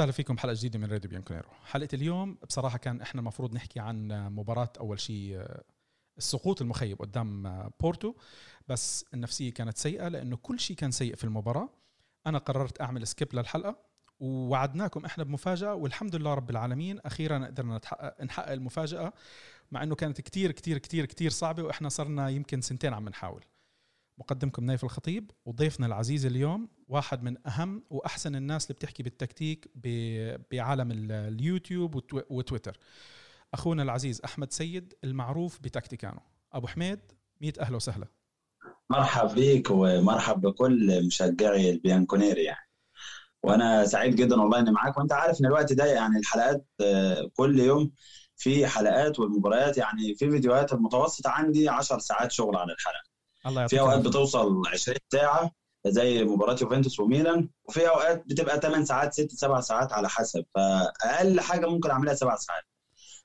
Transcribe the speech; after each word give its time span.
وسهلا 0.00 0.12
فيكم 0.12 0.38
حلقه 0.38 0.54
جديدة 0.54 0.78
من 0.78 0.84
راديو 0.92 1.10
بيانكونيرو 1.10 1.48
حلقة 1.64 1.88
اليوم 1.92 2.38
بصراحة 2.48 2.78
كان 2.78 3.00
إحنا 3.00 3.20
المفروض 3.20 3.54
نحكي 3.54 3.80
عن 3.80 4.08
مباراة 4.34 4.72
أول 4.80 5.00
شيء 5.00 5.46
السقوط 6.18 6.60
المخيب 6.60 6.98
قدام 6.98 7.42
بورتو. 7.80 8.14
بس 8.68 9.04
النفسية 9.14 9.52
كانت 9.52 9.78
سيئة 9.78 10.08
لأنه 10.08 10.36
كل 10.36 10.60
شيء 10.60 10.76
كان 10.76 10.90
سيء 10.90 11.14
في 11.14 11.24
المباراة. 11.24 11.68
أنا 12.26 12.38
قررت 12.38 12.80
أعمل 12.80 13.06
skip 13.06 13.34
للحلقة 13.34 13.76
ووعدناكم 14.20 15.04
إحنا 15.04 15.24
بمفاجأة 15.24 15.74
والحمد 15.74 16.16
لله 16.16 16.34
رب 16.34 16.50
العالمين. 16.50 16.98
أخيرا 16.98 17.46
قدرنا 17.46 17.76
نحقق, 17.76 18.24
نحقق 18.24 18.52
المفاجأة 18.52 19.12
مع 19.72 19.82
إنه 19.82 19.94
كانت 19.94 20.20
كتير 20.20 20.52
كتير 20.52 20.78
كتير 20.78 21.06
كتير 21.06 21.30
صعبة 21.30 21.62
وإحنا 21.62 21.88
صرنا 21.88 22.28
يمكن 22.28 22.60
سنتين 22.60 22.94
عم 22.94 23.08
نحاول. 23.08 23.44
مقدمكم 24.18 24.64
نايف 24.64 24.84
الخطيب 24.84 25.30
وضيفنا 25.44 25.86
العزيز 25.86 26.26
اليوم 26.26 26.68
واحد 26.88 27.22
من 27.22 27.46
أهم 27.46 27.84
وأحسن 27.90 28.36
الناس 28.36 28.64
اللي 28.64 28.74
بتحكي 28.74 29.02
بالتكتيك 29.02 29.70
بعالم 30.52 31.10
اليوتيوب 31.10 32.02
وتويتر. 32.30 32.78
أخونا 33.54 33.82
العزيز 33.82 34.20
أحمد 34.24 34.52
سيد 34.52 34.94
المعروف 35.04 35.60
بتاكتيكانو. 35.60 36.20
أبو 36.52 36.66
حميد 36.66 37.00
مية 37.40 37.58
أهلا 37.58 37.76
وسهلا. 37.76 38.06
مرحب 38.90 39.34
بيك 39.34 39.70
ومرحب 39.70 40.40
بكل 40.40 41.06
مشجعي 41.06 41.70
البيانكونيري 41.70 42.44
يعني. 42.44 42.70
وأنا 43.42 43.86
سعيد 43.86 44.16
جدا 44.16 44.40
والله 44.40 44.58
إني 44.58 44.70
معاك. 44.70 44.98
وأنت 44.98 45.12
عارف 45.12 45.40
إن 45.40 45.46
الوقت 45.46 45.72
ده 45.72 45.84
يعني 45.84 46.18
الحلقات 46.18 46.66
آه، 46.80 47.30
كل 47.36 47.60
يوم 47.60 47.92
في 48.36 48.66
حلقات 48.66 49.20
والمباريات 49.20 49.78
يعني 49.78 50.14
في 50.14 50.30
فيديوهات 50.30 50.72
المتوسط 50.72 51.26
عندي 51.26 51.68
10 51.68 51.98
ساعات 51.98 52.32
شغل 52.32 52.56
على 52.56 52.72
الحلقة. 52.72 53.09
الله 53.46 53.66
في 53.66 53.80
أوقات 53.80 54.00
بتوصل 54.00 54.62
20 54.72 54.96
ساعة 55.12 55.50
زي 55.86 56.24
مباراة 56.24 56.56
يوفنتوس 56.62 57.00
وميلان 57.00 57.48
وفي 57.64 57.88
أوقات 57.88 58.24
بتبقى 58.26 58.60
8 58.60 58.84
ساعات 58.84 59.14
6 59.14 59.28
7 59.28 59.60
ساعات 59.60 59.92
على 59.92 60.08
حسب. 60.08 60.44
فأقل 60.54 61.40
حاجة 61.40 61.66
ممكن 61.66 61.90
أعملها 61.90 62.14
7 62.14 62.36
ساعات. 62.36 62.62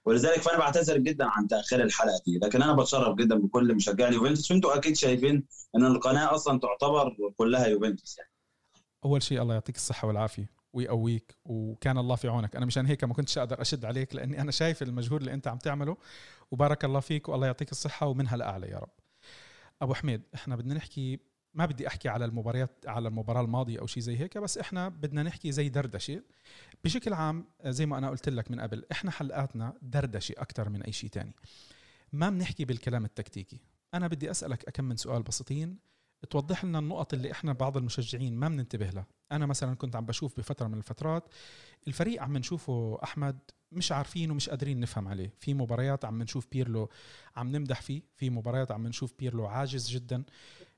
ولذلك 0.06 0.42
فأنا 0.42 0.58
بعتذر 0.58 0.98
جدا 0.98 1.26
عن 1.26 1.48
تأخير 1.48 1.84
الحلقة 1.84 2.22
دي 2.26 2.40
لكن 2.44 2.62
أنا 2.62 2.74
بتشرف 2.74 3.16
جدا 3.16 3.36
بكل 3.36 3.76
مشجعي 3.76 4.14
يوفنتوس 4.14 4.52
وأنتم 4.52 4.70
أكيد 4.70 4.96
شايفين 4.96 5.44
إن 5.76 5.86
القناة 5.86 6.36
أصلا 6.36 6.60
تعتبر 6.60 7.16
كلها 7.38 7.68
يوفنتوس 7.68 8.18
يعني. 8.18 8.32
أول 9.06 9.24
شيء 9.24 9.42
الله 9.42 9.54
يعطيك 9.54 9.76
الصحة 9.76 10.08
والعافية 10.08 10.50
ويقويك 10.74 11.36
وكان 11.46 11.98
الله 11.98 12.16
في 12.16 12.28
عونك. 12.28 12.56
أنا 12.56 12.66
مشان 12.66 12.86
هيك 12.86 13.04
ما 13.04 13.14
كنتش 13.14 13.38
أقدر 13.38 13.62
أشد 13.62 13.86
عليك 13.86 14.16
لأني 14.16 14.42
أنا 14.42 14.52
شايف 14.52 14.82
المجهود 14.84 15.20
اللي 15.20 15.34
أنت 15.34 15.48
عم 15.48 15.58
تعمله. 15.58 15.98
وبارك 16.52 16.86
الله 16.86 17.00
فيك 17.00 17.30
والله 17.30 17.48
يعطيك 17.48 17.72
الصحة 17.72 18.08
ومنها 18.08 18.36
الأعلى 18.36 18.68
يا 18.68 18.78
رب. 18.78 18.90
أبو 19.82 19.94
حميد 19.94 20.22
إحنا 20.36 20.56
بدنا 20.56 20.74
نحكي 20.74 21.20
ما 21.54 21.66
بدي 21.66 21.88
أحكي 21.88 22.10
على 22.10 22.26
المباريات 22.26 22.72
على 22.88 23.08
المباراة 23.08 23.42
الماضية 23.42 23.80
أو 23.80 23.88
شيء 23.88 24.04
زي 24.04 24.18
هيك 24.20 24.38
بس 24.38 24.58
إحنا 24.58 24.90
بدنا 24.90 25.24
نحكي 25.24 25.52
زي 25.52 25.70
دردشة. 25.70 26.22
بشكل 26.84 27.14
عام 27.14 27.46
زي 27.66 27.86
ما 27.86 27.98
أنا 27.98 28.10
قلت 28.10 28.30
لك 28.30 28.52
من 28.52 28.60
قبل 28.60 28.86
إحنا 28.92 29.12
حلقاتنا 29.12 29.74
دردشة 29.82 30.36
أكثر 30.38 30.70
من 30.70 30.84
أي 30.84 30.92
شيء 30.92 31.10
تاني. 31.10 31.36
ما 32.14 32.30
بنحكي 32.30 32.66
بالكلام 32.66 33.06
التكتيكي. 33.06 33.60
أنا 33.94 34.08
بدي 34.08 34.32
أسألك 34.32 34.70
كم 34.70 34.84
من 34.84 34.96
سؤال 34.96 35.24
بسيطين. 35.24 35.78
توضح 36.30 36.66
لنا 36.66 36.80
النقط 36.80 37.14
اللي 37.14 37.32
إحنا 37.32 37.54
بعض 37.54 37.78
المشجعين 37.78 38.36
ما 38.36 38.50
بننتبه 38.50 38.90
لها. 38.90 39.06
أنا 39.32 39.46
مثلا 39.46 39.76
كنت 39.76 39.96
عم 39.96 40.06
بشوف 40.06 40.38
بفترة 40.38 40.68
من 40.68 40.78
الفترات 40.78 41.24
الفريق 41.88 42.22
عم 42.22 42.38
نشوفه 42.38 43.00
أحمد 43.04 43.40
مش 43.72 43.92
عارفين 43.92 44.32
ومش 44.32 44.50
قادرين 44.50 44.80
نفهم 44.80 45.08
عليه. 45.08 45.34
في 45.40 45.54
مباريات 45.54 46.06
عم 46.06 46.24
نشوف 46.24 46.48
بيرلو 46.52 46.90
عم 47.36 47.56
نمدح 47.56 47.82
فيه 47.82 48.02
في 48.16 48.30
مباريات 48.30 48.72
عم 48.72 48.88
نشوف 48.88 49.14
بيرلو 49.20 49.46
عاجز 49.46 49.90
جدا. 49.90 50.24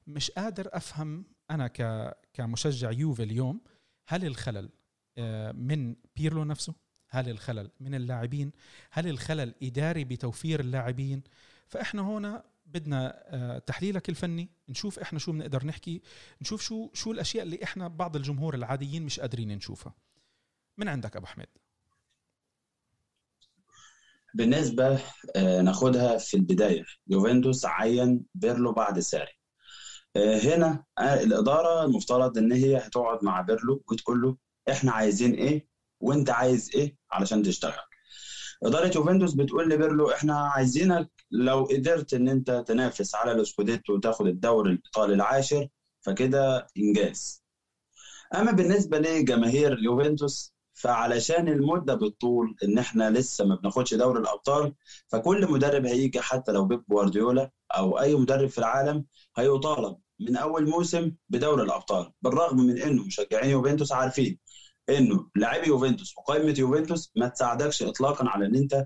مش 0.08 0.32
قادر 0.32 0.70
أفهم 0.74 1.26
أنا 1.52 1.68
ك 1.68 2.12
كمشجع 2.34 2.92
يوفي 2.92 3.24
اليوم 3.24 3.62
هل 4.08 4.26
الخلل 4.26 4.70
آه، 5.18 5.52
من 5.52 5.96
بيرلو 6.16 6.44
نفسه؟ 6.44 6.74
هل 7.10 7.30
الخلل 7.30 7.72
من 7.80 7.96
اللاعبين؟ 7.96 8.52
هل 8.92 9.08
الخلل 9.08 9.56
إداري 9.64 10.04
بتوفير 10.04 10.60
اللاعبين؟ 10.60 11.24
فإحنا 11.68 12.02
هنا 12.02 12.44
بدنا 12.68 13.24
آه، 13.28 13.60
تحليلك 13.60 14.10
الفني 14.10 14.50
نشوف 14.70 15.00
إحنا 15.00 15.20
شو 15.20 15.32
بنقدر 15.32 15.66
نحكي 15.66 16.02
نشوف 16.42 16.62
شو 16.62 16.90
شو 16.94 17.12
الأشياء 17.12 17.44
اللي 17.44 17.60
إحنا 17.64 17.88
بعض 17.88 18.16
الجمهور 18.16 18.56
العاديين 18.56 19.04
مش 19.04 19.20
قادرين 19.20 19.48
نشوفها 19.58 19.94
من 20.78 20.88
عندك 20.88 21.16
أبو 21.16 21.26
حميد؟ 21.26 21.48
بالنسبة 24.34 25.00
آه، 25.36 25.62
ناخدها 25.62 26.18
في 26.18 26.38
البداية. 26.38 26.86
يوفنتوس 27.08 27.66
عين 27.66 28.26
بيرلو 28.36 28.72
بعد 28.72 29.00
ساري. 29.00 29.32
آه، 30.16 30.38
هنا 30.38 30.84
الإدارة 31.00 31.86
المفترض 31.86 32.38
إن 32.38 32.52
هي 32.52 32.78
هتقعد 32.78 33.24
مع 33.24 33.42
بيرلو 33.42 33.84
وتقول 33.92 34.22
له 34.22 34.38
إحنا 34.72 34.92
عايزين 34.92 35.34
إيه 35.34 35.68
وإنت 36.00 36.30
عايز 36.30 36.72
إيه 36.76 36.96
علشان 37.12 37.44
تشتغل. 37.44 37.84
إدارة 38.64 38.92
يوفنتوس 38.96 39.34
بتقول 39.34 39.70
لبيرلو 39.70 40.12
إحنا 40.12 40.40
عايزينك 40.40 41.10
لو 41.32 41.64
قدرت 41.64 42.14
إن 42.14 42.28
أنت 42.30 42.64
تنافس 42.68 43.16
على 43.16 43.32
الأسكوديتو 43.32 43.94
وتاخد 43.94 44.28
الدوري 44.28 44.72
الإيطالي 44.72 45.14
العاشر 45.14 45.68
فكده 46.02 46.68
إنجاز. 46.78 47.44
أما 48.36 48.52
بالنسبة 48.52 48.98
لجماهير 49.00 49.78
يوفنتوس 49.84 50.54
فعلشان 50.74 51.48
المدة 51.48 51.94
بالطول 51.94 52.56
إن 52.64 52.78
إحنا 52.78 53.10
لسه 53.10 53.46
ما 53.46 53.56
بناخدش 53.56 53.94
دوري 53.94 54.20
الأبطال 54.20 54.74
فكل 55.08 55.52
مدرب 55.52 55.86
هيجي 55.86 56.22
حتى 56.22 56.52
لو 56.52 56.66
بيب 56.66 56.84
جوارديولا 56.90 57.50
أو 57.78 58.00
أي 58.00 58.16
مدرب 58.16 58.50
في 58.50 58.58
العالم 58.58 59.06
هيطالب 59.38 59.98
من 60.20 60.36
أول 60.38 60.70
موسم 60.70 61.12
بدوري 61.30 61.64
الأبطال 61.64 62.12
بالرغم 62.22 62.58
من 62.58 62.78
إنه 62.82 63.04
مشجعين 63.06 63.50
يوفنتوس 63.50 63.92
عارفين 63.92 64.38
إنه 64.90 65.30
لاعبي 65.36 65.68
يوفنتوس 65.68 66.18
وقائمة 66.18 66.56
يوفنتوس 66.60 67.12
ما 67.16 67.28
تساعدكش 67.28 67.84
اطلاقا 67.84 68.30
على 68.30 68.46
إن 68.46 68.56
أنت 68.56 68.86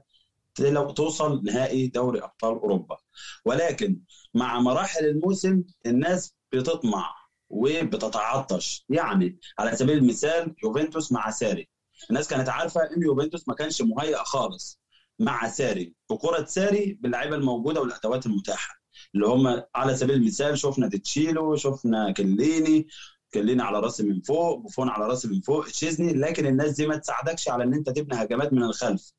توصل 0.95 1.43
نهائي 1.43 1.87
دوري 1.87 2.19
أبطال 2.23 2.53
أوروبا. 2.53 2.97
ولكن 3.45 3.99
مع 4.33 4.59
مراحل 4.59 5.05
الموسم 5.05 5.63
الناس 5.85 6.35
بتطمع 6.51 7.15
وبتتعطش. 7.49 8.85
يعني 8.89 9.39
على 9.59 9.75
سبيل 9.75 9.97
المثال 9.97 10.55
يوفنتوس 10.63 11.11
مع 11.11 11.29
ساري. 11.29 11.69
الناس 12.09 12.27
كانت 12.27 12.49
عارفة 12.49 12.81
إن 12.81 13.01
يوفنتوس 13.01 13.47
ما 13.47 13.53
كانش 13.53 13.81
مهيئ 13.81 14.17
خالص 14.17 14.81
مع 15.19 15.47
ساري. 15.47 15.93
بكره 16.09 16.45
ساري 16.45 16.97
باللعيبة 17.01 17.35
الموجودة 17.35 17.81
والأدوات 17.81 18.25
المتاحة. 18.25 18.81
اللي 19.15 19.27
هم 19.27 19.63
على 19.75 19.95
سبيل 19.95 20.15
المثال 20.15 20.57
شفنا 20.59 20.87
ديتشيلو 20.87 21.55
شفنا 21.55 22.11
كليني. 22.11 22.87
كليني 23.33 23.63
على 23.63 23.79
راسي 23.79 24.03
من 24.03 24.21
فوق 24.21 24.57
بوفون 24.57 24.89
على 24.89 25.07
راسي 25.07 25.27
من 25.27 25.41
فوق 25.41 25.67
تشيزني. 25.67 26.13
لكن 26.13 26.45
الناس 26.45 26.71
دي 26.71 26.87
ما 26.87 26.97
تساعدكش 26.97 27.49
على 27.49 27.63
إن 27.63 27.73
أنت 27.73 27.89
تبني 27.89 28.23
هجمات 28.23 28.53
من 28.53 28.63
الخلف. 28.63 29.11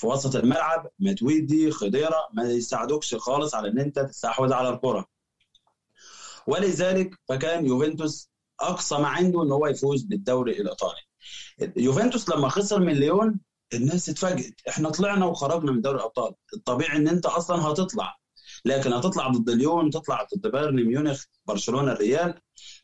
في 0.00 0.06
وسط 0.06 0.36
الملعب 0.36 0.90
متويدي 0.98 1.70
خضيرة 1.70 2.28
ما 2.32 2.44
يساعدوكش 2.44 3.14
خالص 3.14 3.54
على 3.54 3.68
إن 3.68 3.78
أنت 3.78 3.98
تستحوذ 3.98 4.52
على 4.52 4.68
الكره 4.68 5.06
ولذلك 6.46 7.10
فكان 7.28 7.66
يوفنتوس 7.66 8.30
أقصى 8.60 8.98
ما 8.98 9.08
عنده 9.08 9.42
إن 9.42 9.52
هو 9.52 9.66
يفوز 9.66 10.02
بالدوري 10.02 10.60
الإيطالي. 10.60 11.00
يوفنتوس 11.76 12.28
لما 12.28 12.48
خسر 12.48 12.80
من 12.80 12.92
ليون 12.92 13.40
الناس 13.74 14.08
اتفاجئت. 14.08 14.54
إحنا 14.68 14.90
طلعنا 14.90 15.26
وخرجنا 15.26 15.72
من 15.72 15.80
دوري 15.80 15.96
الأبطال. 15.96 16.34
الطبيعي 16.54 16.96
إن 16.96 17.08
أنت 17.08 17.26
أصلا 17.26 17.62
هتطلع. 17.62 18.16
لكن 18.64 18.92
هتطلع 18.92 19.28
ضد 19.28 19.50
ليون 19.50 19.90
تطلع 19.90 20.26
ضد 20.34 20.46
بايرن 20.46 20.84
ميونخ 20.84 21.24
برشلونة 21.46 21.92
الريال 21.92 22.40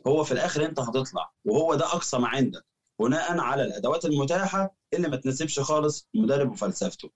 هو 0.06 0.24
في 0.24 0.32
الآخر 0.32 0.64
أنت 0.64 0.80
هتطلع. 0.80 1.32
وهو 1.44 1.74
ده 1.74 1.84
أقصى 1.86 2.18
ما 2.18 2.28
عندك. 2.28 2.64
بناء 3.00 3.38
على 3.38 3.62
الأدوات 3.62 4.04
المتاحة 4.04 4.76
اللي 4.94 5.08
ما 5.08 5.16
تناسبش 5.16 5.60
خالص 5.60 6.08
المدرب 6.14 6.50
وفلسفته. 6.52 7.10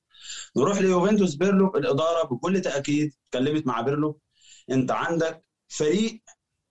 نروح 0.56 0.78
ليوفنتوس 0.78 1.34
بيرلو 1.34 1.72
الاداره 1.76 2.26
بكل 2.26 2.60
تأكيد 2.60 3.12
اتكلمت 3.28 3.66
مع 3.66 3.80
بيرلو. 3.80 4.20
أنت 4.70 4.90
عندك 4.90 5.44
فريق 5.68 6.22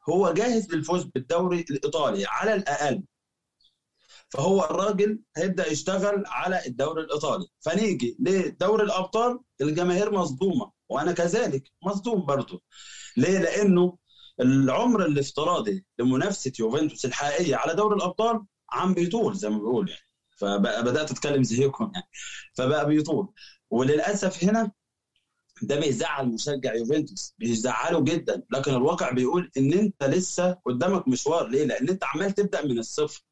هو 0.10 0.34
جاهز 0.34 0.74
للفوز 0.74 1.04
بالدوري 1.04 1.66
الإيطالي 1.72 2.26
على 2.26 2.54
الأقل. 2.54 3.04
فهو 4.30 4.64
الراجل 4.64 5.20
هيبدأ 5.38 5.68
يشتغل 5.68 6.24
على 6.28 6.66
الدوري 6.66 7.02
الإيطالي. 7.02 7.46
فنيجي 7.60 8.18
لدوري 8.20 8.84
الأبطال 8.84 9.40
الجماهير 9.62 10.12
مصدومة 10.12 10.72
وأنا 10.90 11.12
كذلك 11.12 11.72
مصدوم 11.84 12.26
برضه 12.26 12.62
ليه؟ 13.18 13.40
لأنه 13.40 13.98
العمر 14.40 15.06
الافتراضي 15.06 15.86
لمنافسة 16.00 16.52
يوفنتوس 16.60 17.06
الحقيقية 17.06 17.56
على 17.56 17.74
دوري 17.76 17.96
الأبطال 17.96 18.46
عم 18.74 18.94
بيطول 18.94 19.36
زي 19.36 19.50
ما 19.50 19.58
بيقول 19.58 19.90
يعني. 19.90 20.02
فبقى 20.38 20.84
بدات 20.84 21.12
أتكلم 21.12 21.44
زيكم 21.44 21.92
يعني. 21.96 22.08
فبقى 22.54 22.86
بيطول. 22.86 23.34
وللأسف 23.70 24.44
هنا 24.44 24.72
ده 25.62 25.80
بيزعل 25.80 26.28
مشجع 26.28 26.74
يوفنتوس. 26.76 27.34
بيزعله 27.38 28.02
جدا. 28.04 28.44
لكن 28.52 28.72
الواقع 28.74 29.12
بيقول 29.12 29.52
إن 29.58 29.74
أنت 29.74 30.04
لسه 30.04 30.58
قدامك 30.66 31.08
مشوار. 31.08 31.48
ليه؟ 31.48 31.64
لأن 31.66 31.90
أنت 31.90 32.04
عمال 32.04 32.32
تبدأ 32.32 32.66
من 32.66 32.80
الصفر. 32.80 33.24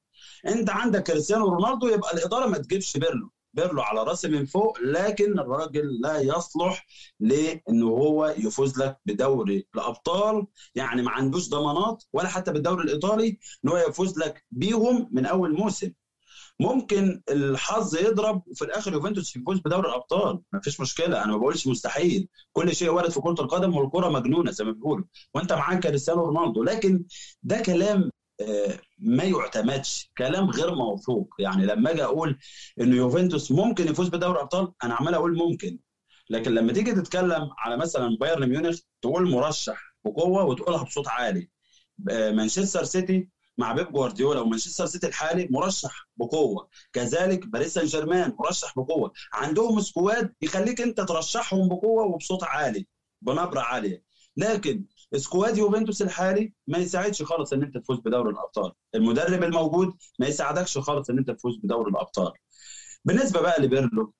أنت 0.47 0.69
عندك 0.69 1.03
كريستيانو 1.03 1.49
رونالدو 1.49 1.87
يبقى 1.87 2.13
الإدارة 2.13 2.47
ما 2.47 2.57
تجيبش 2.57 2.97
بيرلو. 2.97 3.31
بيرلو 3.57 3.81
على 3.81 4.03
راسي 4.03 4.27
من 4.27 4.45
فوق 4.45 4.79
لكن 4.81 5.39
الراجل 5.39 6.01
لا 6.01 6.19
يصلح 6.19 6.85
لأنه 7.19 7.87
هو 7.87 8.35
يفوز 8.37 8.79
لك 8.79 8.99
بدوري 9.05 9.67
الأبطال. 9.75 10.47
يعني 10.75 11.01
ما 11.01 11.11
عندوش 11.11 11.49
ضمانات 11.49 12.03
ولا 12.13 12.27
حتى 12.27 12.51
بالدوري 12.51 12.83
الإيطالي 12.83 13.39
إن 13.65 13.69
هو 13.69 13.77
يفوز 13.77 14.19
لك 14.19 14.45
بيهم 14.51 15.09
من 15.11 15.25
أول 15.25 15.53
موسم. 15.53 15.91
ممكن 16.59 17.21
الحظ 17.29 17.95
يضرب 17.95 18.43
وفي 18.47 18.65
الآخر 18.65 18.93
يوفنتوس 18.93 19.35
يفوز 19.35 19.59
بدوري 19.59 19.89
الأبطال. 19.89 20.39
ما 20.53 20.59
فيش 20.59 20.79
مشكلة 20.81 21.23
أنا 21.23 21.31
ما 21.31 21.37
بقولش 21.37 21.67
مستحيل. 21.67 22.27
كل 22.53 22.75
شيء 22.75 22.89
وارد 22.89 23.09
في 23.11 23.21
كرة 23.21 23.41
القدم 23.41 23.75
والكرة 23.75 24.09
مجنونة 24.09 24.51
زي 24.51 24.63
ما 24.63 24.71
بيقولوا. 24.71 25.05
وأنت 25.33 25.53
معاك 25.53 25.79
كريستيانو 25.83 26.25
رونالدو. 26.25 26.63
لكن 26.63 27.03
ده 27.43 27.61
كلام 27.61 28.11
ما 28.99 29.23
يعتمدش 29.23 30.11
كلام 30.17 30.49
غير 30.49 30.75
موثوق. 30.75 31.27
يعني 31.39 31.65
لما 31.65 31.91
أجي 31.91 32.03
أقول 32.03 32.37
ان 32.81 32.93
يوفنتوس 32.93 33.51
ممكن 33.51 33.87
يفوز 33.87 34.07
بدوري 34.07 34.31
الابطال 34.31 34.71
أنا 34.83 34.93
عمال 34.93 35.13
أقول 35.13 35.37
ممكن. 35.37 35.79
لكن 36.29 36.51
لما 36.53 36.73
تيجي 36.73 36.91
تتكلم 36.93 37.49
على 37.59 37.77
مثلا 37.77 38.17
بايرن 38.19 38.49
ميونخ 38.49 38.77
تقول 39.01 39.29
مرشح 39.31 39.95
بقوة 40.05 40.43
وتقولها 40.43 40.83
بصوت 40.83 41.07
عالي. 41.07 41.49
آه، 42.11 42.31
مانشستر 42.31 42.83
سيتي 42.83 43.27
مع 43.57 43.71
بيب 43.71 43.91
جوارديولا 43.91 44.39
ومانشستر 44.39 44.85
سيتي 44.85 45.07
الحالي 45.07 45.47
مرشح 45.51 46.07
بقوة. 46.17 46.69
كذلك 46.93 47.47
باريس 47.47 47.73
سان 47.73 47.85
جيرمان 47.85 48.33
مرشح 48.39 48.73
بقوة. 48.77 49.11
عندهم 49.33 49.79
squad 49.81 50.33
يخليك 50.41 50.81
أنت 50.81 51.01
ترشحهم 51.01 51.67
بقوة 51.69 52.03
وبصوت 52.05 52.43
عالي 52.43 52.87
بنبرة 53.21 53.59
عالية. 53.61 54.03
لكن 54.37 54.83
squad 55.15 55.57
يوفنتوس 55.57 56.01
الحالي 56.01 56.53
ما 56.67 56.77
يساعدش 56.77 57.23
خالص 57.23 57.53
إن 57.53 57.63
أنت 57.63 57.77
تفوز 57.77 57.99
بدوري 57.99 58.29
الأبطال. 58.33 58.71
المدرب 58.95 59.43
الموجود 59.43 59.93
ما 60.19 60.27
يساعدكش 60.27 60.77
خالص 60.77 61.09
إن 61.09 61.17
أنت 61.17 61.31
تفوز 61.31 61.57
بدوري 61.63 61.91
الأبطال. 61.91 62.31
بالنسبة 63.05 63.41
بقى 63.41 63.61
لبيرلو 63.61 64.13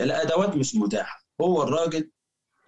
الأدوات 0.00 0.56
مش 0.56 0.74
متاحة. 0.76 1.24
هو 1.40 1.62
الراجل 1.62 2.10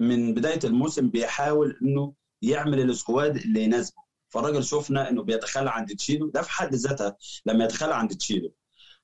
من 0.00 0.34
بداية 0.34 0.60
الموسم 0.64 1.08
بيحاول 1.10 1.78
إنه 1.82 2.14
يعمل 2.42 2.80
السكواد 2.90 3.36
اللي 3.36 3.62
يناسبه. 3.62 4.02
فالراجل 4.28 4.64
شفنا 4.64 5.08
إنه 5.10 5.22
بيتخلى 5.22 5.70
عن 5.70 5.86
تشيلو. 5.86 6.30
ده 6.30 6.42
في 6.42 6.50
حد 6.50 6.74
ذاتها 6.74 7.16
لما 7.46 7.64
يتخلى 7.64 7.94
عن 7.94 8.08
تشيلو 8.08 8.54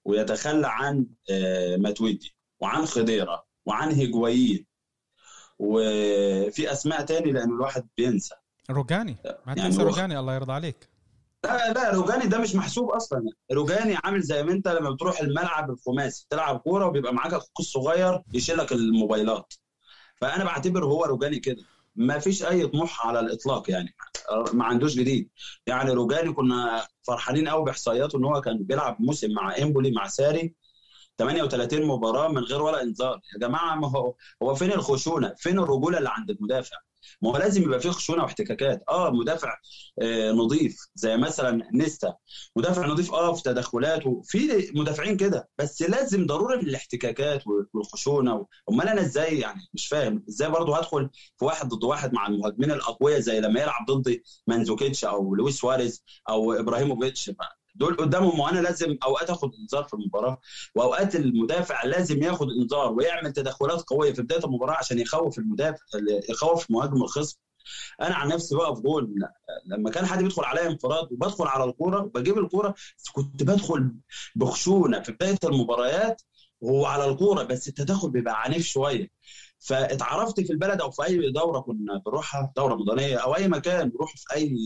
ويتخلى 0.04 0.66
عن 0.68 1.06
آه، 1.30 1.76
ماتويدي 1.76 2.34
وعن 2.60 2.86
خضيرة 2.86 3.44
وعن 3.66 3.92
هيجوايين 3.92 4.66
وفي 5.62 6.72
أسماء 6.72 7.04
تاني 7.04 7.32
لأن 7.32 7.48
الواحد 7.50 7.88
بينسى. 7.96 8.34
روجاني. 8.70 9.16
ما 9.24 9.34
يعني 9.46 9.60
تنسى 9.60 9.82
روجاني 9.82 10.18
الله 10.18 10.34
يرضى 10.34 10.52
عليك. 10.52 10.88
لا 11.44 11.72
لا 11.72 11.90
روجاني 11.90 12.26
ده 12.26 12.38
مش 12.38 12.54
محسوب 12.54 12.90
أصلا. 12.90 13.24
روجاني 13.52 13.96
عامل 14.04 14.20
زي 14.20 14.42
ما 14.42 14.52
أنت 14.52 14.68
لما 14.68 14.90
بتروح 14.90 15.20
الملعب 15.20 15.70
الخماسي 15.70 16.26
تلعب 16.30 16.58
كورة 16.58 16.86
وبيبقى 16.86 17.14
معاك 17.14 17.34
أخوك 17.34 17.60
الصغير 17.60 18.22
يشيلك 18.34 18.72
الموبايلات. 18.72 19.54
فأنا 20.16 20.44
بعتبر 20.44 20.84
هو 20.84 21.04
روجاني 21.04 21.38
كده. 21.38 21.62
ما 21.96 22.18
فيش 22.18 22.44
أي 22.44 22.66
طموح 22.66 23.06
على 23.06 23.20
الإطلاق 23.20 23.70
يعني. 23.70 23.94
ما 24.52 24.64
عندوش 24.64 24.94
جديد. 24.94 25.28
يعني 25.66 25.90
روجاني 25.90 26.32
كنا 26.32 26.86
فرحانين 27.02 27.48
قوي 27.48 27.64
بإحصائياته 27.64 28.18
إن 28.18 28.24
هو 28.24 28.40
كان 28.40 28.58
بيلعب 28.58 28.96
موسم 29.00 29.30
مع 29.32 29.56
امبولي 29.56 29.90
مع 29.90 30.06
ساري. 30.06 30.54
38 31.18 31.86
مباراة 31.86 32.28
من 32.28 32.38
غير 32.44 32.62
ولا 32.62 32.82
انذار. 32.82 33.20
يا 33.34 33.38
جماعة 33.48 33.74
ما 33.76 33.88
هو 33.90 34.14
هو 34.42 34.54
فين 34.54 34.72
الخشونة؟ 34.72 35.34
فين 35.38 35.58
الرجولة 35.58 35.98
اللي 35.98 36.08
عند 36.12 36.30
المدافع؟ 36.30 36.76
ما 37.22 37.30
هو 37.30 37.36
لازم 37.36 37.62
يبقى 37.62 37.80
فيه 37.80 37.90
خشونة 37.90 38.22
واحتكاكات. 38.22 38.82
آه 38.88 39.10
مدافع 39.10 39.56
آه 40.02 40.30
نظيف 40.32 40.76
زي 40.94 41.16
مثلا 41.16 41.68
نيستا. 41.74 42.14
مدافع 42.56 42.86
نظيف 42.86 43.12
آه 43.14 43.32
في 43.32 43.42
تدخلاته 43.42 44.22
في 44.24 44.70
مدافعين 44.74 45.16
كده. 45.16 45.48
بس 45.58 45.82
لازم 45.82 46.26
ضروري 46.26 46.54
الاحتكاكات 46.60 47.42
والخشونة. 47.74 48.46
أمال 48.70 48.88
أنا 48.88 49.00
إزاي 49.00 49.38
يعني؟ 49.38 49.60
مش 49.74 49.88
فاهم. 49.88 50.24
إزاي 50.28 50.50
برضه 50.50 50.76
هدخل 50.78 51.10
في 51.38 51.44
واحد 51.44 51.68
ضد 51.68 51.84
واحد 51.84 52.12
مع 52.14 52.26
المهاجمين 52.26 52.70
الأقوياء 52.70 53.20
زي 53.20 53.40
لما 53.40 53.60
يلعب 53.60 53.86
ضد 53.90 54.20
ماندزوكيتش 54.46 55.04
أو 55.04 55.34
لويس 55.34 55.56
سواريز 55.58 56.04
أو 56.28 56.52
إبراهيموفيتش؟ 56.52 57.30
دول 57.74 57.96
قدامهم 57.96 58.40
وأنا 58.40 58.60
لازم 58.60 58.96
أوقات 59.04 59.30
آخد 59.30 59.50
انذار 59.54 59.84
في 59.84 59.94
المباراة 59.94 60.40
وأوقات 60.74 61.16
المدافع 61.16 61.84
لازم 61.84 62.22
ياخد 62.22 62.48
انذار 62.50 62.92
ويعمل 62.92 63.32
تدخلات 63.32 63.82
قوية 63.82 64.12
في 64.12 64.22
بداية 64.22 64.44
المباراة 64.44 64.74
عشان 64.74 64.98
يخوف 64.98 65.38
المدافع 65.38 65.78
يخوف 66.30 66.70
مهاجم 66.70 67.02
الخصم. 67.02 67.38
أنا 68.02 68.14
عن 68.14 68.28
نفسي 68.28 68.56
بقى 68.56 68.76
في 68.76 68.82
جول 68.82 69.14
لما 69.66 69.90
كان 69.90 70.06
حد 70.06 70.22
بيدخل 70.22 70.44
عليا 70.44 70.66
انفراد 70.70 71.12
وبدخل 71.12 71.46
على 71.46 71.64
الكورة 71.64 72.00
وبجيب 72.02 72.38
الكورة 72.38 72.74
كنت 73.12 73.42
بدخل 73.42 73.92
بخشونة 74.36 75.00
في 75.02 75.12
بداية 75.12 75.38
المباريات 75.44 76.22
وهو 76.60 76.86
على 76.86 77.04
الكورة 77.04 77.42
بس 77.42 77.68
التدخل 77.68 78.10
بيبقى 78.10 78.42
عنيف 78.42 78.66
شوية. 78.66 79.08
فاتعرفت 79.58 80.40
في 80.40 80.52
البلد 80.52 80.80
أو 80.80 80.90
في 80.90 81.04
أي 81.04 81.30
دورة 81.32 81.60
كنا 81.60 82.02
بنروحها 82.06 82.52
دورة 82.56 82.74
مدنيه 82.74 83.16
أو 83.16 83.36
أي 83.36 83.48
مكان 83.48 83.88
بنروح 83.90 84.16
في 84.16 84.34
أي 84.34 84.56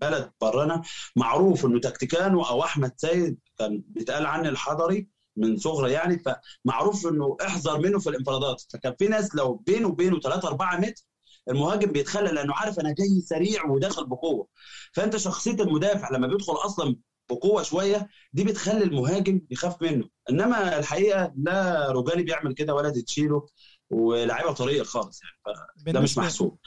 بلد 0.00 0.30
برانا 0.40 0.82
معروف 1.16 1.66
إنه 1.66 1.80
تكتيكانو 1.80 2.42
أو 2.42 2.64
أحمد 2.64 2.92
سيد 2.96 3.38
كان 3.58 3.82
بيتقال 3.88 4.26
عني 4.26 4.48
الحضري 4.48 5.08
من 5.36 5.56
صغرى 5.56 5.92
يعني 5.92 6.18
فمعروف 6.18 7.06
إنه 7.06 7.36
احذر 7.46 7.78
منه 7.78 7.98
في 7.98 8.10
الانفرادات. 8.10 8.62
فكان 8.72 8.94
في 8.98 9.08
ناس 9.08 9.34
لو 9.34 9.54
بينه 9.54 9.88
وبينه 9.88 10.20
3 10.20 10.48
4 10.48 10.76
متر 10.80 11.02
المهاجم 11.48 11.92
بيتخلى 11.92 12.30
لأنه 12.30 12.54
عارف 12.54 12.80
أنا 12.80 12.94
جاي 12.98 13.20
سريع 13.24 13.64
وداخل 13.66 14.06
بقوة. 14.06 14.48
فأنت 14.92 15.16
شخصية 15.16 15.52
المدافع 15.62 16.10
لما 16.10 16.26
بيدخل 16.26 16.52
أصلا 16.52 16.96
بقوة 17.30 17.62
شوية 17.62 18.08
دي 18.32 18.44
بتخلي 18.44 18.84
المهاجم 18.84 19.40
يخاف 19.50 19.82
منه. 19.82 20.08
إنما 20.30 20.78
الحقيقة 20.78 21.32
لا 21.36 21.90
روجاني 21.92 22.22
بيعمل 22.22 22.54
كده 22.54 22.74
ولا 22.74 22.90
ديشيليو 22.90 23.46
ولاعيبه 23.90 24.52
طريقة 24.52 24.84
خالص 24.84 25.20
يعني 25.22 25.56
ده 25.92 26.00
مش 26.00 26.18
محسوب. 26.18 26.58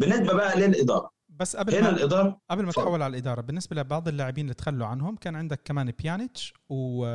بالنسبة 0.00 0.32
بقى 0.32 0.60
للإدارة. 0.60 1.15
بس 1.36 1.56
قبل 1.56 1.74
هنا 1.74 1.90
ما 1.90 1.96
الإدارة 1.96 2.40
قبل 2.50 2.64
ما 2.64 2.72
تحول 2.72 3.02
على 3.02 3.10
الإدارة 3.10 3.40
بالنسبة 3.40 3.76
لبعض 3.76 4.08
اللاعبين 4.08 4.44
اللي 4.44 4.54
تخلوا 4.54 4.86
عنهم 4.86 5.16
كان 5.16 5.36
عندك 5.36 5.60
كمان 5.64 5.90
بيانيتش 5.90 6.54
و... 6.68 7.06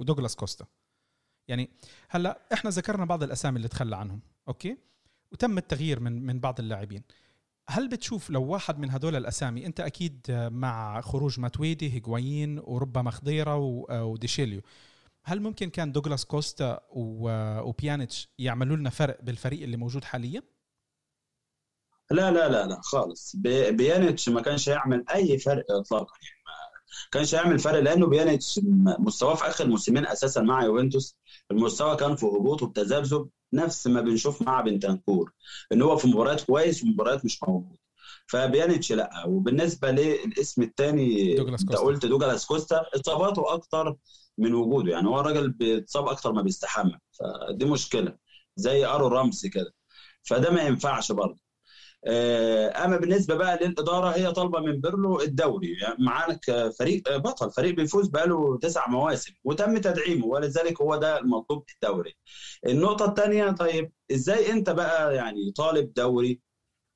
ودوغلاس 0.00 0.36
كوستا. 0.36 0.66
يعني 1.48 1.70
هلأ 2.08 2.38
إحنا 2.52 2.70
ذكرنا 2.70 3.04
بعض 3.04 3.22
الأسامي 3.22 3.56
اللي 3.56 3.68
تخلى 3.68 3.96
عنهم 3.96 4.20
أوكي؟ 4.48 4.76
وتم 5.32 5.58
التغيير 5.58 6.00
من 6.00 6.26
من 6.26 6.40
بعض 6.40 6.60
اللاعبين. 6.60 7.02
هل 7.68 7.88
بتشوف 7.88 8.30
لو 8.30 8.42
واحد 8.44 8.78
من 8.78 8.90
هدول 8.90 9.16
الأسامي 9.16 9.66
أنت 9.66 9.80
أكيد 9.80 10.26
مع 10.52 11.00
خروج 11.00 11.40
ماتويدي 11.40 11.94
هيغوايين 11.94 12.58
وربما 12.58 13.10
خضيره 13.10 13.56
وديشيليو 13.90 14.60
هل 15.24 15.40
ممكن 15.40 15.70
كان 15.70 15.92
دوغلاس 15.92 16.24
كوستا 16.24 16.80
وبيانيتش 16.90 18.28
يعملوا 18.38 18.76
لنا 18.76 18.90
فرق 18.90 19.22
بالفريق 19.22 19.62
اللي 19.62 19.76
موجود 19.76 20.04
حاليا؟ 20.04 20.42
لا 22.10 22.30
لا 22.30 22.48
لا 22.48 22.66
لا 22.66 22.80
خالص. 22.82 23.36
بيانيتش 23.70 24.28
ما 24.28 24.40
كانش 24.40 24.68
هيعمل 24.68 25.04
أي 25.14 25.38
فرق 25.38 25.64
اطلاقا 25.70 26.14
يعني 26.22 26.42
ما 26.46 27.10
كانش 27.12 27.34
هيعمل 27.34 27.58
فرق 27.58 27.78
لأنه 27.78 28.06
بيانيتش 28.06 28.60
مستواه 28.98 29.34
في 29.34 29.46
آخر 29.46 29.66
موسمين 29.66 30.06
أساسا 30.06 30.40
مع 30.40 30.64
يوفنتوس 30.64 31.16
المستوى 31.50 31.96
كان 31.96 32.16
في 32.16 32.26
هبوط 32.26 32.62
وبتذبذب 32.62 33.28
نفس 33.52 33.86
ما 33.86 34.00
بنشوف 34.00 34.42
مع 34.42 34.60
بنتانكور 34.60 35.32
إن 35.72 35.82
هو 35.82 35.96
في 35.96 36.08
مباريات 36.08 36.40
كويس 36.40 36.82
ومباريات 36.82 37.24
مش 37.24 37.42
موجود. 37.48 37.76
فبيانيتش 38.26 38.92
لأ. 38.92 39.24
وبالنسبة 39.26 39.90
للاسم 39.90 40.62
الثاني 40.62 41.38
أنت 41.40 41.76
قلت 41.76 42.06
دوجلاس 42.06 42.46
كوستا 42.46 42.82
إصاباته 42.94 43.54
أكتر 43.54 43.96
من 44.38 44.54
وجوده 44.54 44.92
يعني. 44.92 45.08
هو 45.08 45.20
الراجل 45.20 45.50
بيتصاب 45.50 46.08
أكتر 46.08 46.32
ما 46.32 46.42
بيستحمل 46.42 46.98
فدي 47.12 47.64
مشكلة 47.64 48.16
زي 48.56 48.86
آرون 48.86 49.08
رامسي 49.08 49.48
كده. 49.48 49.74
فده 50.22 50.50
ما 50.50 50.62
ينفعش 50.62 51.12
برضه. 51.12 51.43
أما 52.06 52.96
بالنسبة 52.96 53.34
بقى 53.34 53.56
للإدارة 53.62 54.10
هي 54.10 54.32
طالبة 54.32 54.60
من 54.60 54.80
بيرلو 54.80 55.20
الدوري. 55.20 55.72
يعني 55.82 55.96
معاك 56.04 56.40
فريق 56.78 57.16
بطل 57.16 57.50
فريق 57.50 57.74
بيفوز 57.74 58.08
بقاله 58.08 58.58
تسع 58.58 58.88
مواسم 58.88 59.32
وتم 59.44 59.78
تدعيمه 59.78 60.26
ولذلك 60.26 60.80
هو 60.80 60.96
ده 60.96 61.18
المطلوب 61.20 61.64
الدوري. 61.74 62.16
النقطة 62.66 63.04
الثانية 63.08 63.50
طيب 63.50 63.92
إزاي 64.12 64.52
أنت 64.52 64.70
بقى 64.70 65.14
يعني 65.16 65.52
طالب 65.56 65.92
دوري 65.92 66.40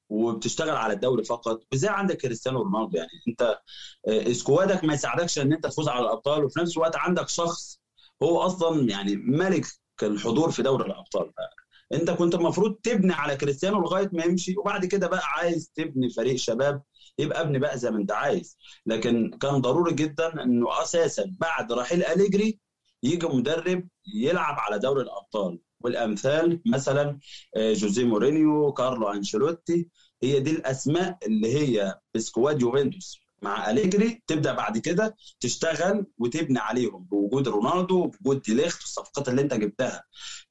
وبتشتغل 0.09 0.77
على 0.77 0.93
الدوري 0.93 1.25
فقط؟ 1.25 1.63
وإزاي 1.73 1.91
عندك 1.91 2.17
كريستيانو 2.17 2.63
رونالدو؟ 2.63 2.97
يعني 2.99 3.11
أنت 3.29 3.59
آه، 4.09 4.33
سكوادك 4.33 4.85
ما 4.85 4.95
يساعدكش 4.95 5.39
إن 5.39 5.53
أنت 5.53 5.65
تفوز 5.67 5.89
على 5.89 6.01
الأبطال 6.07 6.45
وفي 6.45 6.61
نفس 6.61 6.77
الوقت 6.77 6.97
عندك 6.97 7.29
شخص 7.29 7.81
هو 8.23 8.41
أصلا 8.41 8.91
يعني 8.91 9.17
ملك 9.17 9.67
الحضور 10.03 10.51
في 10.51 10.63
دوري 10.63 10.87
الأبطال. 10.87 11.33
انت 11.93 12.11
كنت 12.11 12.35
المفروض 12.35 12.75
تبني 12.75 13.13
على 13.13 13.37
كريستيانو 13.37 13.81
لغاية 13.81 14.11
ما 14.13 14.25
يمشي 14.25 14.55
وبعد 14.59 14.85
كده 14.87 15.07
بقى 15.09 15.21
عايز 15.25 15.73
تبني 15.75 16.11
فريق 16.11 16.37
شباب 16.37 16.83
يبقى 17.19 17.41
ابني 17.41 17.59
بقى 17.59 17.79
زي 17.79 17.91
ما 17.91 17.99
انت 17.99 18.13
عايز. 18.13 18.59
لكن 18.87 19.31
كان 19.41 19.61
ضروري 19.61 19.95
جدا 19.95 20.43
إنه 20.43 20.83
أساسا 20.83 21.33
بعد 21.41 21.73
رحيل 21.73 22.05
أليجري 22.05 22.59
يجي 23.03 23.27
مدرب 23.27 23.89
يلعب 24.15 24.55
على 24.59 24.79
دوري 24.79 25.03
الأبطال. 25.03 25.59
والأمثال 25.81 26.61
مثلا 26.67 27.19
آه، 27.57 27.73
جوزيه 27.73 28.05
مورينيو 28.05 28.73
كارلو 28.73 29.09
أنشيلوتي 29.09 29.89
هي 30.23 30.41
دي 30.41 30.51
الأسماء 30.51 31.19
اللي 31.27 31.55
هي 31.55 31.99
ب 32.15 32.23
squad 32.23 32.63
يوفنتوس. 32.63 33.19
مع 33.43 33.71
أليجري 33.71 34.23
تبدأ 34.27 34.53
بعد 34.53 34.79
كده 34.79 35.17
تشتغل 35.41 36.07
وتبني 36.19 36.59
عليهم 36.59 37.05
بوجود 37.05 37.49
رونالدو 37.49 38.07
بوجود 38.07 38.43
ديليخت 38.43 38.81
والصفقات 38.83 39.29
اللي 39.29 39.43
انت 39.43 39.55
جبتها. 39.55 40.03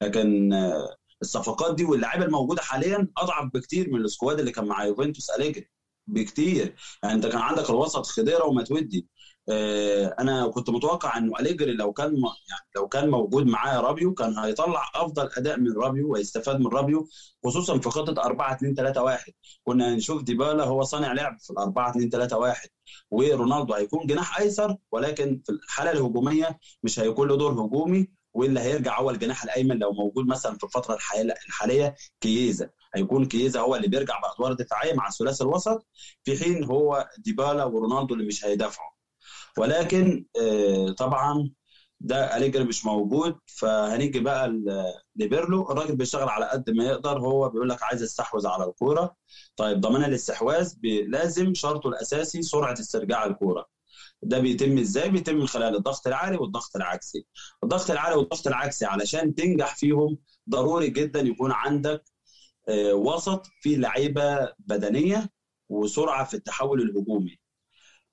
لكن 0.02 0.52
آه، 0.52 0.96
الصفقات 1.22 1.74
دي 1.74 1.84
واللاعيبه 1.84 2.24
الموجودة 2.24 2.62
حاليا 2.62 3.08
أضعف 3.18 3.50
بكتير 3.54 3.90
من 3.90 4.00
ال 4.00 4.06
squad 4.06 4.38
اللي 4.38 4.50
كان 4.52 4.64
مع 4.66 4.84
يوفنتوس 4.84 5.30
أليجري. 5.30 5.70
بكتير. 6.06 6.74
يعني 7.02 7.14
أنت 7.14 7.26
كان 7.26 7.38
عندك 7.40 7.70
الوسط 7.70 8.06
خضيرة 8.06 8.44
وماتويدي 8.44 9.08
آه، 9.50 10.14
أنا 10.20 10.48
كنت 10.48 10.70
متوقع 10.70 11.18
إنه 11.18 11.38
أليجري 11.40 11.72
لو 11.72 11.92
كان 11.92 12.06
يعني 12.16 12.66
لو 12.76 12.88
كان 12.88 13.10
موجود 13.10 13.46
معاه 13.46 13.80
رابيو 13.80 14.14
كان 14.14 14.38
هيطلع 14.38 14.90
أفضل 14.94 15.28
أداء 15.36 15.60
من 15.60 15.72
رابيو 15.72 16.12
ويستفاد 16.12 16.60
من 16.60 16.66
رابيو 16.66 17.08
خصوصا 17.44 17.78
في 17.78 17.90
خطة 17.90 18.22
4 18.22 18.52
2 18.54 18.74
3 18.74 19.02
1 19.02 19.32
كنا 19.64 19.94
هنشوف 19.94 20.22
ديبالا 20.22 20.64
هو 20.64 20.82
صانع 20.82 21.12
لعب 21.12 21.36
في 21.40 21.50
ال 21.50 21.58
4 21.58 21.90
2 21.90 22.10
3 22.10 22.38
1 22.38 22.68
ورونالدو 23.10 23.74
هيكون 23.74 24.06
جناح 24.06 24.38
أيسر 24.40 24.76
ولكن 24.92 25.40
في 25.46 25.52
الحالة 25.52 25.90
الهجومية 25.90 26.58
مش 26.82 27.00
هيكون 27.00 27.28
له 27.28 27.36
دور 27.36 27.52
هجومي. 27.52 28.08
واللي 28.34 28.60
هيرجع 28.60 29.00
هو 29.00 29.10
الجناح 29.10 29.44
الأيمن 29.44 29.78
لو 29.78 29.92
موجود 29.92 30.26
مثلا 30.26 30.54
في 30.58 30.64
الفترة 30.64 30.98
الحالية 31.48 31.94
كييزا. 32.20 32.70
هيكون 32.94 33.24
كييزا 33.26 33.60
هو 33.60 33.76
اللي 33.76 33.88
بيرجع 33.88 34.20
بأدوار 34.20 34.52
دفاعية 34.52 34.94
مع 34.94 35.10
ثلاثي 35.10 35.44
الوسط 35.44 35.86
في 36.24 36.38
حين 36.44 36.64
هو 36.64 37.08
ديبالا 37.18 37.64
ورونالدو 37.64 38.14
اللي 38.14 38.26
مش 38.26 38.44
هيدافعوا. 38.44 38.90
ولكن 39.58 40.24
آه، 40.42 40.90
طبعا 40.90 41.50
ده 42.00 42.36
أليجري 42.36 42.64
مش 42.64 42.86
موجود. 42.86 43.38
فهنيجي 43.46 44.20
بقى 44.20 44.48
لبيرلو. 45.16 45.70
الراجل 45.72 45.96
بيشتغل 45.96 46.28
على 46.28 46.44
قد 46.50 46.70
ما 46.70 46.84
يقدر. 46.84 47.18
هو 47.20 47.48
بيقول 47.48 47.68
لك 47.68 47.82
عايز 47.82 48.02
استحوذ 48.02 48.46
على 48.46 48.64
الكورة. 48.64 49.14
طيب 49.56 49.80
ضمان 49.80 50.04
الاستحواذ 50.04 50.74
لازم 51.08 51.54
شرطه 51.54 51.88
الأساسي 51.88 52.42
سرعة 52.42 52.72
استرجاع 52.72 53.24
الكورة. 53.26 53.66
ده 54.22 54.38
بيتم 54.38 54.78
إزاي؟ 54.78 55.08
بيتم 55.10 55.34
من 55.36 55.46
خلال 55.46 55.76
الضغط 55.76 56.06
العالي 56.06 56.36
والضغط 56.36 56.76
العكسي. 56.76 57.26
الضغط 57.64 57.90
العالي 57.90 58.16
والضغط 58.16 58.46
العكسي 58.46 58.84
علشان 58.86 59.34
تنجح 59.34 59.76
فيهم 59.76 60.18
ضروري 60.50 60.90
جدا 60.90 61.20
يكون 61.20 61.52
عندك 61.52 62.02
آه، 62.68 62.94
وسط 62.94 63.46
فيه 63.62 63.76
لعيبة 63.76 64.52
بدنية 64.58 65.28
وسرعة 65.68 66.24
في 66.24 66.34
التحول 66.34 66.82
الهجومي. 66.82 67.38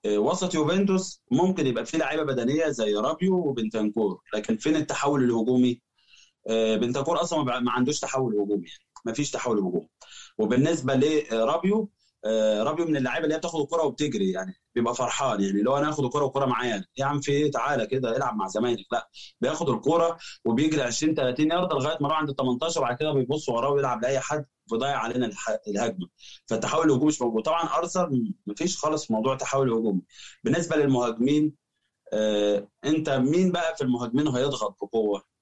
آه، 0.06 0.18
وسط 0.18 0.56
يوفنتوس 0.56 1.22
ممكن 1.32 1.68
يبقى 1.68 1.86
فيه 1.86 1.98
لعيبة 1.98 2.24
بدنية 2.24 2.68
زي 2.70 2.94
رابيو 2.96 3.36
وبنتنكور 3.36 4.22
لكن 4.36 4.58
فين 4.58 4.76
التحول 4.76 5.24
الهجومي؟ 5.24 5.82
آه، 6.50 6.76
بنتنكور 6.76 7.22
أصلا 7.22 7.60
ما 7.60 7.72
عندوش 7.72 8.00
تحول 8.00 8.34
هجومي 8.36 8.68
يعني 8.68 8.84
ما 9.06 9.14
فيش 9.14 9.32
تحول 9.32 9.58
هجومي. 9.60 9.90
وبالنسبة 10.38 10.96
لرابيو 10.96 11.90
رابيو 12.62 12.86
من 12.86 12.98
اللعيبة 12.98 13.24
اللي 13.24 13.36
هي 13.36 13.40
بتاخد 13.40 13.62
الكرة 13.62 13.84
وبتجري 13.84 14.32
يعني. 14.32 14.54
بيبقى 14.76 14.96
فرحان 14.96 15.42
يعني 15.44 15.62
لو 15.62 15.78
أنا 15.78 15.90
آخد 15.90 16.06
الكرة 16.06 16.24
والكرة 16.24 16.46
معايا. 16.46 16.86
يا 16.98 17.06
عم 17.06 17.20
في 17.22 17.32
إيه؟ 17.32 17.52
تعالى 17.52 17.88
كده 17.88 18.18
العب 18.18 18.36
مع 18.36 18.48
زمايلك. 18.48 18.86
لا 18.92 19.10
بياخد 19.42 19.70
الكرة 19.70 20.18
وبيجري 20.46 20.82
20 20.82 21.16
30 21.16 21.52
يارد 21.52 21.74
لغاية 21.74 21.98
ما 22.02 22.08
يروح 22.08 22.18
عند 22.20 22.30
ال 22.30 22.36
18 22.36 22.80
وبعد 22.82 22.98
كده 22.98 23.12
بيبص 23.14 23.50
وراه 23.50 23.70
ويلعب 23.70 24.02
لأي 24.02 24.20
حد 24.20 24.46
ويضيع 24.72 24.98
علينا 24.98 25.30
الهجمة. 25.68 26.08
فالتحول 26.46 26.86
الهجومي 26.86 27.08
مش 27.08 27.22
موجود. 27.22 27.44
طبعا 27.44 27.64
أرسنال 27.78 28.34
مفيش 28.48 28.78
خالص 28.78 29.12
موضوع 29.12 29.36
تحول 29.36 29.72
هجومي 29.74 30.02
بالنسبة 30.44 30.76
للمهاجمين 30.76 31.54
آه 32.14 32.68
أنت 32.86 33.10
مين 33.10 33.52
بقى 33.52 33.76
في 33.76 33.84
المهاجمين 33.84 34.28
هيضغط 34.28 34.78
بقوة؟ 34.84 35.35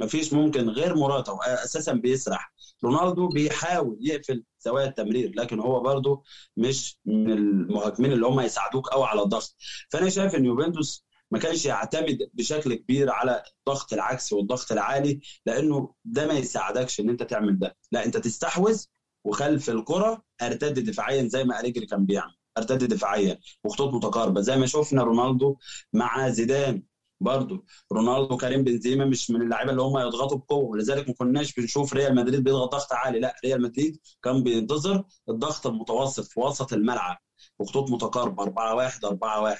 مفيش 0.00 0.32
ممكن 0.32 0.68
غير 0.68 0.96
مراتا 0.96 1.38
أساسا 1.46 1.92
بيسرح. 1.92 2.52
رونالدو 2.84 3.28
بيحاول 3.28 3.98
يقفل 4.00 4.44
زوايا 4.60 4.86
التمرير 4.88 5.32
لكن 5.36 5.60
هو 5.60 5.80
برده 5.80 6.22
مش 6.56 6.98
من 7.04 7.30
المهاجمين 7.30 8.12
اللي 8.12 8.26
هم 8.26 8.40
يساعدوك 8.40 8.88
قوي 8.88 9.04
على 9.04 9.22
الضغط. 9.22 9.56
فأنا 9.90 10.08
شايف 10.08 10.34
إن 10.34 10.44
يوفنتوس 10.44 11.04
ما 11.30 11.38
كانش 11.38 11.66
يعتمد 11.66 12.18
بشكل 12.34 12.74
كبير 12.74 13.10
على 13.10 13.42
الضغط 13.58 13.92
العكسي 13.92 14.34
والضغط 14.34 14.72
العالي 14.72 15.20
لأنه 15.46 15.94
ده 16.04 16.26
ما 16.26 16.34
يساعدكش 16.34 17.00
إن 17.00 17.10
أنت 17.10 17.22
تعمل 17.22 17.58
ده. 17.58 17.76
لا 17.92 18.04
أنت 18.04 18.16
تستحوذ 18.16 18.84
وخلف 19.24 19.70
الكرة 19.70 20.22
أرتد 20.42 20.78
دفاعيا 20.78 21.28
زي 21.28 21.44
ما 21.44 21.58
أريجري 21.58 21.86
كان 21.86 22.06
بيعمل 22.06 22.34
أرتد 22.58 22.84
دفاعيا 22.84 23.38
وخطوط 23.64 23.94
متقاربة. 23.94 24.40
زي 24.40 24.56
ما 24.56 24.66
شفنا 24.66 25.02
رونالدو 25.02 25.56
مع 25.92 26.28
زيدان 26.28 26.82
برضه 27.20 27.64
رونالدو 27.92 28.34
وكريم 28.34 28.64
بنزيما 28.64 29.04
مش 29.04 29.30
من 29.30 29.42
اللعيبة 29.42 29.70
اللي 29.70 29.82
هم 29.82 29.98
يضغطوا 29.98 30.38
بقوة 30.38 30.64
ولذلك 30.70 31.08
ما 31.08 31.14
كناش 31.14 31.54
بنشوف 31.54 31.92
ريال 31.94 32.14
مدريد 32.14 32.44
بيضغط 32.44 32.72
ضغط 32.72 32.92
عالي 32.92 33.20
لا 33.20 33.36
ريال 33.44 33.62
مدريد 33.62 34.00
كان 34.22 34.42
بينتظر 34.42 35.04
الضغط 35.28 35.66
المتوسط 35.66 36.24
في 36.24 36.40
وسط 36.40 36.72
الملعب 36.72 37.18
وخطوط 37.58 37.90
متقاربة 37.90 38.42
4 38.42 38.74
1 38.74 39.04
4 39.04 39.40
1 39.42 39.58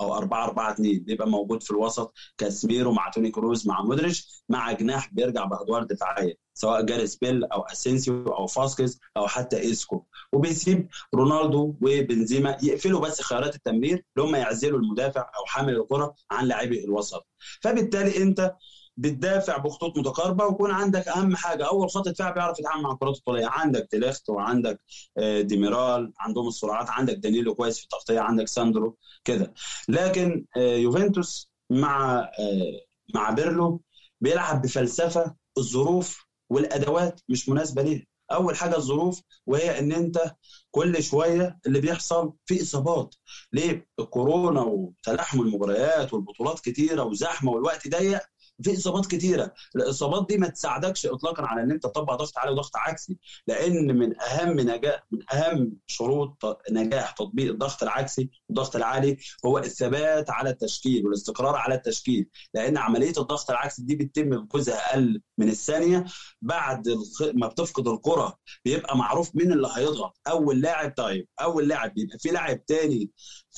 أو 0.00 0.14
4 0.16 0.44
4 0.44 0.72
2 0.72 0.98
بيبقى 1.04 1.28
موجود 1.28 1.62
في 1.62 1.70
الوسط 1.70 2.14
كاسميرو 2.38 2.92
مع 2.92 3.10
توني 3.10 3.30
كروز 3.30 3.68
مع 3.68 3.82
مودريتش 3.82 4.44
مع 4.48 4.72
جناح 4.72 5.14
بيرجع 5.14 5.44
بأدوار 5.44 5.82
دفاعية 5.84 6.34
سواء 6.54 6.82
جاريس 6.82 7.16
بيل 7.16 7.44
أو 7.44 7.60
أسينسيو 7.62 8.24
أو 8.28 8.46
فاسكيز 8.46 9.00
أو 9.16 9.26
حتى 9.26 9.60
إيسكو. 9.60 10.04
وبيسيب 10.32 10.88
رونالدو 11.14 11.74
وبنزيما 11.82 12.56
يقفلوا 12.62 13.00
بس 13.00 13.22
خيارات 13.22 13.54
التمرير 13.54 14.04
اللي 14.16 14.28
هم 14.28 14.34
يعزلوا 14.36 14.78
المدافع 14.78 15.20
أو 15.20 15.44
حامل 15.46 15.76
الكرة 15.76 16.14
عن 16.30 16.46
لاعبي 16.46 16.84
الوسط. 16.84 17.26
فبالتالي 17.62 18.22
أنت 18.22 18.54
بتدافع 19.00 19.56
بخطوط 19.56 19.98
متقاربة 19.98 20.44
ويكون 20.46 20.70
عندك 20.70 21.08
أهم 21.08 21.36
حاجة 21.36 21.66
أول 21.68 21.90
خط 21.90 22.08
دفاع 22.08 22.30
بيعرف 22.30 22.58
يتعامل 22.58 22.82
مع 22.82 22.92
الكرات 22.92 23.16
الطوليه 23.16 23.46
عندك 23.46 23.88
ديليخت 23.90 24.30
وعندك 24.30 24.80
آه، 25.18 25.40
ديميرال 25.40 26.12
عندهم 26.18 26.48
السرعات 26.48 26.90
عندك 26.90 27.14
دانيلو 27.14 27.54
كويس 27.54 27.78
في 27.78 27.84
التغطية 27.84 28.20
عندك 28.20 28.48
ساندرو 28.48 28.96
كده. 29.24 29.54
لكن 29.88 30.44
آه، 30.56 30.76
يوفنتوس 30.76 31.50
مع 31.70 32.18
آه، 32.20 32.80
مع 33.14 33.30
بيرلو 33.30 33.82
بيلعب 34.20 34.62
بفلسفة 34.62 35.34
الظروف 35.58 36.26
والأدوات 36.50 37.20
مش 37.28 37.48
مناسبة 37.48 37.82
ليه 37.82 38.04
أول 38.32 38.56
حاجة 38.56 38.76
الظروف 38.76 39.20
وهي 39.46 39.78
إن 39.78 39.92
أنت 39.92 40.34
كل 40.70 41.02
شوية 41.02 41.58
اللي 41.66 41.80
بيحصل 41.80 42.32
في 42.46 42.62
إصابات. 42.62 43.14
ليه؟ 43.52 43.86
الكورونا 44.00 44.60
وتلاحم 44.62 45.40
المباريات 45.40 46.14
والبطولات 46.14 46.60
كتيرة 46.60 47.02
وزحمة 47.02 47.52
والوقت 47.52 47.88
ضيق 47.88 48.20
في 48.62 48.72
إصابات 48.76 49.06
كتيرة. 49.06 49.54
الإصابات 49.76 50.26
دي 50.28 50.36
ما 50.38 50.48
تساعدكش 50.48 51.06
اطلاقا 51.06 51.46
على 51.46 51.62
إن 51.62 51.70
أنت 51.70 51.82
تطبق 51.82 52.14
ضغط 52.14 52.38
عالي 52.38 52.52
وضغط 52.52 52.76
عكسي 52.76 53.18
لأن 53.46 53.96
من 53.98 54.20
أهم 54.20 54.60
نجاح 54.60 55.04
من 55.10 55.18
أهم 55.32 55.72
شروط 55.86 56.62
نجاح 56.70 57.10
تطبيق 57.10 57.50
الضغط 57.50 57.82
العكسي 57.82 58.30
والضغط 58.48 58.76
العالي 58.76 59.16
هو 59.46 59.58
الثبات 59.58 60.30
على 60.30 60.50
التشكيل 60.50 61.06
والاستقرار 61.06 61.56
على 61.56 61.74
التشكيل. 61.74 62.26
لأن 62.54 62.76
عملية 62.76 63.12
الضغط 63.18 63.50
العكسي 63.50 63.82
دي 63.82 63.96
بتتم 63.96 64.30
بجزء 64.44 64.72
أقل 64.72 65.22
من 65.38 65.48
الثانية. 65.48 66.04
بعد 66.42 66.88
ما 67.34 67.46
بتفقد 67.46 67.88
الكرة 67.88 68.38
بيبقى 68.64 68.96
معروف 68.96 69.36
مين 69.36 69.52
اللي 69.52 69.68
هيضغط. 69.76 70.20
أول 70.28 70.60
لاعب 70.60 70.94
طيب 70.96 71.28
أول 71.40 71.68
لاعب 71.68 71.94
بيبقى 71.94 72.18
في 72.18 72.28
لاعب 72.28 72.66
تاني 72.66 73.10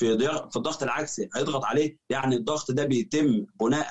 في 0.02 0.18
في 0.50 0.56
الضغط 0.56 0.82
العكسي 0.82 1.28
هيضغط 1.37 1.64
عليه 1.64 1.99
يعني 2.11 2.37
الضغط 2.37 2.71
ده 2.71 2.85
بيتم 2.85 3.47
بناء 3.61 3.87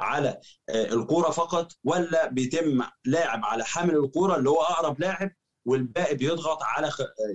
على 0.00 0.40
آه، 0.68 0.92
الكورة 0.94 1.30
فقط 1.30 1.72
ولا 1.84 2.28
بيتم 2.28 2.82
لاعب 3.04 3.44
على 3.44 3.64
حامل 3.64 3.96
الكورة 3.96 4.36
اللي 4.36 4.50
هو 4.50 4.62
أقرب 4.62 5.00
لاعب 5.00 5.30
والباقي 5.64 6.14
بيضغط 6.14 6.58
على 6.62 6.90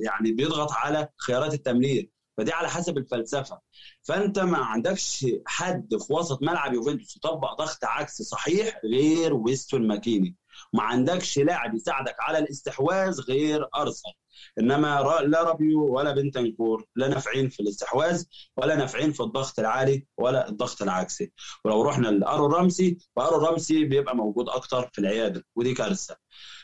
يعني 0.06 0.32
بيضغط 0.32 0.72
على 0.72 1.10
خيارات 1.18 1.54
التمرير. 1.54 2.10
فدي 2.38 2.52
على 2.54 2.70
حسب 2.70 2.98
الفلسفة. 2.98 3.62
فأنت 4.04 4.40
ما 4.40 4.58
عندكش 4.58 5.26
حد 5.46 5.96
في 6.08 6.14
وسط 6.14 6.44
ملعب 6.44 6.74
يوفنتوس 6.74 7.16
يطبق 7.18 7.54
ضغط 7.54 7.86
عكسي 7.86 8.24
صحيح 8.24 8.80
غير 8.86 9.34
ويستون 9.34 9.88
ماكيني. 9.88 10.36
ما 10.74 10.84
عندكش 10.84 11.40
لاعب 11.40 11.76
يساعدك 11.76 12.16
على 12.20 12.38
الاستحواذ 12.38 13.22
غير 13.22 13.68
أرسنال. 13.76 14.14
إنما 14.60 15.22
لا 15.26 15.44
رابيو 15.44 15.96
ولا 15.96 16.12
بنتنكور 16.12 16.86
لا 16.96 17.08
نافعين 17.08 17.50
في 17.50 17.60
الاستحواذ 17.60 18.24
ولا 18.58 18.76
نافعين 18.76 19.12
في 19.12 19.24
الضغط 19.24 19.60
العالي 19.60 20.08
ولا 20.18 20.50
الضغط 20.50 20.82
العكسي. 20.82 21.32
ولو 21.66 21.82
رحنا 21.82 22.08
لآرون 22.08 22.46
رامسي 22.48 22.98
فآرون 23.16 23.38
رامسي 23.46 23.86
بيبقى 23.86 24.16
موجود 24.16 24.50
أكتر 24.50 24.90
في 24.94 25.00
العيادة 25.00 25.46
ودي 25.56 25.74
كارثة. 25.74 26.16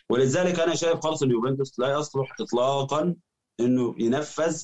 ولذلك 0.09 0.59
أنا 0.59 0.75
شايف 0.75 0.99
خالص 0.99 1.23
إن 1.23 1.31
يوفنتوس 1.31 1.79
لا 1.79 1.99
يصلح 1.99 2.35
اطلاقا 2.41 3.15
إنه 3.59 3.95
ينفذ 3.99 4.63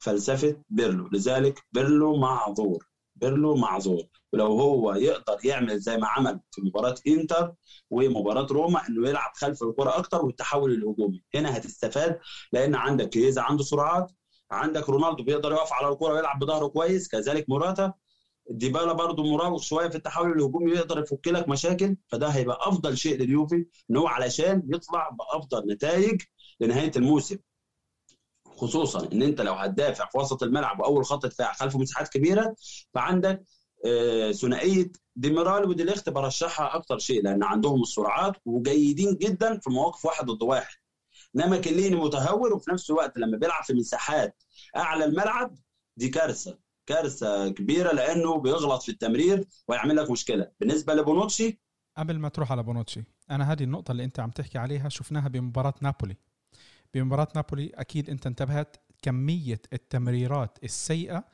فلسفة 0.00 0.62
بيرلو. 0.68 1.08
لذلك 1.12 1.66
بيرلو 1.72 2.16
معذور 2.16 2.86
بيرلو 3.16 3.56
معذور 3.56 4.04
ولو 4.32 4.46
هو 4.46 4.94
يقدر 4.94 5.36
يعمل 5.44 5.78
زي 5.78 5.96
ما 5.96 6.06
عمل 6.06 6.40
في 6.50 6.62
مباراة 6.62 6.94
إنتر 7.06 7.52
ومباراة 7.90 8.46
روما 8.50 8.88
إنه 8.88 9.08
يلعب 9.08 9.30
خلف 9.34 9.62
الكرة 9.62 9.98
أكتر 9.98 10.24
والتحول 10.24 10.72
الهجومي. 10.72 11.22
هنا 11.34 11.56
هتستفاد 11.56 12.18
لأن 12.52 12.74
عندك 12.74 13.08
كيزا 13.08 13.42
عنده 13.42 13.62
سرعات 13.64 14.12
عندك 14.50 14.88
رونالدو 14.88 15.22
بيقدر 15.24 15.52
يقف 15.52 15.72
على 15.72 15.88
الكرة 15.88 16.12
ويلعب 16.14 16.38
بظهره 16.38 16.66
كويس 16.66 17.08
كذلك 17.08 17.44
موراتا. 17.48 17.92
ديبالا 18.50 18.92
برضه 18.92 19.22
مراوغ 19.22 19.60
شوية 19.60 19.88
في 19.88 19.96
التحول 19.96 20.32
الهجومي 20.32 20.70
يقدر 20.72 20.98
يفك 20.98 21.28
لك 21.28 21.48
مشاكل 21.48 21.96
فده 22.08 22.28
هيبقى 22.28 22.58
أفضل 22.68 22.96
شيء 22.98 23.16
لليوفي 23.18 23.66
إن 23.90 23.96
هو 23.96 24.06
علشان 24.06 24.62
يطلع 24.74 25.08
بأفضل 25.08 25.72
نتائج 25.72 26.22
لنهاية 26.60 26.92
الموسم. 26.96 27.36
خصوصا 28.56 29.08
إن 29.12 29.22
أنت 29.22 29.40
لو 29.40 29.52
هتدافع 29.52 30.08
في 30.12 30.18
وسط 30.18 30.42
الملعب 30.42 30.80
وأول 30.80 31.04
خط 31.04 31.26
دفاع 31.26 31.52
خلفه 31.52 31.78
مساحات 31.78 32.08
كبيرة 32.08 32.54
فعندك 32.94 33.44
ثنائية 34.32 34.92
ديميرال 35.16 35.64
وديليخت 35.68 36.08
برشحها 36.08 36.76
أكتر 36.76 36.98
شيء 36.98 37.22
لأن 37.22 37.42
عندهم 37.42 37.82
السرعات 37.82 38.36
وجيدين 38.44 39.16
جدا 39.16 39.58
في 39.58 39.70
مواقف 39.70 40.04
واحد 40.04 40.26
ضد 40.26 40.42
واحد. 40.42 40.76
إنما 41.36 41.56
كليني 41.58 41.96
متهور 41.96 42.52
وفي 42.54 42.70
نفس 42.70 42.90
الوقت 42.90 43.18
لما 43.18 43.38
بيلعب 43.38 43.64
في 43.64 43.72
مساحات 43.74 44.42
أعلى 44.76 45.04
الملعب 45.04 45.54
دي 45.96 46.08
كارثة. 46.08 46.58
كارثة 46.86 47.48
كبيرة 47.48 47.92
لأنه 47.92 48.38
بيغلط 48.38 48.82
في 48.82 48.88
التمرير 48.88 49.44
ويعمل 49.68 49.96
لك 49.96 50.10
مشكلة. 50.10 50.50
بالنسبة 50.60 50.94
لبونوتشي؟ 50.94 51.60
قبل 51.96 52.18
ما 52.18 52.28
تروح 52.28 52.52
على 52.52 52.62
بونوتشي 52.62 53.04
أنا 53.30 53.52
هذه 53.52 53.64
النقطة 53.64 53.92
اللي 53.92 54.04
أنت 54.04 54.20
عم 54.20 54.30
تحكي 54.30 54.58
عليها 54.58 54.88
شفناها 54.88 55.28
بمباراة 55.28 55.74
نابولي. 55.80 56.16
بمباراة 56.94 57.28
نابولي 57.34 57.70
أكيد 57.74 58.10
أنت 58.10 58.26
انتبهت 58.26 58.76
كمية 59.02 59.62
التمريرات 59.72 60.58
السيئة 60.64 61.24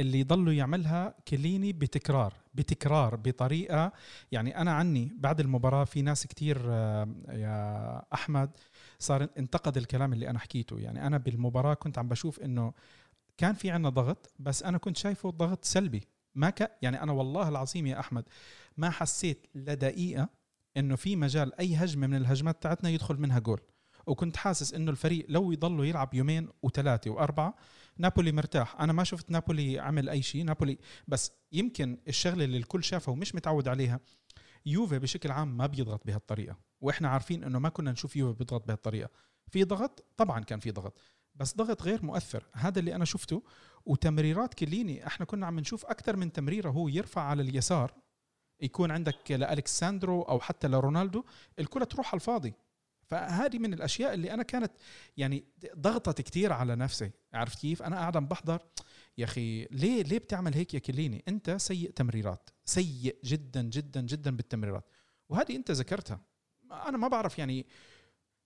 اللي 0.00 0.22
ضلوا 0.22 0.52
يعملها 0.52 1.14
كليني 1.28 1.72
بتكرار 1.72 2.34
بتكرار 2.54 3.16
بطريقة 3.16 3.92
يعني 4.32 4.56
أنا 4.60 4.72
عني 4.72 5.12
بعد 5.16 5.40
المباراة 5.40 5.84
في 5.84 6.02
ناس 6.02 6.26
كتير 6.26 6.62
آه، 6.68 7.08
يا 7.28 8.02
أحمد 8.14 8.50
صار 8.98 9.28
انتقد 9.38 9.76
الكلام 9.76 10.12
اللي 10.12 10.30
أنا 10.30 10.38
حكيته. 10.38 10.78
يعني 10.78 11.06
أنا 11.06 11.18
بالمباراة 11.18 11.74
كنت 11.74 11.98
عم 11.98 12.08
بشوف 12.08 12.40
إنه 12.40 12.72
كان 13.38 13.54
في 13.54 13.70
عنا 13.70 13.88
ضغط 13.88 14.32
بس 14.38 14.62
أنا 14.62 14.78
كنت 14.78 14.96
شايفه 14.96 15.30
ضغط 15.30 15.64
سلبي. 15.64 16.02
ما 16.34 16.50
ك... 16.50 16.78
يعني 16.82 17.02
أنا 17.02 17.12
والله 17.12 17.48
العظيم 17.48 17.86
يا 17.86 18.00
أحمد 18.00 18.24
ما 18.76 18.90
حسيت 18.90 19.46
لدقيقة 19.54 20.28
إنه 20.76 20.96
في 20.96 21.16
مجال 21.16 21.60
أي 21.60 21.74
هجمة 21.76 22.06
من 22.06 22.16
الهجمات 22.16 22.62
تاعتنا 22.62 22.90
يدخل 22.90 23.16
منها 23.16 23.38
جول. 23.38 23.60
وكنت 24.06 24.36
حاسس 24.36 24.74
إنه 24.74 24.90
الفريق 24.90 25.26
لو 25.28 25.52
يضلوا 25.52 25.84
يلعب 25.84 26.14
يومين 26.14 26.48
وثلاثه 26.62 27.10
وأربعة 27.10 27.54
نابولي 28.00 28.32
مرتاح. 28.32 28.80
أنا 28.80 28.92
ما 28.92 29.04
شفت 29.04 29.30
نابولي 29.30 29.78
عمل 29.78 30.08
أي 30.08 30.22
شيء 30.22 30.44
نابولي 30.44 30.78
بس 31.08 31.32
يمكن 31.52 31.98
الشغلة 32.08 32.44
اللي 32.44 32.56
الكل 32.56 32.84
شافها 32.84 33.12
ومش 33.12 33.34
متعود 33.34 33.68
عليها 33.68 34.00
يوفي 34.66 34.98
بشكل 34.98 35.30
عام 35.30 35.56
ما 35.56 35.66
بيضغط 35.66 36.06
بهالطريقة. 36.06 36.56
وإحنا 36.80 37.08
عارفين 37.08 37.44
إنه 37.44 37.58
ما 37.58 37.68
كنا 37.68 37.92
نشوف 37.92 38.16
يوفي 38.16 38.38
بيضغط 38.38 38.66
بهالطريقة. 38.66 39.10
في 39.48 39.64
ضغط؟ 39.64 40.04
طبعا 40.16 40.40
كان 40.40 40.60
في 40.60 40.70
ضغط. 40.70 40.98
بس 41.34 41.56
ضغط 41.56 41.82
غير 41.82 42.04
مؤثر. 42.04 42.46
هذا 42.52 42.78
اللي 42.78 42.94
أنا 42.94 43.04
شفته. 43.04 43.42
وتمريرات 43.86 44.54
كليني 44.54 45.06
إحنا 45.06 45.26
كنا 45.26 45.46
عم 45.46 45.60
نشوف 45.60 45.86
أكثر 45.86 46.16
من 46.16 46.32
تمريرة 46.32 46.70
هو 46.70 46.88
يرفع 46.88 47.22
على 47.22 47.42
اليسار. 47.42 47.94
يكون 48.60 48.90
عندك 48.90 49.30
لألكساندرو 49.30 50.22
أو 50.22 50.40
حتى 50.40 50.68
لرونالدو. 50.68 51.24
الكرة 51.58 51.84
تروح 51.84 52.08
على 52.08 52.20
الفاضي. 52.20 52.54
فهذه 53.10 53.58
من 53.58 53.74
الأشياء 53.74 54.14
اللي 54.14 54.34
أنا 54.34 54.42
كانت 54.42 54.72
يعني 55.16 55.44
ضغطت 55.78 56.20
كثير 56.20 56.52
على 56.52 56.76
نفسي. 56.76 57.10
عرفت 57.34 57.58
كيف؟ 57.58 57.82
أنا 57.82 57.96
قاعد 57.96 58.16
بحضر 58.16 58.62
يا 59.18 59.24
أخي 59.24 59.64
ليه 59.64 60.02
ليه 60.02 60.18
بتعمل 60.18 60.54
هيك 60.54 60.74
يا 60.74 60.78
كليني؟ 60.78 61.24
أنت 61.28 61.50
سيء 61.50 61.90
تمريرات 61.90 62.50
سيء 62.64 63.16
جدا 63.24 63.62
جدا 63.62 64.00
جدا 64.00 64.36
بالتمريرات. 64.36 64.84
وهذه 65.28 65.56
أنت 65.56 65.70
ذكرتها. 65.70 66.20
أنا 66.72 66.98
ما 66.98 67.08
بعرف 67.08 67.38
يعني 67.38 67.66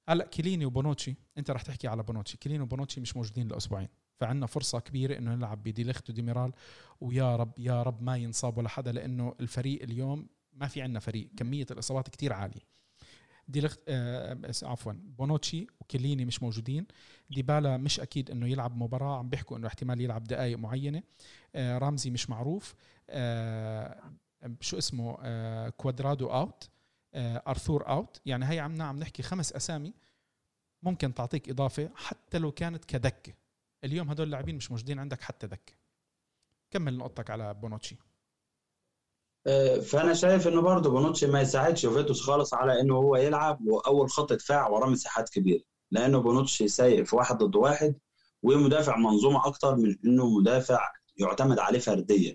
هلأ 0.08 0.26
كيليني 0.26 0.66
وبونوتشي 0.66 1.14
أنت 1.38 1.50
رح 1.50 1.62
تحكي 1.62 1.88
على 1.88 2.02
بونوتشي. 2.02 2.36
كيليني 2.36 2.62
وبونوتشي 2.62 3.00
مش 3.00 3.16
موجودين 3.16 3.48
لأسبوعين 3.48 3.88
فعندنا 4.20 4.46
فرصة 4.46 4.80
كبيرة 4.80 5.18
إنه 5.18 5.34
نلعب 5.34 5.62
بديليخت 5.62 6.10
وديميرال 6.10 6.52
ويا 7.00 7.36
رب 7.36 7.58
يا 7.58 7.82
رب 7.82 8.02
ما 8.02 8.16
ينصاب 8.16 8.58
ولا 8.58 8.68
حدا 8.68 8.92
لأنه 8.92 9.34
الفريق 9.40 9.82
اليوم 9.82 10.28
ما 10.52 10.68
في 10.68 10.82
عندنا 10.82 11.00
فريق. 11.00 11.28
كمية 11.36 11.66
الإصابات 11.70 12.08
كتير 12.08 12.32
عالية. 12.32 12.73
ديليخت 13.48 13.80
آه 13.88 14.38
عفوا 14.62 14.92
بونوتشي 14.92 15.66
وكيليني 15.80 16.24
مش 16.24 16.42
موجودين. 16.42 16.86
ديبالا 17.30 17.76
مش 17.76 18.00
أكيد 18.00 18.30
إنه 18.30 18.48
يلعب 18.48 18.76
مباراة 18.76 19.18
عم 19.18 19.28
بيحكوا 19.28 19.56
إنه 19.56 19.66
احتمال 19.66 20.00
يلعب 20.00 20.24
دقائق 20.24 20.58
معينة. 20.58 21.02
آه 21.54 21.78
رامزي 21.78 22.10
مش 22.10 22.30
معروف. 22.30 22.74
آه 23.10 24.12
شو 24.60 24.78
اسمه؟ 24.78 25.16
آه 25.22 25.68
كوادرادو 25.68 26.26
out. 26.26 26.70
آه 27.14 27.42
أرثور 27.48 27.88
out. 27.88 28.20
يعني 28.26 28.50
هي 28.50 28.60
عم 28.60 28.82
عم 28.82 28.98
نحكي 28.98 29.22
خمس 29.22 29.52
أسامي 29.52 29.94
ممكن 30.82 31.14
تعطيك 31.14 31.48
إضافة 31.48 31.90
حتى 31.94 32.38
لو 32.38 32.52
كانت 32.52 32.84
كدكة. 32.84 33.32
اليوم 33.84 34.10
هدول 34.10 34.26
اللاعبين 34.26 34.56
مش 34.56 34.70
موجودين 34.70 34.98
عندك 34.98 35.22
حتى 35.22 35.46
دكة. 35.46 35.72
كمل 36.70 36.98
نقطتك 36.98 37.30
على 37.30 37.54
بونوتشي. 37.54 37.94
آه، 37.94 38.13
فأنا 39.82 40.14
شايف 40.14 40.48
إنه 40.48 40.60
برضه 40.60 40.90
بونوتشي 40.90 41.26
ما 41.26 41.40
يساعدش 41.40 41.84
يوفنتوس 41.84 42.20
خالص 42.22 42.54
على 42.54 42.80
إنه 42.80 42.94
هو 42.94 43.16
يلعب 43.16 43.66
وأول 43.66 44.10
خط 44.10 44.32
دفاع 44.32 44.68
وراه 44.68 44.88
مساحات 44.88 45.28
كبيرة 45.28 45.62
لأنه 45.90 46.18
بونوتشي 46.18 46.68
سيء 46.68 47.04
في 47.04 47.16
واحد 47.16 47.38
ضد 47.38 47.56
واحد 47.56 47.94
ومدافع 48.42 48.96
منظومة 48.96 49.46
أكتر 49.46 49.76
من 49.76 49.96
إنه 50.04 50.38
مدافع 50.38 50.92
يعتمد 51.16 51.58
عليه 51.58 51.78
فرديا. 51.78 52.34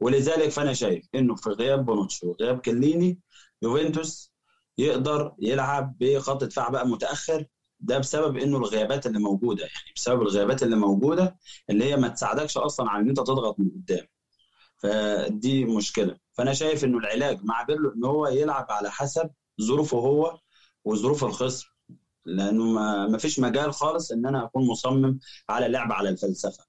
ولذلك 0.00 0.48
فأنا 0.48 0.72
شايف 0.72 1.06
إنه 1.14 1.34
في 1.34 1.50
غياب 1.50 1.84
بونوتشي 1.84 2.26
وغياب 2.26 2.58
كليني 2.60 3.20
يوفنتوس 3.62 4.32
يقدر 4.78 5.34
يلعب 5.38 5.96
بخط 6.00 6.44
دفاع 6.44 6.68
بقى 6.68 6.86
متأخر. 6.88 7.44
ده 7.80 7.98
بسبب 7.98 8.36
إنه 8.36 8.56
الغيابات 8.58 9.06
اللي 9.06 9.18
موجودة 9.18 9.62
يعني 9.62 9.92
بسبب 9.96 10.22
الغيابات 10.22 10.62
اللي 10.62 10.76
موجودة 10.76 11.38
اللي 11.70 11.84
هي 11.84 11.96
ما 11.96 12.08
تساعدكش 12.08 12.56
أصلا 12.58 12.90
على 12.90 13.02
إن 13.02 13.08
أنت 13.08 13.18
تضغط 13.18 13.60
من 13.60 13.70
قدام. 13.70 14.06
فدي 14.76 15.64
مشكلة. 15.64 16.25
فأنا 16.36 16.52
شايف 16.52 16.84
إنه 16.84 16.98
العلاج 16.98 17.44
مع 17.44 17.62
بيرلو 17.62 17.92
إن 17.96 18.04
هو 18.04 18.26
يلعب 18.26 18.66
على 18.70 18.90
حسب 18.90 19.30
ظروفه 19.62 19.98
هو 19.98 20.38
وظروف 20.84 21.24
الخصم. 21.24 21.66
لأنه 22.24 22.64
ما 23.08 23.18
فيش 23.18 23.40
مجال 23.40 23.72
خالص 23.72 24.12
إن 24.12 24.26
أنا 24.26 24.44
أكون 24.44 24.66
مصمم 24.66 25.18
على 25.48 25.68
لعب 25.68 25.92
على 25.92 26.08
الفلسفة 26.08 26.64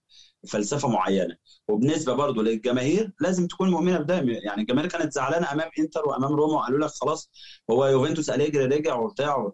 فلسفة 0.47 0.88
معينة. 0.88 1.36
وبالنسبه 1.67 2.13
برضه 2.13 2.43
للجماهير 2.43 3.13
لازم 3.21 3.47
تكون 3.47 3.71
مؤمنة 3.71 3.97
بده. 3.99 4.15
يعني 4.15 4.62
الجماهير 4.62 4.89
كانت 4.89 5.13
زعلانة 5.13 5.51
أمام 5.51 5.69
إنتر 5.80 6.10
وأمام 6.10 6.34
روما 6.34 6.53
وقالوا 6.53 6.80
لك 6.80 6.89
خلاص 6.89 7.32
هو 7.71 7.86
يوفنتوس 7.86 8.30
أليجري 8.30 8.65
رجع 8.65 8.95
وبتاع. 8.95 9.51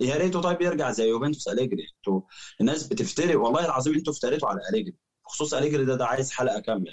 يا 0.00 0.16
ريته 0.16 0.40
طيب 0.40 0.62
يرجع 0.62 0.90
زي 0.90 1.08
يوفنتوس 1.08 1.48
أليجري. 1.48 1.82
أنتوا 1.98 2.20
الناس 2.60 2.86
بتفتري 2.86 3.36
والله 3.36 3.64
العظيم 3.64 3.94
إنتوا 3.94 4.12
افتريتوا 4.12 4.48
على 4.48 4.60
أليجري 4.70 4.94
بخصوص 5.24 5.54
أليجري 5.54 5.84
ده 5.84 5.94
ده 5.96 6.06
عايز 6.06 6.32
حلقة 6.32 6.60
كاملة. 6.60 6.92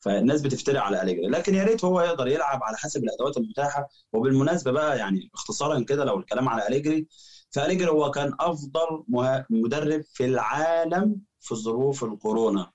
فالناس 0.00 0.42
بتفتري 0.42 0.78
على 0.78 1.02
أليجري. 1.02 1.26
لكن 1.26 1.54
يا 1.54 1.64
ريت 1.64 1.84
هو 1.84 2.00
يقدر 2.00 2.28
يلعب 2.28 2.62
على 2.62 2.76
حسب 2.76 3.04
الأدوات 3.04 3.36
المتاحة 3.36 3.88
وبالمناسبة 4.12 4.70
بقى 4.72 4.98
يعني 4.98 5.30
اختصارا 5.34 5.80
كده 5.84 6.04
لو 6.04 6.18
الكلام 6.18 6.48
على 6.48 6.68
أليجري 6.68 7.06
فأليجري 7.50 7.90
هو 7.90 8.10
كان 8.10 8.32
أفضل 8.40 9.04
مدرب 9.50 10.02
في 10.14 10.24
العالم 10.24 11.16
في 11.40 11.54
ظروف 11.54 12.04
الكورونا. 12.04 12.72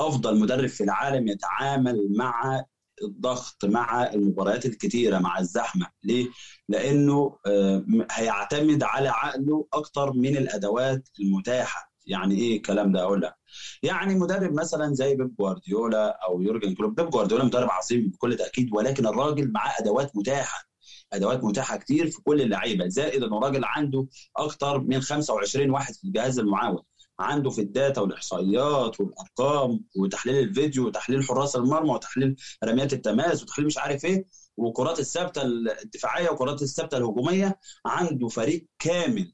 أفضل 0.00 0.38
مدرب 0.40 0.66
في 0.68 0.84
العالم 0.84 1.28
يتعامل 1.28 2.08
مع 2.16 2.64
الضغط 3.02 3.64
مع 3.64 4.04
المباريات 4.12 4.66
الكتيرة 4.66 5.18
مع 5.18 5.38
الزحمة. 5.38 5.86
ليه؟ 6.04 6.28
لأنه 6.68 7.38
آه، 7.46 7.84
هيعتمد 8.10 8.82
على 8.82 9.08
عقله 9.08 9.66
أكتر 9.72 10.12
من 10.12 10.36
الأدوات 10.36 11.08
المتاحة. 11.20 11.92
يعني 12.06 12.34
إيه 12.34 12.56
الكلام 12.56 12.92
ده؟ 12.92 13.02
أقول 13.02 13.22
لك. 13.22 13.34
يعني 13.82 14.14
مدرب 14.14 14.52
مثلا 14.52 14.94
زي 14.94 15.14
بيب 15.16 15.36
جوارديولا 15.36 16.18
أو 16.28 16.40
يورجن 16.42 16.74
كلوب 16.74 16.94
بيب 16.94 17.10
جوارديولا 17.10 17.44
مدرب 17.44 17.70
عظيم 17.70 18.08
بكل 18.10 18.36
تأكيد 18.36 18.68
ولكن 18.74 19.06
الراجل 19.06 19.52
معاه 19.52 19.72
أدوات 19.80 20.16
متاحة 20.16 20.64
أدوات 21.12 21.44
متاحة 21.44 21.76
كتير 21.76 22.10
في 22.10 22.22
كل 22.22 22.40
اللعيبة 22.42 22.88
زائد 22.88 23.22
إنه 23.22 23.38
راجل 23.40 23.64
عنده 23.64 24.06
أكتر 24.36 24.78
من 24.80 25.00
25 25.00 25.70
واحد 25.70 25.94
في 25.94 26.04
الجهاز 26.04 26.38
المعاون 26.38 26.82
عنده 27.20 27.50
في 27.50 27.60
الداتا 27.60 28.00
والإحصائيات 28.00 29.00
والأرقام 29.00 29.80
وتحليل 29.96 30.38
الفيديو 30.48 30.86
وتحليل 30.86 31.24
حراس 31.24 31.56
المرمى 31.56 31.90
وتحليل 31.90 32.36
رميات 32.64 32.92
التماس 32.92 33.42
وتحليل 33.42 33.66
مش 33.66 33.78
عارف 33.78 34.04
إيه 34.04 34.24
وكرات 34.56 35.00
الثابتة 35.00 35.42
الدفاعية 35.82 36.30
وكرات 36.30 36.62
الثابتة 36.62 36.98
الهجومية 36.98 37.58
عنده 37.86 38.28
فريق 38.28 38.66
كامل 38.78 39.32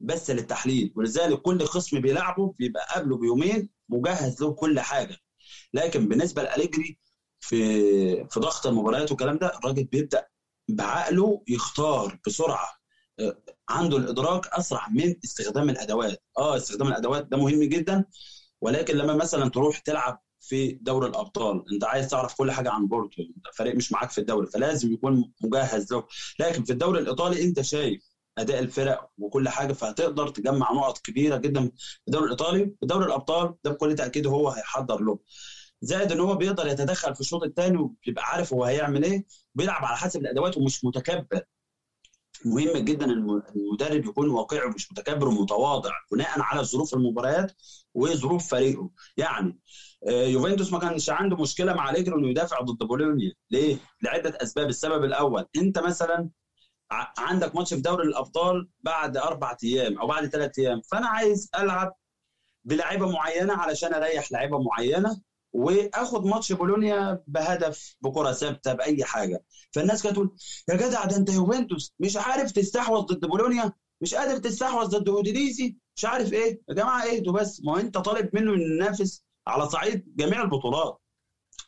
بس 0.00 0.30
للتحليل 0.30 0.92
ولذلك 0.96 1.42
كل 1.42 1.64
خصم 1.64 2.00
بيلعبه 2.00 2.54
بيبقى 2.58 2.86
قبله 2.96 3.16
بيومين 3.16 3.68
مجهز 3.88 4.42
له 4.42 4.52
كل 4.52 4.80
حاجة. 4.80 5.16
لكن 5.74 6.08
بالنسبة 6.08 6.42
لأليجري 6.42 6.98
في 7.40 8.28
في 8.28 8.40
ضغط 8.40 8.66
المباريات 8.66 9.10
والكلام 9.10 9.38
ده 9.38 9.58
الراجل 9.58 9.84
بيبدأ 9.84 10.26
بعقله 10.68 11.42
يختار 11.48 12.18
بسرعة. 12.26 12.68
عنده 13.68 13.96
الإدراك 13.96 14.46
أسرع 14.46 14.88
من 14.88 15.14
استخدام 15.24 15.70
الأدوات. 15.70 16.22
آه 16.38 16.56
استخدام 16.56 16.88
الأدوات 16.88 17.26
ده 17.26 17.36
مهم 17.36 17.62
جدا. 17.64 18.04
ولكن 18.60 18.96
لما 18.96 19.14
مثلا 19.14 19.50
تروح 19.50 19.78
تلعب 19.78 20.22
في 20.40 20.72
دوري 20.72 21.08
الأبطال 21.08 21.64
أنت 21.72 21.84
عايز 21.84 22.08
تعرف 22.08 22.34
كل 22.34 22.50
حاجة 22.50 22.70
عن 22.70 22.86
بورتو 22.86 23.22
فريق 23.54 23.74
مش 23.76 23.92
معاك 23.92 24.10
في 24.10 24.18
الدوري 24.18 24.46
فلازم 24.46 24.92
يكون 24.92 25.32
مجهز 25.42 25.92
له. 25.92 26.06
لكن 26.40 26.64
في 26.64 26.72
الدوري 26.72 27.00
الإيطالي 27.00 27.44
أنت 27.44 27.60
شايف 27.60 28.09
أداء 28.38 28.58
الفرق 28.58 29.10
وكل 29.18 29.48
حاجة 29.48 29.72
فهتقدر 29.72 30.28
تجمع 30.28 30.72
نقط 30.72 30.98
كبيرة 30.98 31.36
جدا 31.36 31.60
في 31.76 32.00
الدوري 32.08 32.24
الإيطالي 32.24 32.64
في 32.80 32.86
دوري 32.86 33.06
الأبطال 33.06 33.54
ده 33.64 33.70
بكل 33.70 33.94
تأكيد 33.94 34.26
هو 34.26 34.48
هيحضر 34.48 35.00
له. 35.02 35.18
زائد 35.82 36.12
إن 36.12 36.20
هو 36.20 36.34
بيقدر 36.34 36.66
يتدخل 36.66 37.14
في 37.14 37.20
الشوط 37.20 37.42
الثاني 37.42 37.76
وبيبقى 37.76 38.24
عارف 38.24 38.52
هو 38.52 38.64
هيعمل 38.64 39.04
إيه 39.04 39.24
بيلعب 39.54 39.84
على 39.84 39.96
حسب 39.96 40.20
الأدوات 40.20 40.56
ومش 40.56 40.84
متكبر. 40.84 41.40
مهم 42.44 42.78
جدا 42.84 43.06
المدرب 43.06 44.04
يكون 44.04 44.28
واقعي 44.30 44.66
ومش 44.66 44.92
متكبر 44.92 45.28
ومتواضع 45.28 45.90
بناء 46.12 46.40
على 46.40 46.64
ظروف 46.64 46.94
المباريات 46.94 47.52
وظروف 47.94 48.48
فريقه. 48.50 48.90
يعني 49.16 49.58
آه، 50.08 50.24
يوفنتوس 50.26 50.72
ما 50.72 50.78
كانش 50.78 51.10
عنده 51.10 51.36
مشكلة 51.36 51.74
مع 51.74 51.90
اليجري 51.90 52.14
إنه 52.14 52.28
يدافع 52.30 52.60
ضد 52.60 52.78
بولونيا. 52.86 53.32
ليه؟ 53.50 53.76
لعدة 54.02 54.38
أسباب. 54.42 54.68
السبب 54.68 55.04
الأول 55.04 55.46
أنت 55.56 55.78
مثلا 55.78 56.28
عندك 57.18 57.56
ماتش 57.56 57.74
في 57.74 57.80
دوري 57.80 58.04
الأبطال 58.04 58.68
بعد 58.80 59.16
أربع 59.16 59.56
أيام 59.64 59.98
أو 59.98 60.06
بعد 60.06 60.26
ثلاث 60.26 60.58
أيام. 60.58 60.80
فأنا 60.90 61.06
عايز 61.08 61.50
ألعب 61.58 61.94
بلعيبة 62.64 63.08
معينة 63.10 63.54
علشان 63.54 63.94
أريح 63.94 64.32
لعيبة 64.32 64.58
معينة 64.62 65.20
وآخد 65.52 66.24
ماتش 66.26 66.52
بولونيا 66.52 67.22
بهدف 67.26 67.96
بكرة 68.00 68.32
ثابتة 68.32 68.72
بأي 68.72 69.04
حاجة. 69.04 69.44
فالناس 69.72 70.02
كانت 70.02 70.14
تقول 70.16 70.36
يا 70.68 70.76
جدع 70.76 71.04
ده 71.04 71.16
أنت 71.16 71.30
يوفنتوس. 71.30 71.94
مش 72.00 72.16
عارف 72.16 72.50
تستحوذ 72.52 73.00
ضد 73.00 73.26
بولونيا 73.26 73.72
مش 74.00 74.14
قادر 74.14 74.36
تستحوذ 74.38 74.86
ضد 74.86 75.08
أودينيزي 75.08 75.76
مش 75.96 76.04
عارف 76.04 76.32
إيه. 76.32 76.60
يا 76.68 76.74
جماعة 76.74 77.02
اهدوا 77.02 77.32
بس. 77.32 77.60
ما 77.64 77.80
أنت 77.80 77.98
طالب 77.98 78.30
منه 78.36 78.52
ينافس 78.52 79.24
على 79.46 79.66
صعيد 79.68 80.04
جميع 80.16 80.42
البطولات. 80.42 81.00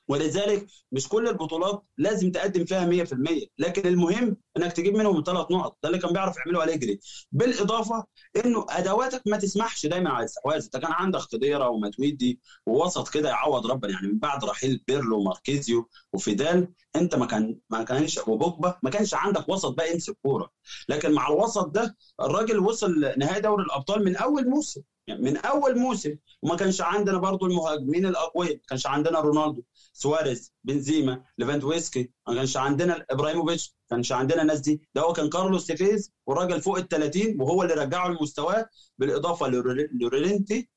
ولذلك 0.09 0.67
مش 0.93 1.09
كل 1.09 1.29
البطولات 1.29 1.85
لازم 1.99 2.31
تقدم 2.31 2.65
فيها 2.65 3.05
100% 3.05 3.47
لكن 3.59 3.89
المهم 3.89 4.37
إنك 4.57 4.73
تجيب 4.73 4.95
منهم 4.97 5.23
ثلاث 5.27 5.47
نقط. 5.51 5.77
ده 5.83 5.89
اللي 5.89 5.99
كان 6.01 6.13
بيعرف 6.13 6.37
يعمله 6.37 6.65
اليجري 6.65 7.01
بالإضافة 7.33 8.05
إنه 8.45 8.67
أدواتك 8.71 9.23
ما 9.27 9.37
تسمحش 9.37 9.87
دايما 9.87 10.11
على 10.11 10.19
الاستحواذ 10.19 10.65
انت 10.65 10.77
كان 10.77 10.93
عندك 10.93 11.19
خضيرة 11.21 11.69
وماتويدي 11.69 12.41
ووسط 12.67 13.09
كده 13.09 13.29
يعوض 13.29 13.67
ربنا. 13.67 13.93
يعني 13.93 14.09
من 14.09 14.19
بعد 14.19 14.45
رحيل 14.45 14.83
بيرلو 14.89 15.19
وماركيزيو 15.21 15.89
وفيدال 16.13 16.69
أنت 16.97 17.15
ما 17.15 17.27
كان 17.27 17.57
ما 17.71 17.83
كانش 17.83 18.19
وبوجبا 18.29 18.79
ما 18.83 18.91
كانش 18.91 19.15
عندك 19.15 19.49
وسط 19.49 19.73
بقى 19.75 19.93
يمسك 19.93 20.17
كورة. 20.23 20.51
لكن 20.89 21.13
مع 21.13 21.29
الوسط 21.29 21.67
ده 21.69 21.97
الراجل 22.21 22.59
وصل 22.59 23.01
نهائي 23.19 23.41
دوري 23.41 23.65
الأبطال 23.65 24.05
من 24.05 24.17
أول 24.17 24.49
موسم. 24.49 24.83
من 25.09 25.37
أول 25.37 25.79
موسم. 25.79 26.17
وما 26.43 26.57
كانش 26.57 26.81
عندنا 26.81 27.19
برضو 27.19 27.47
المهاجمين 27.47 28.07
الأقوياء؟ 28.07 28.55
ما 28.55 28.61
كانش 28.69 28.87
عندنا 28.87 29.21
رونالدو 29.21 29.63
سواريز 29.93 30.53
بنزيما 30.65 31.25
ليفاندويسكي 31.39 32.11
ما 32.29 32.35
كانش 32.35 32.57
عندنا 32.57 33.07
إبراهيموفيتش 33.11 33.69
ما 33.91 33.97
كانش 33.97 34.13
عندنا 34.13 34.43
الناس 34.43 34.61
دي. 34.61 34.81
ده 34.95 35.03
هو 35.03 35.13
كان 35.13 35.29
كارلوس 35.29 35.67
تيفيز 35.67 36.13
والراجل 36.27 36.61
فوق 36.61 36.79
ال 36.79 36.89
30 36.89 37.41
وهو 37.41 37.63
اللي 37.63 37.75
رجعه 37.75 38.09
لمستواه 38.09 38.69
بالإضافة 38.99 39.47
لورينتي 39.93 40.69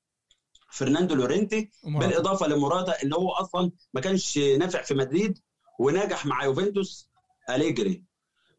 فرناندو 0.71 1.15
لورينتي 1.15 1.71
بالإضافة 1.99 2.47
لموراتا 2.47 3.01
اللي 3.03 3.15
هو 3.15 3.31
أصلا 3.31 3.71
ما 3.93 4.01
كانش 4.01 4.37
نافع 4.37 4.81
في 4.81 4.93
مدريد 4.93 5.39
ونجح 5.79 6.25
مع 6.25 6.43
يوفنتوس 6.43 7.09
أليجري. 7.49 8.03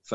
ف 0.02 0.14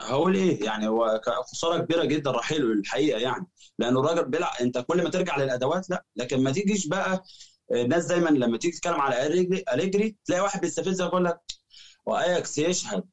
هقول 0.00 0.34
إيه؟ 0.34 0.64
يعني 0.64 0.88
هو 0.88 1.20
خسارة 1.52 1.78
كبيرة 1.78 2.04
جدا 2.04 2.30
رحيله 2.30 2.72
الحقيقة 2.72 3.18
يعني. 3.20 3.46
لأنه 3.78 4.00
الراجل 4.00 4.24
بيلعب 4.24 4.52
أنت 4.60 4.78
كل 4.78 5.02
ما 5.02 5.10
ترجع 5.10 5.36
للأدوات 5.38 5.90
لا. 5.90 6.04
لكن 6.16 6.42
ما 6.42 6.52
تيجيش 6.52 6.86
بقى 6.86 7.24
الناس 7.72 8.06
دايما 8.06 8.28
لما 8.28 8.58
تيجي 8.58 8.76
تتكلم 8.76 9.00
على 9.00 9.26
أليجري 9.74 10.16
تلاقي 10.24 10.40
واحد 10.42 10.60
بيستفز 10.60 11.00
يقول 11.00 11.24
لك 11.24 11.40
وآياكس 12.06 12.58
يشهد. 12.58 13.04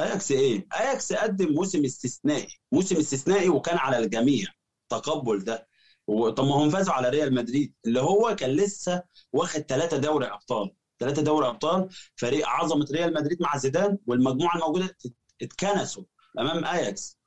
آياكس 0.00 0.32
إيه؟ 0.32 0.66
آياكس 0.80 1.12
قدم 1.12 1.52
موسم 1.52 1.84
استثنائي 1.84 2.48
موسم 2.72 2.96
استثنائي 2.96 3.48
وكان 3.48 3.78
على 3.78 3.98
الجميع 3.98 4.46
تقبل 4.88 5.44
ده. 5.44 5.68
طب 6.08 6.44
ما 6.44 6.54
هم 6.54 6.70
فازوا 6.70 6.94
على 6.94 7.08
ريال 7.08 7.34
مدريد 7.34 7.74
اللي 7.86 8.00
هو 8.00 8.36
كان 8.38 8.50
لسه 8.50 9.02
واخد 9.32 9.60
ثلاثة 9.60 9.96
دوري 9.96 10.26
أبطال. 10.26 10.70
ثلاثة 11.00 11.22
دوري 11.22 11.48
أبطال 11.48 11.88
فريق 12.16 12.48
عظمة 12.48 12.86
ريال 12.92 13.14
مدريد 13.14 13.42
مع 13.42 13.56
زيدان 13.56 13.98
والمجموعة 14.06 14.56
الموجودة 14.56 14.96
اتكنسوا 15.42 16.04
أمام 16.38 16.64
اياكس 16.64 17.18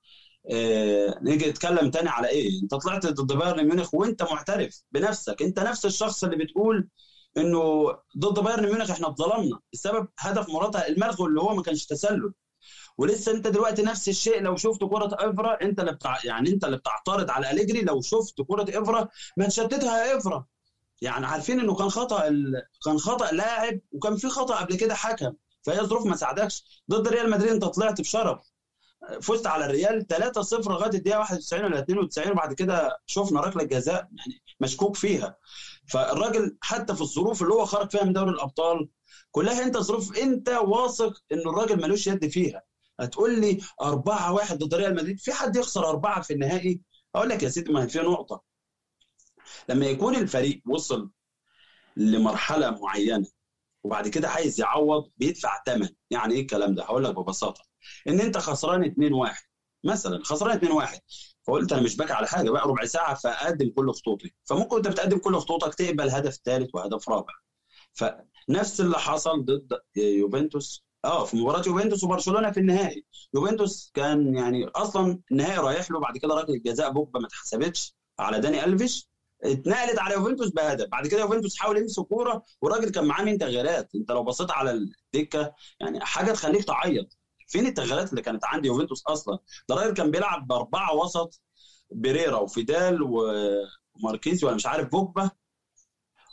آه 0.53 1.19
نيجي 1.21 1.49
نتكلم 1.49 1.91
تاني 1.91 2.09
على 2.09 2.29
إيه؟ 2.29 2.49
أنت 2.63 2.75
طلعت 2.75 3.05
ضد 3.07 3.33
بايرن 3.37 3.63
ميونخ 3.65 3.93
وأنت 3.93 4.23
معترف 4.23 4.81
بنفسك. 4.91 5.41
أنت 5.41 5.59
نفس 5.59 5.85
الشخص 5.85 6.23
اللي 6.23 6.35
بتقول 6.37 6.87
إنه 7.37 7.93
ضد 8.17 8.39
بايرن 8.43 8.63
ميونخ 8.65 8.91
إحنا 8.91 9.07
اتظلمنا 9.07 9.59
بسبب 9.73 10.07
هدف 10.19 10.49
موراتا 10.49 10.87
الملغي 10.87 11.25
اللي 11.25 11.41
هو 11.41 11.55
ما 11.55 11.61
كانش 11.61 11.85
تسلل. 11.85 12.33
ولسه 12.97 13.31
أنت 13.31 13.47
دلوقتي 13.47 13.81
نفس 13.81 14.09
الشيء 14.09 14.41
لو 14.41 14.55
شفت 14.57 14.79
كرة 14.79 15.09
إفرا 15.13 15.57
أنت 15.61 15.79
اللي 15.79 15.91
بتاع 15.91 16.17
يعني 16.25 16.49
أنت 16.49 16.65
اللي 16.65 16.77
بتعترض 16.77 17.29
على 17.31 17.51
أليجري 17.51 17.81
لو 17.81 18.01
شفت 18.01 18.33
كرة 18.47 18.81
إفرا 18.81 19.07
ما 19.37 19.47
تشتتها 19.47 20.05
يا 20.05 20.17
إفرا. 20.17 20.45
يعني 21.01 21.25
عارفين 21.25 21.59
إنه 21.59 21.75
كان 21.75 21.89
خطأ 21.89 22.27
ال... 22.27 22.63
كان 22.85 22.97
خطأ 22.97 23.31
لاعب 23.31 23.79
وكان 23.91 24.15
في 24.17 24.29
خطأ 24.29 24.55
قبل 24.55 24.75
كده 24.77 24.95
حكم. 24.95 25.33
فهي 25.63 25.79
الظروف 25.81 26.05
ما 26.05 26.15
ساعدكش. 26.15 26.83
ضد 26.91 27.07
ريال 27.07 27.29
مدريد 27.29 27.51
انت 27.51 27.65
طلعت 27.65 28.01
بشرف. 28.01 28.51
فزت 29.21 29.47
على 29.47 29.65
الريال 29.65 30.05
3-0 30.07 30.71
لغاية 30.71 30.89
الدقيقة 30.93 31.19
91 31.19 31.65
ولا 31.65 31.79
92 31.79 32.31
وبعد 32.31 32.53
كده 32.53 32.97
شفنا 33.05 33.41
ركلة 33.41 33.63
جزاء 33.63 33.95
يعني 33.95 34.41
مشكوك 34.59 34.95
فيها. 34.95 35.37
فالراجل 35.87 36.57
حتى 36.61 36.95
في 36.95 37.01
الظروف 37.01 37.41
اللي 37.41 37.53
هو 37.53 37.65
خرج 37.65 37.91
فيها 37.91 38.03
من 38.03 38.13
دوري 38.13 38.29
الأبطال 38.29 38.89
كلها 39.31 39.63
انت 39.63 39.77
ظروف 39.77 40.17
انت 40.17 40.49
واثق 40.49 41.21
ان 41.31 41.39
الراجل 41.39 41.81
ملوش 41.81 42.07
يد 42.07 42.27
فيها. 42.27 42.63
هتقول 42.99 43.41
لي 43.41 43.61
4 43.81 44.33
1 44.33 44.57
ضد 44.57 44.73
ريال 44.73 44.95
مدريد؟ 44.95 45.19
في 45.19 45.33
حد 45.33 45.55
يخسر 45.55 45.89
أربعة 45.89 46.21
في 46.21 46.33
النهائي؟ 46.33 46.81
أقول 47.15 47.29
لك 47.29 47.43
يا 47.43 47.49
سيدي 47.49 47.71
ما 47.71 47.83
هي 47.83 47.89
في 47.89 47.99
نقطة. 47.99 48.41
لما 49.69 49.85
يكون 49.85 50.15
الفريق 50.15 50.61
وصل 50.67 51.09
لمرحلة 51.97 52.71
معينة 52.81 53.27
وبعد 53.83 54.07
كده 54.07 54.29
عايز 54.29 54.59
يعوض 54.61 55.09
بيدفع 55.17 55.61
ثمن 55.65 55.89
يعني 56.11 56.33
إيه 56.33 56.41
الكلام 56.41 56.75
ده؟ 56.75 56.83
هقول 56.83 57.03
لك 57.03 57.15
ببساطة. 57.15 57.61
إن 58.07 58.19
أنت 58.19 58.37
خسران 58.37 58.83
2 58.83 59.13
1 59.13 59.43
مثلا 59.83 60.23
خسران 60.23 60.55
2 60.57 60.71
1 60.71 60.99
فقلت 61.47 61.71
أنا 61.73 61.81
مش 61.81 61.95
باكي 61.97 62.13
على 62.13 62.27
حاجة 62.27 62.49
بقى 62.49 62.67
ربع 62.67 62.85
ساعة 62.85 63.13
فأقدم 63.15 63.69
كل 63.75 63.91
خطوطي. 63.93 64.31
فممكن 64.45 64.75
انت 64.75 64.87
بتقدم 64.87 65.17
كل 65.17 65.35
خطوطك 65.35 65.75
تقبل 65.75 66.09
هدف 66.09 66.37
ثالث 66.45 66.69
وهدف 66.75 67.09
رابع. 67.09 67.33
فنفس 67.93 68.81
اللي 68.81 68.99
حصل 68.99 69.45
ضد 69.45 69.79
يوفنتوس. 69.95 70.83
آه 71.05 71.25
في 71.25 71.37
مباراة 71.37 71.63
يوفنتوس 71.67 72.03
وبرشلونة 72.03 72.51
في 72.51 72.59
النهائي. 72.59 73.05
يوفنتوس 73.33 73.91
كان 73.93 74.35
يعني 74.35 74.65
أصلا 74.67 75.19
النهائي 75.31 75.57
رايح 75.57 75.91
له 75.91 75.99
بعد 75.99 76.17
كده 76.17 76.35
ركلة 76.35 76.55
الجزاء 76.55 76.91
بوجبا 76.91 77.19
ما 77.19 77.27
اتحسبتش 77.27 77.95
على 78.19 78.39
داني 78.39 78.63
ألفيش. 78.65 79.09
اتنقلت 79.43 79.99
على 79.99 80.13
يوفنتوس 80.13 80.49
بهدف. 80.49 80.87
بعد 80.87 81.07
كده 81.07 81.21
يوفنتوس 81.21 81.57
حاول 81.59 81.77
يمسك 81.77 82.03
كورة 82.03 82.43
والراجل 82.61 82.89
كان 82.89 83.05
معاه 83.05 83.23
مين؟ 83.23 83.37
تغييرات. 83.37 83.95
انت 83.95 84.11
لو 84.11 84.23
بصيت 84.23 84.51
على 84.51 84.71
الدكة 84.71 85.53
يعني 85.79 86.05
حاجة 86.05 86.31
تخليك 86.31 86.63
تعيط. 86.63 87.17
فين 87.47 87.65
التغييرات 87.67 88.09
اللي 88.09 88.21
كانت 88.21 88.45
عند 88.45 88.65
يوفنتوس 88.65 89.03
أصلا؟ 89.07 89.39
ده 89.69 89.75
الراجل 89.75 89.93
كان 89.93 90.11
بيلعب 90.11 90.47
بأربعة 90.47 90.95
وسط 90.95 91.41
بيريرا 91.91 92.37
وفيدال 92.37 92.99
وماركيزي 94.01 94.45
ولا 94.47 94.55
مش 94.55 94.65
عارف 94.65 94.87
بوجبا. 94.89 95.29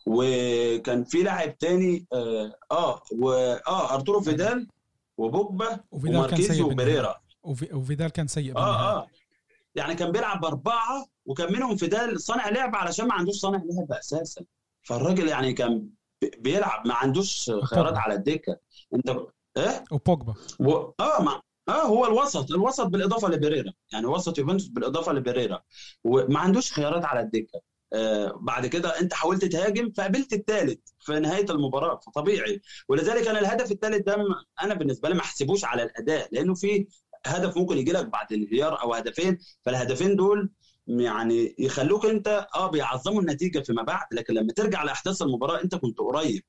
وكان 0.07 1.05
في 1.05 1.23
لاعب 1.23 1.59
تاني 1.59 2.07
آه 2.13 2.53
آه, 2.71 3.03
آه 3.67 3.95
أرتورو 3.95 4.21
فيدال 4.21 4.69
وبوجبا 5.17 5.81
وماركيزي 5.91 6.63
وبيريرا. 6.63 7.17
وفيدال 7.73 8.09
كان 8.11 8.27
سيء 8.27 8.57
آه 8.57 8.97
آه. 8.97 9.07
يعني 9.77 9.95
كان 9.95 10.13
بيلعب 10.13 10.41
بأربعة 10.41 11.07
وكان 11.27 11.53
منهم 11.53 11.77
فيدال 11.77 12.21
صانع 12.21 12.49
لعب 12.49 12.77
علشان 12.77 13.07
ما 13.07 13.15
عندوش 13.15 13.35
صانع 13.35 13.59
لعب 13.59 13.93
أساسا. 13.93 14.45
فالراجل 14.83 15.29
يعني 15.29 15.53
كان 15.53 15.89
بيلعب 16.39 16.87
ما 16.87 16.95
عندوش 16.95 17.51
خيارات 17.65 17.97
على 17.97 18.15
الدكة. 18.15 18.57
انت 18.95 19.17
إيه؟ 19.57 19.85
وبوجبا. 19.93 20.35
و... 20.61 20.73
آه 21.01 21.23
ما 21.23 21.41
آه 21.69 21.83
هو 21.83 22.07
الوسط 22.07 22.51
الوسط 22.51 22.87
بالإضافة 22.87 23.29
لبيريرا. 23.29 23.73
يعني 23.93 24.07
وسط 24.07 24.39
يوفنتوس 24.39 24.67
بالإضافة 24.69 25.13
لبيريرا. 25.13 25.63
وما 26.05 26.39
عندوش 26.39 26.73
خيارات 26.73 27.05
على 27.05 27.21
الدكة. 27.21 27.61
آه 27.93 28.39
بعد 28.41 28.67
كده 28.67 29.01
انت 29.01 29.15
حاولت 29.15 29.45
تهاجم 29.45 29.93
فقبلت 29.93 30.33
الثالث 30.33 30.79
في 31.01 31.21
نهاية 31.21 31.47
المباراة 31.51 32.01
فطبيعي. 32.07 32.61
ولذلك 32.89 33.27
أنا 33.29 33.39
الهدف 33.39 33.73
الثالث 33.73 34.07
ده 34.07 34.17
أنا 34.63 34.75
بالنسبة 34.75 35.09
لي 35.09 35.15
ما 35.15 35.21
أحسبوش 35.21 35.65
على 35.65 35.83
الأداء 35.83 36.29
لأنه 36.33 36.55
في 36.55 36.87
هدف 37.27 37.57
ممكن 37.57 37.79
يجي 37.79 37.93
لك 37.93 38.07
بعد 38.07 38.33
انهيار 38.33 38.83
أو 38.83 38.95
هدفين 38.95 39.39
فالهدفين 39.65 40.17
دول 40.17 40.51
يعني 40.87 41.55
يخلوك 41.59 42.07
أنت 42.07 42.47
آه 42.55 42.71
بيعظموا 42.71 43.21
النتيجة 43.21 43.61
فيما 43.61 43.83
بعد 43.83 44.07
لكن 44.13 44.35
لما 44.35 44.53
ترجع 44.53 44.83
لأحداث 44.83 45.23
المباراة 45.23 45.63
أنت 45.65 45.75
كنت 45.75 45.99
قريب. 45.99 46.43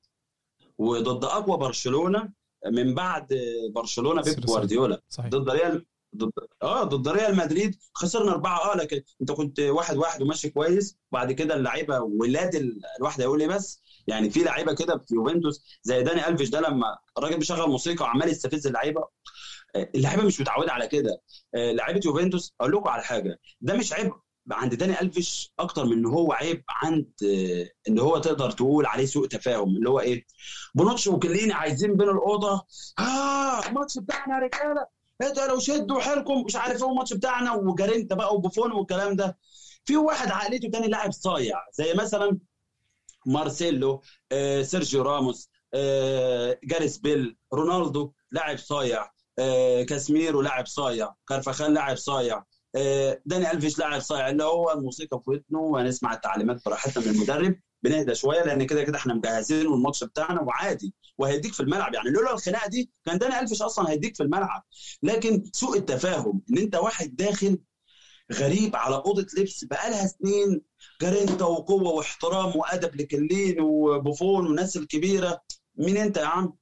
وضد 0.78 1.24
أقوى 1.24 1.56
برشلونة 1.58 2.32
من 2.66 2.94
بعد 2.94 3.26
برشلونة 3.74 4.22
بيب 4.22 4.34
جوارديولا 4.46 5.00
ضد 5.30 5.50
ريال 5.50 5.86
ضد 6.16 6.32
آه 6.62 6.82
ضد 6.84 7.08
ريال 7.08 7.36
مدريد 7.36 7.76
خسرنا 7.92 8.30
أربعة 8.32 8.72
آه 8.72 8.76
لكن 8.76 9.02
أنت 9.20 9.32
كنت 9.32 9.60
واحد 9.60 9.96
واحد 9.96 10.22
وماشي 10.22 10.50
كويس. 10.50 10.96
وبعد 11.12 11.32
كده 11.32 11.54
اللعيبة 11.54 12.00
ولاد 12.00 12.54
الواحد 12.98 13.20
هيقول 13.20 13.40
إيه 13.40 13.48
بس؟ 13.48 13.82
يعني 14.06 14.30
في 14.30 14.40
لعيبة 14.42 14.72
كده 14.74 15.04
في 15.08 15.14
يوفنتوس 15.14 15.64
زي 15.82 16.02
داني 16.02 16.28
ألفيش 16.28 16.50
ده 16.50 16.60
لما 16.60 16.98
الراجل 17.18 17.38
بيشغل 17.38 17.68
موسيقى 17.70 18.04
وعمال 18.04 18.28
يستفز 18.28 18.66
اللعيبة. 18.66 19.08
اللعيبه 19.94 20.22
مش 20.22 20.40
متعوده 20.40 20.72
على 20.72 20.86
كده. 20.88 21.20
لعيبه 21.54 22.00
يوفنتوس 22.04 22.54
أقول 22.60 22.72
لكم 22.72 22.88
على 22.88 23.02
حاجة 23.02 23.40
ده 23.60 23.74
مش 23.74 23.92
عيب 23.92 24.12
عند 24.52 24.74
داني 24.74 25.00
ألفيش 25.00 25.52
أكتر 25.58 25.84
من 25.84 25.92
إن 25.92 26.06
هو 26.06 26.32
عيب 26.32 26.64
عند 26.68 27.10
إن 27.88 27.98
هو 27.98 28.18
تقدر 28.18 28.50
تقول 28.50 28.86
عليه 28.86 29.06
سوء 29.06 29.26
تفاهم 29.26 29.76
اللي 29.76 29.90
هو 29.90 30.00
إيه؟ 30.00 30.26
بونوتشي 30.74 31.10
وكيليني 31.10 31.52
عايزين 31.52 31.96
بين 31.96 32.08
الأوضة. 32.08 32.66
آه 32.98 33.66
الماتش 33.68 33.98
بتاعنا 33.98 34.34
يا 34.34 34.40
رجالة. 34.40 34.86
أنتوا 35.22 35.46
لو 35.46 35.58
شدوا 35.58 36.00
حيلكم 36.00 36.42
مش 36.46 36.56
عارف 36.56 36.82
إيه 36.82 36.90
الماتش 36.90 37.12
بتاعنا 37.12 37.52
وجارينتا 37.54 38.14
بقى 38.14 38.34
وبوفون 38.34 38.72
والكلام 38.72 39.16
ده. 39.16 39.38
في 39.84 39.96
واحد 39.96 40.30
عقليته 40.30 40.70
تاني 40.70 40.86
لاعب 40.88 41.12
صايع 41.12 41.56
زي 41.72 41.94
مثلا 41.94 42.38
مارسيلو 43.26 44.02
آه، 44.32 44.62
سيرجيو 44.62 45.02
راموس 45.02 45.50
آه، 45.74 46.58
جاريس 46.64 46.98
بيل 46.98 47.36
رونالدو 47.54 48.12
لاعب 48.30 48.58
صايع. 48.58 49.02
آه، 49.02 49.10
كاسميرو 49.88 50.40
لاعب 50.40 50.66
صايع 50.66 51.14
كارفخال 51.28 51.74
لاعب 51.74 51.96
صايع. 51.96 52.44
آه، 52.74 53.20
داني 53.26 53.50
ألفيش 53.50 53.78
لاعب 53.78 54.00
صايع. 54.00 54.28
اللي 54.28 54.44
هو 54.44 54.72
الموسيقى 54.72 55.20
في 55.24 55.30
ودنه 55.30 55.60
ونسمع 55.60 56.12
التعليمات 56.12 56.64
براحتنا 56.66 57.04
من 57.04 57.10
المدرب 57.10 57.54
بنهدى 57.82 58.14
شوية 58.14 58.42
لأن 58.44 58.66
كده 58.66 58.84
كده 58.84 58.98
إحنا 58.98 59.14
مجهزين 59.14 59.66
والماتش 59.66 60.04
بتاعنا 60.04 60.40
وعادي 60.42 60.94
وهيديك 61.18 61.52
في 61.54 61.60
الملعب. 61.60 61.94
يعني 61.94 62.10
لولا 62.10 62.32
الخناقة 62.32 62.68
دي 62.68 62.90
كان 63.04 63.18
داني 63.18 63.40
ألفيش 63.40 63.62
أصلا 63.62 63.90
هيديك 63.90 64.16
في 64.16 64.22
الملعب. 64.22 64.62
لكن 65.02 65.44
سوء 65.52 65.76
التفاهم 65.78 66.42
إن 66.50 66.58
أنت 66.58 66.76
واحد 66.76 67.16
داخل 67.16 67.58
غريب 68.32 68.76
على 68.76 68.96
أوضة 68.96 69.26
لبس 69.38 69.64
بقالها 69.64 70.06
سنين 70.06 70.62
جرينتا 71.02 71.44
وقوة 71.44 71.92
واحترام 71.92 72.56
وأدب 72.56 72.96
لكلين 72.96 73.60
وبوفون 73.60 74.46
والناس 74.46 74.76
الكبيرة. 74.76 75.40
مين 75.76 75.96
أنت 75.96 76.16
يا 76.16 76.26
عم؟ 76.26 76.52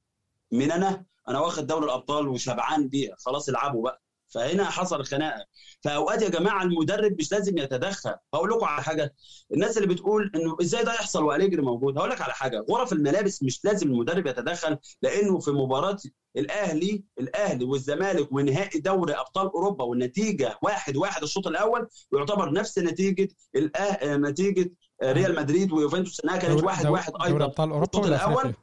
مين 0.51 0.71
أنا؟ 0.71 1.05
أنا 1.29 1.39
واخد 1.39 1.67
دوري 1.67 1.85
الأبطال 1.85 2.27
وشبعان 2.27 2.87
بيها 2.87 3.15
خلاص 3.19 3.49
العبوا 3.49 3.83
بقى. 3.83 4.01
فهنا 4.29 4.65
حصل 4.65 5.05
خناقة. 5.05 5.45
فأوقات 5.81 6.21
يا 6.21 6.29
جماعة 6.29 6.63
المدرب 6.63 7.15
مش 7.19 7.31
لازم 7.31 7.57
يتدخل. 7.57 8.15
هقول 8.33 8.49
لكم 8.49 8.65
على 8.65 8.83
حاجة. 8.83 9.15
الناس 9.53 9.77
اللي 9.77 9.87
بتقول 9.87 10.31
إنه 10.35 10.57
إزاي 10.61 10.83
ده 10.83 10.93
يحصل 10.93 11.23
وأليجري 11.23 11.61
موجود. 11.61 11.97
هقول 11.97 12.09
لك 12.09 12.21
على 12.21 12.33
حاجة. 12.33 12.65
غرف 12.71 12.93
الملابس 12.93 13.43
مش 13.43 13.65
لازم 13.65 13.87
المدرب 13.87 14.27
يتدخل 14.27 14.77
لأنه 15.01 15.39
في 15.39 15.51
مباراة 15.51 15.97
الأهلي 16.37 17.03
الأهلي 17.19 17.65
والزمالك 17.65 18.31
ونهائي 18.31 18.79
دوري 18.79 19.13
أبطال 19.13 19.47
أوروبا 19.47 19.83
والنتيجة 19.85 20.59
واحد 20.61 20.97
واحد 20.97 21.23
الشوط 21.23 21.47
الأول 21.47 21.87
يعتبر 22.13 22.53
نفس 22.53 22.79
نتيجة 22.79 23.27
الأه... 23.55 24.15
نتيجة 24.15 24.71
ريال 25.03 25.35
مدريد 25.35 25.71
ويوفنتوس 25.71 26.19
إنها 26.19 26.37
كانت 26.37 26.63
واحد 26.63 26.85
واحد 26.87 27.13
أيضا. 27.13 27.29
دوري 27.29 27.43
أبطال 27.43 27.69
أوروبا 27.69 27.99
الشوط 27.99 28.05
الأول 28.05 28.53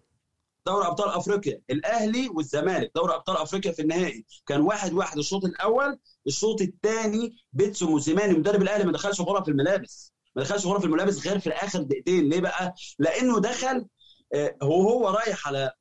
دوري 0.66 0.87
أبطال 0.87 1.09
أفريقيا 1.09 1.61
الأهلي 1.70 2.29
والزمالك. 2.29 2.90
دوري 2.94 3.14
أبطال 3.14 3.37
أفريقيا 3.37 3.72
في 3.72 3.83
النهائي. 3.83 4.24
كان 4.46 4.61
واحد 4.61 4.92
واحد 4.92 5.18
الشوط 5.18 5.44
الأول 5.44 5.98
الشوط 6.27 6.61
الثاني 6.61 7.37
بيتسو 7.53 7.90
موسيماني 7.90 8.38
مدرب 8.38 8.62
الأهلي 8.62 8.85
ما 8.85 8.92
دخلش 8.92 9.20
غرف 9.20 9.48
الملابس. 9.48 10.12
ما 10.37 10.42
دخلش 10.42 10.66
غرف 10.66 10.85
الملابس 10.85 11.27
غير 11.27 11.38
في 11.38 11.50
آخر 11.50 11.83
دقيقتين. 11.83 12.29
ليه 12.29 12.40
بقى؟ 12.40 12.74
لأنه 12.98 13.40
دخل 13.40 13.87
هو 14.62 14.88
هو 14.88 15.09
رايح 15.09 15.48
على 15.48 15.72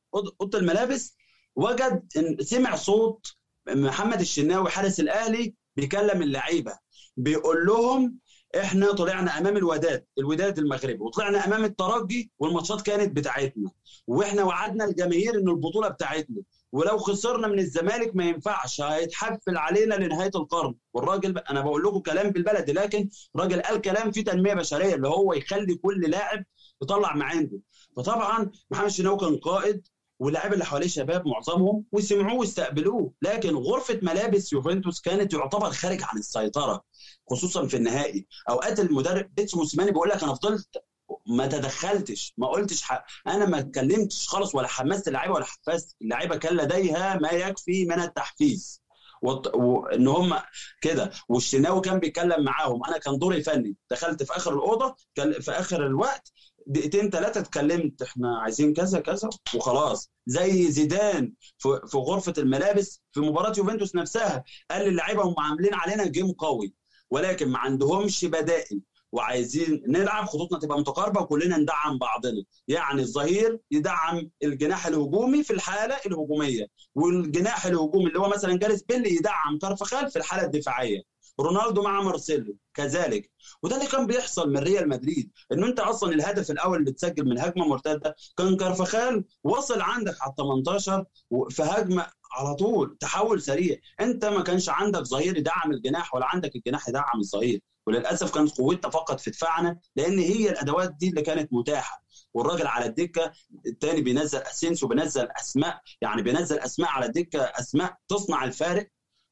أوضة 0.42 0.58
الملابس 0.60 1.16
وجد 1.56 2.04
إن 2.18 2.38
سمع 2.42 2.76
صوت 2.76 3.36
محمد 3.68 4.20
الشناوي 4.20 4.70
حارس 4.70 5.00
الأهلي 5.00 5.56
بيكلم 5.76 6.22
اللعيبة. 6.22 6.78
بيقول 7.18 7.66
لهم 7.66 8.20
إحنا 8.60 8.92
طلعنا 8.94 9.38
امام 9.38 9.58
الوداد 9.58 10.06
الوداد 10.18 10.58
المغربي 10.60 10.98
وطلعنا 11.04 11.48
امام 11.48 11.64
الترجي 11.66 12.32
والماتشات 12.40 12.82
كانت 12.82 13.16
بتاعتنا 13.16 13.72
وإحنا 14.08 14.44
وعدنا 14.44 14.86
الجماهير 14.86 15.36
ان 15.40 15.50
البطولة 15.50 15.88
بتاعتنا 15.88 16.42
ولو 16.72 16.98
خسرنا 16.98 17.48
من 17.48 17.60
الزمالك 17.60 18.16
ما 18.16 18.24
ينفعش 18.26 18.82
هيتحفل 18.82 19.58
علينا 19.58 19.96
لنهاية 19.96 20.32
القرن. 20.36 20.76
والراجل 20.94 21.38
أنا 21.38 21.62
بقول 21.62 21.84
لكم 21.84 22.00
كلام 22.00 22.30
بالبلدي 22.30 22.74
لكن 22.74 23.10
الراجل 23.36 23.62
قال 23.62 23.82
كلام 23.82 24.12
فيه 24.12 24.24
تنمية 24.24 24.54
بشرية 24.54 24.96
اللي 24.96 25.08
هو 25.08 25.34
يخلي 25.34 25.76
كل 25.76 26.02
لاعب 26.02 26.44
يطلع 26.84 27.16
ما 27.16 27.26
عنده 27.26 27.60
فطبعا 27.98 28.52
محمد 28.72 28.86
الشناوي 28.86 29.18
كان 29.20 29.38
قائد 29.38 29.88
واللاعيبه 30.20 30.54
اللي 30.54 30.66
حواليه 30.66 30.88
شباب 30.88 31.28
معظمهم 31.28 31.84
وسمعوه 31.92 32.40
واستقبلوه 32.40 33.14
لكن 33.22 33.56
غرفة 33.56 34.00
ملابس 34.02 34.54
يوفنتوس 34.54 35.02
كانت 35.02 35.34
يعتبر 35.34 35.72
خارج 35.72 36.04
عن 36.04 36.18
السيطرة. 36.20 36.84
خصوصا 37.30 37.68
في 37.68 37.78
النهائي. 37.78 38.28
أوقات 38.50 38.80
المدرب 38.80 39.36
بيتس 39.36 39.56
موسيماني 39.56 39.92
بيقول 39.92 40.10
لك 40.10 40.24
أنا 40.24 40.34
فضلت 40.34 40.84
ما 41.28 41.48
تدخلتش 41.48 42.34
ما 42.38 42.48
قلتش 42.48 42.82
حق. 42.82 43.06
أنا 43.28 43.46
ما 43.46 43.60
اتكلمتش 43.60 44.28
خالص 44.28 44.56
ولا 44.56 44.68
حمست 44.68 45.08
اللعيبة 45.08 45.34
ولا 45.34 45.46
حفزت. 45.46 45.96
اللعيبة 46.02 46.36
كان 46.36 46.58
لديها 46.58 47.18
ما 47.18 47.30
يكفي 47.30 47.86
من 47.86 48.00
التحفيز. 48.00 48.84
وان 49.22 50.08
هم 50.08 50.40
كده. 50.82 51.12
والشناوي 51.30 51.82
كان 51.82 52.00
بيتكلم 52.00 52.44
معاهم. 52.44 52.86
أنا 52.86 52.98
كان 52.98 53.18
دوري 53.18 53.44
فني. 53.44 53.76
دخلت 53.92 54.24
في 54.24 54.36
آخر 54.36 54.54
الأوضة 54.54 54.96
في 55.16 55.52
آخر 55.52 55.86
الوقت 55.86 56.32
دقيقتين 56.68 57.10
ثلاثة 57.10 57.40
اتكلمت 57.40 58.02
إحنا 58.02 58.40
عايزين 58.40 58.74
كذا 58.74 59.00
كذا 59.00 59.30
وخلاص. 59.56 60.12
زي 60.26 60.72
زيدان 60.72 61.34
في 61.58 61.98
غرفة 61.98 62.34
الملابس 62.38 63.02
في 63.12 63.20
مباراة 63.20 63.54
يوفنتوس 63.58 63.96
نفسها 63.96 64.44
قال 64.72 64.90
للعيبة 64.90 65.24
هم 65.24 65.36
عاملين 65.40 65.74
علينا 65.74 66.08
جيم 66.08 66.32
قوي. 66.32 66.74
ولكن 67.14 67.50
ما 67.50 67.58
عندهمش 67.60 68.26
بدائل. 68.26 68.82
وعايزين 69.12 69.84
نلعب 69.88 70.26
خطوطنا 70.26 70.60
تبقى 70.60 70.80
متقاربة 70.80 71.22
وكلنا 71.22 71.58
ندعم 71.58 71.98
بعضنا. 71.98 72.44
يعني 72.68 73.02
الظهير 73.02 73.60
يدعم 73.72 74.30
الجناح 74.44 74.88
الهجومي 74.88 75.44
في 75.44 75.54
الحالة 75.54 75.96
الهجومية 76.06 76.68
والجناح 76.96 77.66
الهجومي 77.66 78.08
اللي 78.08 78.20
هو 78.20 78.30
مثلا 78.30 78.58
جاريس 78.58 78.84
بيل 78.84 79.06
يدعم 79.08 79.58
كارفخال 79.62 80.12
في 80.12 80.16
الحالة 80.20 80.44
الدفاعية. 80.44 81.02
رونالدو 81.40 81.82
مع 81.84 82.02
مارسيلو 82.02 82.56
كذلك. 82.74 83.32
وده 83.64 83.76
اللي 83.76 83.88
كان 83.88 84.08
بيحصل 84.08 84.50
من 84.50 84.58
ريال 84.58 84.90
مدريد 84.90 85.32
انه 85.52 85.68
أنت 85.68 85.80
أصلا 85.80 86.14
الهدف 86.14 86.52
الأول 86.52 86.80
اللي 86.80 86.92
اتسجل 86.92 87.26
من 87.26 87.40
هجمة 87.40 87.68
مرتدة 87.68 88.16
كان 88.38 88.58
كارفخال 88.58 89.26
وصل 89.44 89.82
عندك 89.82 90.16
على 90.22 90.34
18 90.38 91.06
في 91.50 91.64
هجمة 91.64 92.08
على 92.34 92.56
طول 92.56 92.98
تحول 93.00 93.42
سريع. 93.42 93.78
انت 94.02 94.26
ما 94.26 94.42
كانش 94.44 94.70
عندك 94.70 95.02
ظهير 95.02 95.38
يدعم 95.38 95.72
الجناح 95.72 96.16
ولا 96.16 96.26
عندك 96.26 96.56
الجناح 96.56 96.90
يدعم 96.90 97.20
الظهير. 97.20 97.62
وللأسف 97.88 98.34
كانت 98.34 98.58
قوتنا 98.58 98.90
فقط 98.92 99.20
في 99.20 99.32
دفاعنا 99.32 99.80
لأن 99.96 100.20
هي 100.20 100.50
الأدوات 100.50 100.94
دي 101.00 101.10
اللي 101.10 101.22
كانت 101.22 101.54
متاحة. 101.54 102.04
والراجل 102.34 102.68
على 102.68 102.86
الدكة 102.86 103.32
الثاني 103.66 104.02
بينزل 104.02 104.40
اسينسيو 104.40 104.88
بينزل 104.88 105.28
أسماء. 105.40 105.82
يعني 106.02 106.22
بينزل 106.22 106.60
أسماء 106.60 106.90
على 106.90 107.06
الدكة 107.06 107.40
أسماء 107.44 107.96
تصنع 108.08 108.44
الفارق. 108.44 108.88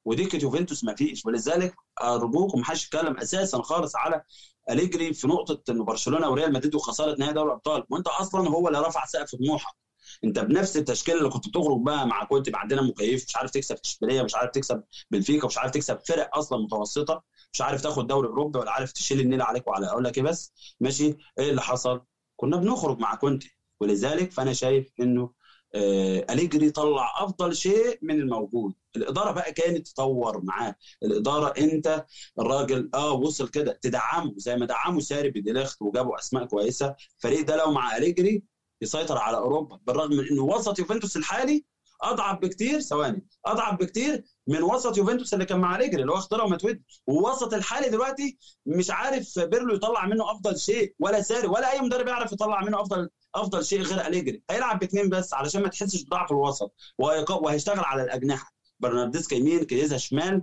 ودكه 0.05 0.43
يوفنتوس 0.43 0.83
ما 0.83 0.95
فيش. 0.95 1.25
ولذلك 1.25 1.75
ارجوكم 2.01 2.59
ما 2.59 2.65
حدش 2.65 2.85
يتكلم 2.85 3.17
أساسا 3.17 3.61
خالص 3.61 3.95
على 3.95 4.21
أليجري 4.69 5.13
في 5.13 5.27
نقطة 5.27 5.71
انه 5.71 5.83
برشلونة 5.83 6.29
وريال 6.29 6.53
مدريد 6.53 6.75
وخساره 6.75 7.15
نهائي 7.19 7.33
دوري 7.33 7.47
الأبطال. 7.47 7.83
وأنت 7.89 8.07
أصلا 8.07 8.49
هو 8.49 8.67
اللي 8.67 8.79
رفع 8.79 9.05
سقف 9.05 9.35
طموحك. 9.35 9.75
انت 10.23 10.39
بنفس 10.39 10.77
التشكيلة 10.77 11.17
اللي 11.17 11.29
كنت 11.29 11.47
بتخرج 11.47 11.81
بقى 11.81 12.07
مع 12.07 12.23
كنت 12.23 12.55
عندنا 12.55 12.81
مكيف 12.81 13.25
مش 13.27 13.35
عارف 13.35 13.51
تكسب 13.51 13.75
اشبيليه 13.85 14.21
مش 14.21 14.35
عارف 14.35 14.51
تكسب 14.51 14.83
بنفيكا 15.11 15.47
مش 15.47 15.57
عارف 15.57 15.71
تكسب 15.71 15.99
فرق 16.07 16.37
أصلا 16.37 16.59
متوسطة 16.63 17.23
مش 17.53 17.61
عارف 17.61 17.81
تاخد 17.81 18.07
دوري 18.07 18.27
أوروبي 18.27 18.59
ولا 18.59 18.71
عارف 18.71 18.91
تشيل 18.91 19.19
النيل 19.19 19.41
عليك 19.41 19.67
وعلى 19.67 19.87
أقول 19.87 20.03
لك 20.03 20.17
إيه 20.17 20.23
بس 20.23 20.53
ماشي؟ 20.79 21.17
إيه 21.39 21.49
اللي 21.49 21.61
حصل؟ 21.61 22.01
كنا 22.35 22.57
بنخرج 22.57 22.99
مع 22.99 23.15
كونتي 23.15 23.57
ولذلك 23.79 24.31
فأنا 24.31 24.53
شايف 24.53 24.91
إنه 24.99 25.31
آه 25.75 26.25
أليجري 26.29 26.69
طلع 26.69 27.13
أفضل 27.23 27.55
شيء 27.55 27.99
من 28.01 28.19
الموجود. 28.19 28.73
الإدارة 28.95 29.31
بقى 29.31 29.51
كانت 29.53 29.87
تطور 29.87 30.41
معاه. 30.43 30.75
الإدارة 31.03 31.53
أنت 31.57 32.05
الراجل 32.39 32.89
آه 32.93 33.11
وصل 33.11 33.47
كده 33.47 33.79
تدعمه 33.81 34.33
زي 34.37 34.55
ما 34.55 34.65
دعموا 34.65 34.99
ساري 35.01 35.29
بديليخت 35.29 35.81
وجابوا 35.81 36.19
أسماء 36.19 36.45
كويسة. 36.45 36.95
الفريق 37.17 37.41
ده 37.47 37.55
لو 37.57 37.71
مع 37.71 37.97
أليجري 37.97 38.43
يسيطر 38.81 39.17
على 39.17 39.37
أوروبا 39.37 39.79
بالرغم 39.87 40.11
من 40.11 40.27
إنه 40.31 40.43
وسط 40.43 40.79
يوفنتوس 40.79 41.17
الحالي 41.17 41.65
أضعف 42.01 42.39
بكتير 42.39 42.79
ثواني 42.79 43.25
أضعف 43.45 43.79
بكتير 43.79 44.23
من 44.47 44.63
وسط 44.63 44.97
يوفنتوس 44.97 45.33
اللي 45.33 45.45
كان 45.45 45.59
مع 45.59 45.75
ريجري 45.75 46.01
اللي 46.01 46.11
هو 46.11 46.17
اختاره 46.17 46.43
ومتود 46.43 46.81
ووسط 47.07 47.53
الحالي 47.53 47.89
دلوقتي 47.89 48.37
مش 48.65 48.91
عارف 48.91 49.39
بيرلو 49.39 49.75
يطلع 49.75 50.05
منه 50.05 50.31
أفضل 50.31 50.59
شيء 50.59 50.93
ولا 50.99 51.21
ساري 51.21 51.47
ولا 51.47 51.71
أي 51.71 51.81
مدرب 51.81 52.07
يعرف 52.07 52.31
يطلع 52.31 52.61
منه 52.63 52.81
أفضل 52.81 53.09
أفضل 53.35 53.65
شيء 53.65 53.81
غير 53.81 54.07
أليجري. 54.07 54.43
هيلعب 54.49 54.79
باثنين 54.79 55.09
بس 55.09 55.33
علشان 55.33 55.61
ما 55.61 55.67
تحسش 55.67 56.03
بضعف 56.03 56.31
الوسط. 56.31 56.73
وهيشتغل 56.97 57.79
على 57.79 58.03
الأجنحة. 58.03 58.53
برناردسكي 58.79 59.35
يمين 59.35 59.63
كيزا 59.63 59.97
شمال. 59.97 60.41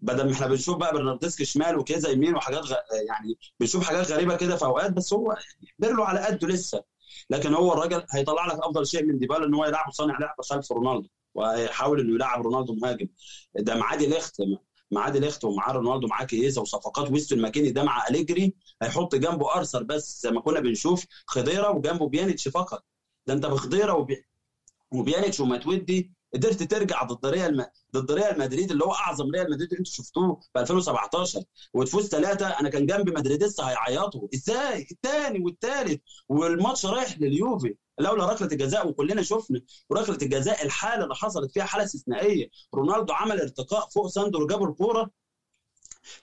بدل 0.00 0.26
ما 0.26 0.32
إحنا 0.32 0.46
بنشوف 0.46 0.76
بقى 0.76 0.92
برناردسكي 0.92 1.44
شمال 1.44 1.76
وكيزا 1.76 2.10
يمين 2.10 2.34
وحاجات 2.34 2.62
غ... 2.64 2.74
يعني 3.08 3.38
بنشوف 3.60 3.84
حاجات 3.84 4.10
غريبة 4.10 4.36
كده 4.36 4.56
في 4.56 4.64
أوقات 4.64 4.90
بس 4.92 5.12
هو 5.12 5.36
بيرلو 5.78 6.02
على 6.04 6.20
قده 6.20 6.48
لسه. 6.48 6.82
لكن 7.30 7.54
هو 7.54 7.72
الراجل 7.72 8.02
هيطلع 8.10 8.46
لك 8.46 8.58
أفضل 8.58 8.86
شيء 8.86 9.04
من 9.04 9.18
ديبالا 9.18 9.46
إن 9.46 9.54
هو 9.54 9.64
يلعب 9.64 9.90
صانع 9.92 10.18
لعب 10.18 10.34
خلف 10.50 10.72
رونالدو 10.72 11.08
وهيحاول 11.34 12.00
إنه 12.00 12.14
يلعب 12.14 12.42
رونالدو 12.42 12.74
مهاجم. 12.74 13.06
ده 13.54 13.74
معاه 13.76 13.96
دي 13.96 14.06
ليخت 14.06 14.36
معاه 14.90 15.10
دي 15.10 15.18
ليخت 15.18 15.44
ومعاه 15.44 15.72
رونالدو 15.72 16.06
معاه 16.06 16.24
كييزا 16.24 16.60
وصفقات 16.60 17.10
ويستون 17.10 17.40
ماكيني 17.40 17.70
ده 17.70 17.82
مع 17.82 18.06
أليجري 18.10 18.54
هيحط 18.82 19.14
جنبه 19.14 19.54
ارثر 19.56 19.82
بس 19.82 20.20
زي 20.22 20.30
ما 20.30 20.40
كنا 20.40 20.60
بنشوف 20.60 21.04
خضيرة 21.26 21.70
وجنبه 21.70 22.08
بيانيتش 22.08 22.48
فقط. 22.48 22.84
ده 23.26 23.34
أنت 23.34 23.46
بخضيرة 23.46 23.92
وبي... 23.94 24.24
وبيانيتش 24.92 25.40
وماتودي 25.40 26.12
قدرت 26.34 26.62
ترجع 26.62 27.02
ضد 27.02 27.26
ريال 27.26 27.66
ضد 27.96 28.12
ريال 28.12 28.38
مدريد 28.38 28.70
اللي 28.70 28.84
هو 28.84 28.92
أعظم 28.92 29.30
ريال 29.30 29.50
مدريد 29.50 29.72
أنتوا 29.74 29.92
شفتوه 29.92 30.40
في 30.52 30.60
2017 30.60 31.42
وتفوز 31.74 32.08
ثلاثة 32.08 32.46
أنا 32.46 32.68
كان 32.68 32.86
جنبي 32.86 33.10
مدريديستا 33.10 33.62
هيعيطوا. 33.68 34.28
إزاي؟ 34.34 34.86
الثاني 34.90 35.44
والثالث 35.44 36.00
والماتش 36.28 36.86
رايح 36.86 37.18
لليوفي. 37.20 37.74
لولا 37.98 38.32
ركلة 38.32 38.48
الجزاء 38.52 38.88
وكلنا 38.88 39.22
شفنا 39.22 39.60
وركله 39.90 40.18
الجزاء 40.22 40.64
الحالة 40.64 41.04
اللي 41.04 41.14
حصلت 41.14 41.52
فيها 41.52 41.64
حالة 41.64 41.84
استثنائية. 41.84 42.50
رونالدو 42.74 43.12
عمل 43.12 43.40
ارتقاء 43.40 43.88
فوق 43.88 44.06
ساندرو 44.06 44.46
جاب 44.46 44.62
الكورة. 44.62 45.10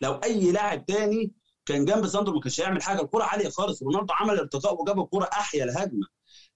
لو 0.02 0.14
أي 0.14 0.52
لاعب 0.52 0.86
تاني 0.86 1.32
كان 1.66 1.86
جنب 1.86 2.08
ساندرو 2.08 2.36
ما 2.36 2.42
كانش 2.42 2.62
هيعمل 2.62 2.82
حاجة. 2.82 3.02
الكورة 3.02 3.24
عالية 3.24 3.50
خالص. 3.50 3.84
رونالدو 3.84 4.14
عمل 4.14 4.40
ارتقاء 4.40 4.82
وجاب 4.82 5.00
الكورة 5.00 5.30
أحيا 5.34 5.64
الهجمة. 5.64 6.08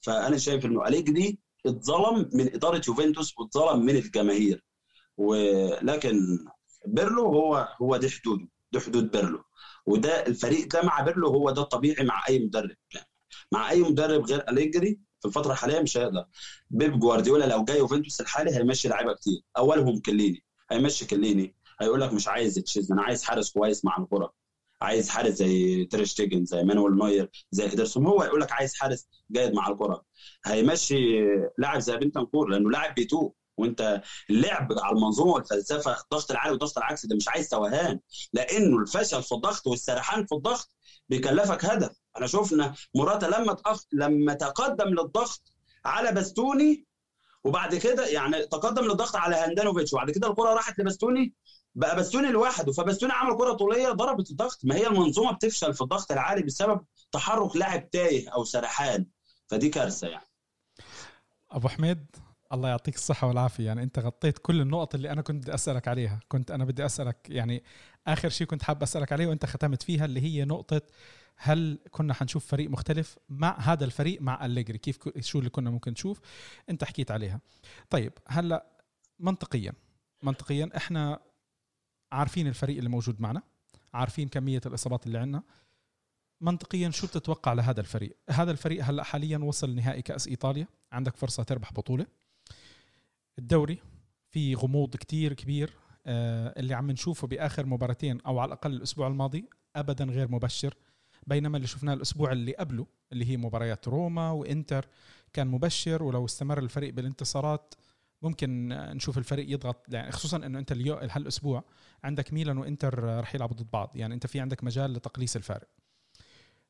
فأنا 0.02 0.38
شايف 0.38 0.66
إنه 0.66 0.88
أليجري 0.88 1.38
اتظلم 1.66 2.30
من 2.34 2.54
إدارة 2.54 2.82
يوفنتوس 2.88 3.38
واتظلم 3.40 3.86
من 3.86 3.96
الجماهير. 3.96 4.64
ولكن 5.18 6.38
بيرلو 6.86 7.26
هو 7.26 7.68
هو 7.82 7.98
دي 7.98 8.10
حدوده 8.10 8.48
دي 8.72 8.80
حدود 8.80 9.12
بيرلو. 9.12 9.44
وده 9.86 10.28
الفريق 10.28 10.68
ده 10.68 10.82
مع 10.84 11.02
بيرلو 11.02 11.28
هو 11.28 11.52
ده 11.52 11.62
الطبيعي 11.62 12.06
مع 12.06 12.24
أي 12.30 12.40
مدرب 12.40 12.76
مع 13.52 13.70
أي 13.72 13.82
مدرب 13.82 14.26
غير 14.26 14.50
أليجري 14.50 15.00
في 15.20 15.28
الفترة 15.28 15.52
الحالية 15.52 15.80
مش 15.82 15.98
هيقدر. 15.98 16.26
بيب 16.70 17.00
جوارديولا 17.00 17.46
لو 17.46 17.64
جاي 17.64 17.78
يوفنتوس 17.78 18.22
الحالي 18.22 18.56
هيمشي 18.56 18.88
لعيبة 18.88 19.14
كتير. 19.14 19.42
أولهم 19.58 20.00
كيليني 20.00 20.44
هيمشي 20.72 21.06
كيليني. 21.08 21.56
هيقول 21.82 22.02
لك 22.02 22.14
مش 22.14 22.28
عايز 22.28 22.56
تشيزني 22.56 22.92
أنا 22.92 23.02
عايز 23.04 23.24
حارس 23.24 23.52
كويس 23.52 23.86
مع 23.86 23.98
الكرة. 24.00 24.34
عايز 24.82 25.10
حارس 25.10 25.34
زي 25.34 25.86
تير 25.86 26.06
شتيجن 26.06 26.46
زي 26.46 26.64
مانويل 26.64 26.96
نوير 26.98 27.30
زي 27.52 27.66
ادرسون 27.66 28.06
هو 28.06 28.24
يقول 28.24 28.42
لك 28.42 28.52
عايز 28.52 28.74
حارس 28.76 29.08
جيد 29.32 29.54
مع 29.54 29.68
الكرة. 29.68 30.04
هيمشي 30.46 30.96
لاعب 31.58 31.80
زي 31.80 31.98
بنتنكور 31.98 32.48
لأنه 32.50 32.70
لاعب 32.72 32.96
بيتوه 32.96 33.34
وأنت 33.58 34.02
اللعب 34.30 34.68
على 34.80 34.96
المنظومة 34.96 35.32
والفلسفة 35.32 35.92
الضغط 36.02 36.32
العالي 36.32 36.52
والضغط 36.52 36.78
العكسي 36.78 37.08
ده 37.08 37.16
مش 37.16 37.28
عايز 37.28 37.50
توهان 37.50 38.00
لأنه 38.34 38.78
الفشل 38.78 39.24
في 39.24 39.36
الضغط 39.36 39.68
والسرحان 39.68 40.26
في 40.26 40.36
الضغط 40.36 40.68
بيكلفك 41.10 41.66
هدف. 41.66 41.92
أنا 42.18 42.28
شفنا 42.28 42.74
موراتا 42.96 43.26
لما 43.26 43.54
تأخ... 43.54 43.84
لما 43.94 44.34
تقدم 44.34 44.88
للضغط 44.88 45.42
على 45.86 46.12
باستوني 46.12 46.86
وبعد 47.44 47.76
كده 47.76 48.08
يعني 48.08 48.48
تقدم 48.48 48.84
للضغط 48.86 49.16
على 49.16 49.36
هاندانوفيتش 49.36 49.94
وبعد 49.94 50.12
كده 50.12 50.30
الكرة 50.30 50.54
راحت 50.54 50.80
لباستوني 50.80 51.34
بقى 51.76 51.96
باستوني 51.96 52.32
لوحده 52.32 52.72
فباستوني 52.72 53.14
عمل 53.14 53.38
كرة 53.38 53.54
طولية 53.54 53.90
ضربت 53.90 54.32
الضغط. 54.32 54.60
ما 54.64 54.76
هي 54.76 54.88
المنظومة 54.88 55.32
بتفشل 55.32 55.74
في 55.74 55.82
الضغط 55.82 56.12
العالي 56.12 56.44
بسبب 56.44 56.82
تحرك 57.12 57.56
لاعب 57.56 57.90
تايه 57.90 58.30
أو 58.30 58.44
سرحان. 58.44 59.06
فدي 59.48 59.70
كارثة 59.70 60.08
يعني. 60.08 60.26
أبو 61.52 61.68
حميد 61.68 62.06
الله 62.54 62.70
يعطيك 62.70 62.96
الصحة 62.96 63.28
والعافية. 63.28 63.66
يعني 63.66 63.84
أنت 63.84 64.00
غطيت 64.00 64.38
كل 64.38 64.62
النقط 64.62 64.96
اللي 64.96 65.12
أنا 65.12 65.22
كنت 65.22 65.44
بدي 65.44 65.54
أسألك 65.54 65.88
عليها. 65.88 66.20
كنت 66.28 66.52
أنا 66.52 66.66
بدي 66.66 66.86
أسألك 66.86 67.18
يعني 67.30 67.64
آخر 68.08 68.30
شيء 68.30 68.48
كنت 68.48 68.64
حابب 68.64 68.84
أسألك 68.84 69.12
عليه 69.12 69.28
وأنت 69.28 69.46
ختمت 69.46 69.84
فيها 69.84 70.06
اللي 70.06 70.22
هي 70.22 70.46
نقطة 70.46 70.82
هل 71.42 71.80
كنا 71.92 72.14
حنشوف 72.14 72.46
فريق 72.48 72.70
مختلف 72.70 73.18
مع 73.30 73.60
هذا 73.60 73.86
الفريق 73.86 74.22
مع 74.22 74.46
أليجري؟ 74.46 74.78
كيف 74.78 74.98
شو 75.20 75.40
اللي 75.40 75.50
كنا 75.50 75.70
ممكن 75.70 75.92
نشوف؟ 75.92 76.20
أنت 76.70 76.84
حكيت 76.84 77.12
عليها. 77.12 77.40
طيب 77.90 78.14
هلأ 78.28 78.66
منطقيا 79.20 79.74
منطقيا 80.24 80.70
إحنا 80.78 81.20
عارفين 82.12 82.48
الفريق 82.48 82.78
اللي 82.78 82.90
موجود 82.90 83.22
معنا 83.22 83.42
عارفين 83.94 84.28
كمية 84.28 84.62
الإصابات 84.66 85.08
اللي 85.08 85.18
عندنا. 85.18 85.44
منطقيا 86.42 86.90
شو 86.90 87.08
بتتوقع 87.08 87.54
لهذا 87.54 87.82
الفريق؟ 87.82 88.18
هذا 88.30 88.52
الفريق 88.52 88.86
هلأ 88.86 89.04
حاليا 89.04 89.38
وصل 89.38 89.76
نهائي 89.76 90.02
كأس 90.02 90.28
إيطاليا 90.28 90.68
عندك 90.92 91.16
فرصة 91.16 91.44
تربح 91.44 91.74
بطولة. 91.74 92.06
الدوري 93.40 93.78
في 94.30 94.56
غموض 94.56 94.96
كتير 94.96 95.34
كبير 95.34 95.74
آه، 96.06 96.60
اللي 96.60 96.74
عم 96.74 96.92
نشوفه 96.92 97.28
بآخر 97.28 97.66
مباراتين 97.66 98.22
أو 98.22 98.40
على 98.40 98.48
الأقل 98.48 98.74
الأسبوع 98.74 99.08
الماضي 99.08 99.50
ابدا 99.76 100.06
غير 100.06 100.32
مبشر. 100.32 100.74
بينما 101.28 101.58
اللي 101.58 101.68
شفناه 101.68 101.94
الأسبوع 101.94 102.32
اللي 102.32 102.56
قبله 102.56 102.88
اللي 103.12 103.26
هي 103.26 103.38
مباريات 103.38 103.88
روما 103.88 104.32
وإنتر 104.32 104.88
كان 105.34 105.48
مبشر. 105.48 106.04
ولو 106.04 106.26
استمر 106.26 106.60
الفريق 106.60 106.94
بالانتصارات 106.94 107.74
ممكن 108.22 108.68
نشوف 108.70 109.18
الفريق 109.18 109.54
يضغط 109.54 109.94
يعني 109.94 110.12
خصوصا 110.12 110.38
إنه 110.38 110.60
أنت 110.60 110.72
اليوم 110.72 111.00
هالأسبوع 111.12 111.64
عندك 112.04 112.34
ميلان 112.34 112.58
وإنتر 112.58 113.20
رح 113.20 113.36
يلعبوا 113.36 113.56
ضد 113.56 113.72
بعض 113.72 113.92
يعني 113.96 114.14
أنت 114.14 114.28
في 114.28 114.40
عندك 114.40 114.64
مجال 114.64 114.94
لتقليص 114.94 115.36
الفارق. 115.36 115.68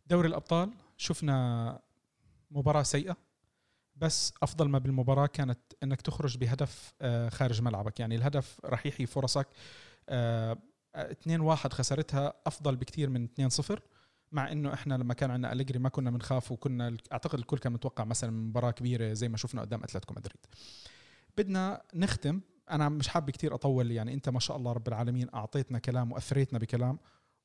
دوري 0.08 0.28
الأبطال 0.28 0.72
شفنا 0.98 1.80
مباراة 2.52 2.84
سيئة 2.84 3.18
بس 3.96 4.34
أفضل 4.44 4.70
ما 4.70 4.80
بالمباراة 4.80 5.26
كانت 5.26 5.60
إنك 5.84 6.02
تخرج 6.02 6.38
بهدف 6.38 6.94
آه، 7.02 7.30
خارج 7.30 7.62
ملعبك 7.62 8.00
يعني 8.00 8.16
الهدف 8.16 8.60
راح 8.66 8.86
يحيي 8.86 9.06
فرصك 9.06 9.48
2 10.10 11.40
آه، 11.40 11.44
1 11.44 11.74
خسرتها 11.74 12.34
أفضل 12.48 12.76
بكثير 12.76 13.10
من 13.10 13.24
2 13.24 13.50
0 13.50 13.82
مع 14.32 14.52
إنه 14.52 14.74
إحنا 14.74 14.94
لما 14.94 15.14
كان 15.14 15.32
عندنا 15.32 15.52
أليجري 15.52 15.80
ما 15.80 15.90
كنا 15.90 16.12
بنخاف 16.12 16.52
وكنا 16.52 16.98
أعتقد 17.12 17.40
الكل 17.40 17.58
كان 17.58 17.74
متوقع 17.74 18.04
مثلا 18.04 18.32
مباراة 18.32 18.72
كبيرة 18.72 19.14
زي 19.14 19.30
ما 19.30 19.38
شفنا 19.38 19.62
قدام 19.62 19.84
أتلتيكو 19.84 20.14
مدريد. 20.14 20.46
بدنا 21.40 21.82
نختم. 21.96 22.42
أنا 22.72 22.90
مش 22.90 23.08
حابب 23.08 23.30
كثير 23.30 23.56
أطول 23.56 23.92
يعني 23.92 24.14
أنت 24.14 24.30
ما 24.30 24.40
شاء 24.40 24.58
الله 24.58 24.72
رب 24.72 24.88
العالمين 24.88 25.28
أعطيتنا 25.34 25.80
كلام 25.80 26.12
وأثريتنا 26.12 26.60
بكلام 26.60 27.00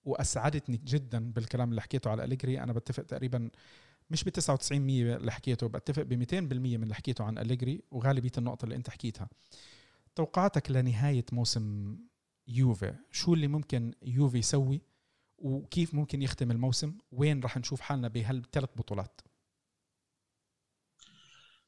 وأسعدتني 0.05 0.81
جدا 0.85 1.33
بالكلام 1.33 1.71
اللي 1.71 1.83
حكيته 1.83 2.11
على 2.11 2.25
أليجري. 2.25 2.61
أنا 2.61 2.73
بتفق 2.73 3.03
تقريبا 3.03 3.51
مش 4.11 4.25
ب 4.25 4.29
99% 4.29 4.73
اللي 4.73 5.33
حكيته 5.33 5.67
بتفق 5.69 6.03
ب 6.03 6.25
200% 6.25 6.35
من 6.43 6.83
اللي 6.83 6.95
حكيته 6.95 7.25
عن 7.25 7.39
أليجري 7.39 7.83
وغالبية 7.91 8.31
النقطة 8.39 8.65
اللي 8.65 8.77
أنت 8.77 8.91
حكيتها. 8.91 9.29
توقعاتك 10.15 10.71
لنهاية 10.71 11.25
موسم 11.33 11.97
يوفي 12.49 12.95
شو 13.11 13.35
اللي 13.35 13.49
ممكن 13.49 13.95
يوفي 14.03 14.39
يسوي 14.39 14.83
وكيف 15.39 15.95
ممكن 15.95 16.23
يختم 16.23 16.51
الموسم؟ 16.51 16.99
وين 17.13 17.41
راح 17.41 17.57
نشوف 17.57 17.81
حالنا 17.81 18.09
بهالثلاث 18.09 18.71
بطولات؟ 18.77 19.21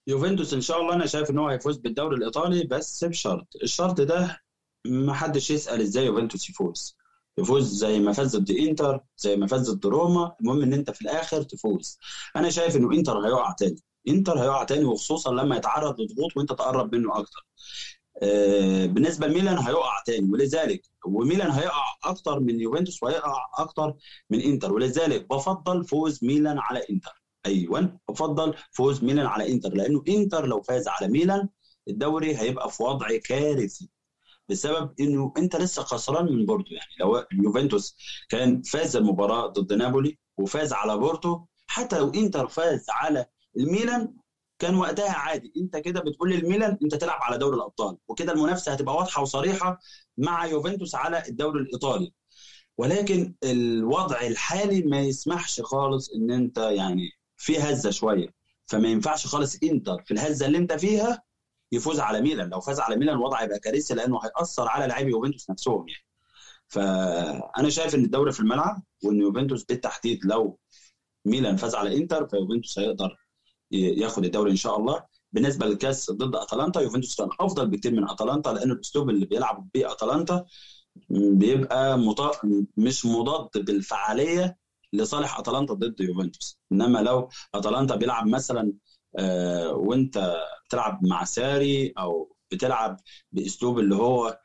يوفنتوس 0.07 0.55
إن 0.55 0.61
شاء 0.61 0.81
الله 0.81 0.95
أنا 0.95 1.07
شايف 1.07 1.31
إن 1.31 1.39
هو 1.39 1.49
هيفوز 1.49 1.77
بالدوري 1.77 2.17
الإيطالي 2.17 2.65
بس 2.65 3.05
بشرط 3.05 3.47
الشرط 3.63 4.01
ده 4.01 4.41
ما 4.87 5.13
حدش 5.15 5.51
يسأل 5.51 5.81
إزاي 5.81 6.07
يوفنتوس 6.07 6.51
يفوز. 6.51 6.97
يفوز 7.39 7.65
زي 7.75 7.99
ما 8.01 8.13
فاز 8.13 8.37
ضد 8.37 8.51
إنتر 8.51 9.01
زي 9.17 9.37
ما 9.37 9.47
فاز 9.47 9.71
ضد 9.71 9.87
روما 9.87 10.35
المهم 10.41 10.63
إن 10.63 10.73
أنت 10.73 10.91
في 10.91 11.03
الآخر 11.03 11.43
تفوز. 11.43 11.99
أنا 12.37 12.51
شايف 12.51 12.77
إنه 12.77 12.93
إنتر 12.93 13.19
هيقع 13.27 13.53
تاني. 13.53 13.83
إنتر 14.09 14.39
هيقع 14.43 14.65
تاني 14.65 14.85
وخصوصا 14.85 15.33
لما 15.33 15.57
يتعرض 15.57 16.01
لضغوط 16.01 16.37
وأنت 16.37 16.51
تقرب 16.53 16.95
منه 16.95 17.19
أكتر. 17.19 17.47
آه، 18.23 18.87
بالنسبة 18.87 19.27
لميلان 19.27 19.59
هيقع 19.59 20.03
تاني 20.07 20.31
ولذلك 20.33 20.83
وميلان 21.07 21.51
هيقع 21.51 21.85
أكتر 22.05 22.41
من 22.41 22.61
يوفنتوس 22.61 23.03
وهيقع 23.03 23.35
أكتر 23.59 23.95
من 24.31 24.41
إنتر. 24.41 24.73
ولذلك 24.73 25.29
بفضل 25.31 25.85
فوز 25.85 26.25
ميلان 26.25 26.59
على 26.59 26.81
إنتر. 26.91 27.26
أيوه. 27.47 27.99
بفضل 28.09 28.55
فوز 28.73 29.05
ميلان 29.05 29.27
على 29.27 29.53
إنتر 29.53 29.75
لأنه 29.75 30.03
إنتر 30.09 30.47
لو 30.47 30.63
فاز 30.63 30.89
على 30.89 31.09
ميلان 31.09 31.49
الدوري 31.89 32.37
هيبقى 32.37 32.71
في 32.71 32.83
وضع 32.83 33.09
كارثي 33.25 33.91
بسبب 34.49 34.95
إنه 35.01 35.33
أنت 35.39 35.57
لسه 35.57 35.83
خسران 35.83 36.25
من 36.33 36.47
بورتو. 36.47 36.75
يعني 36.75 36.91
لو 37.01 37.19
اليوفنتوس 37.33 37.97
كان 38.29 38.63
فاز 38.63 38.97
المباراة 38.97 39.47
ضد 39.47 39.73
نابولي 39.73 40.19
وفاز 40.39 40.73
على 40.73 40.99
بورتو 40.99 41.41
حتى 41.67 41.99
لو 41.99 42.11
إنتر 42.11 42.49
فاز 42.49 42.87
على 42.91 43.27
الميلان 43.57 44.15
كان 44.59 44.75
وقتها 44.75 45.13
عادي. 45.13 45.53
أنت 45.57 45.77
كده 45.77 46.01
بتقول 46.01 46.31
للميلان 46.31 46.79
أنت 46.83 46.95
تلعب 46.95 47.19
على 47.23 47.39
دوري 47.39 47.57
الأبطال 47.57 47.97
وكده 48.09 48.33
المنافسة 48.33 48.73
هتبقى 48.73 48.95
واضحة 48.97 49.23
وصريحة 49.23 49.79
مع 50.19 50.47
يوفنتوس 50.47 50.95
على 50.95 51.23
الدوري 51.29 51.61
الإيطالي. 51.61 52.13
ولكن 52.79 53.35
الوضع 53.45 54.21
الحالي 54.21 54.83
ما 54.83 55.01
يسمحش 55.01 55.61
خالص 55.61 56.11
إن 56.11 56.31
أنت 56.31 56.59
يعني 56.59 57.11
في 57.37 57.59
هزة 57.59 57.91
شوية. 57.91 58.35
فما 58.67 58.89
ينفعش 58.89 59.27
خالص 59.27 59.57
إنتر 59.63 60.03
في 60.07 60.15
الهزة 60.15 60.47
اللي 60.47 60.59
أنت 60.59 60.73
فيها 60.73 61.23
يفوز 61.73 62.01
على 62.01 62.21
ميلان. 62.21 62.51
لو 62.51 62.61
فاز 62.61 62.81
على 62.81 62.97
ميلان 62.97 63.17
الوضع 63.17 63.43
هيبقى 63.43 63.59
كارثي 63.59 63.95
لأنه 63.95 64.21
هيأثر 64.25 64.69
على 64.69 64.87
لاعبي 64.87 65.11
يوفنتوس 65.11 65.51
نفسهم 65.51 65.89
يعني. 65.89 66.05
فأنا 66.69 67.69
شايف 67.69 67.95
إن 67.95 68.05
الدوري 68.05 68.33
في 68.33 68.41
الملعب 68.41 68.83
وإن 69.05 69.21
يوفنتوس 69.21 69.65
بالتحديد 69.65 70.25
لو 70.25 70.59
ميلان 71.25 71.57
فاز 71.57 71.75
على 71.75 71.97
إنتر 71.97 72.29
فيوفنتوس 72.29 72.79
هيقدر 72.79 73.17
ياخد 73.71 74.25
الدوري 74.25 74.51
إن 74.51 74.57
شاء 74.57 74.79
الله. 74.79 75.05
بالنسبة 75.33 75.67
للكاس 75.67 76.11
ضد 76.11 76.37
أتلانتا 76.37 76.81
يوفنتوس 76.81 77.17
كان 77.17 77.29
أفضل 77.41 77.67
بكتير 77.71 77.93
من 77.93 78.11
أتلانتا 78.11 78.49
لأن 78.49 78.71
الأسلوب 78.71 79.11
اللي 79.11 79.27
بيلعب 79.27 79.69
بيه 79.75 79.93
أتلانتا 79.93 80.45
بيبقى. 81.11 81.99
مش 82.77 83.07
مضاد 83.07 83.49
بالفعالية 83.55 84.57
لصالح 84.97 85.39
أتلانتا 85.39 85.75
ضد 85.75 86.01
يوفنتوس. 86.01 86.59
إنما 86.73 86.99
لو 86.99 87.29
أتلانتا 87.55 87.95
بيلعب 87.97 88.27
مثلا 88.27 88.73
آه، 89.19 89.73
وأنت 89.73 90.37
بتلعب 90.69 90.99
مع 91.07 91.25
ساري 91.25 91.93
أو 91.99 92.37
بتلعب 92.53 92.97
بأسلوب 93.33 93.79
اللي 93.79 93.95
هو 93.97 94.39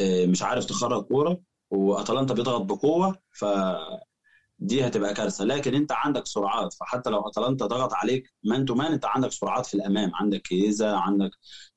آه، 0.00 0.26
مش 0.26 0.42
عارف 0.42 0.64
تخرج 0.64 1.04
كورة 1.04 1.40
وأتلانتا 1.70 2.34
بيضغط 2.34 2.62
بقوة 2.62 3.16
ف 3.32 3.44
دي 4.58 4.86
هتبقى 4.86 5.14
كارثة. 5.14 5.44
لكن 5.44 5.74
أنت 5.74 5.92
عندك 5.92 6.26
سرعات 6.26 6.72
فحتى 6.80 7.10
لو 7.10 7.20
أتلانتا 7.28 7.66
ضغط 7.66 7.92
عليك 7.94 8.32
man 8.44 8.64
to 8.64 8.74
man 8.74 8.92
أنت 8.92 9.04
عندك 9.06 9.32
سرعات 9.32 9.66
في 9.66 9.74
الأمام. 9.74 10.10
عندك 10.14 10.42
كييزا 10.42 10.92
عندك 10.96 11.30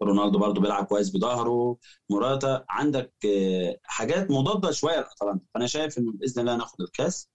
رونالدو 0.03 0.39
برضو 0.39 0.61
بيلعب 0.61 0.86
كويس 0.86 1.09
بظهره. 1.09 1.78
موراتا 2.09 2.65
عندك 2.70 3.13
آه، 3.26 3.78
حاجات 3.84 4.32
مضادة 4.32 4.72
شوية 4.72 4.95
لأتلانتا. 4.99 5.45
فأنا 5.53 5.68
شايف 5.68 5.97
انه 5.97 6.11
بإذن 6.15 6.41
الله 6.41 6.55
ناخد 6.57 6.82
الكاس. 6.82 7.30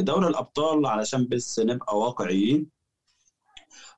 دوري 0.00 0.26
الأبطال 0.26 0.86
علشان 0.86 1.28
بس 1.28 1.60
نبقى 1.60 1.98
واقعيين. 1.98 2.70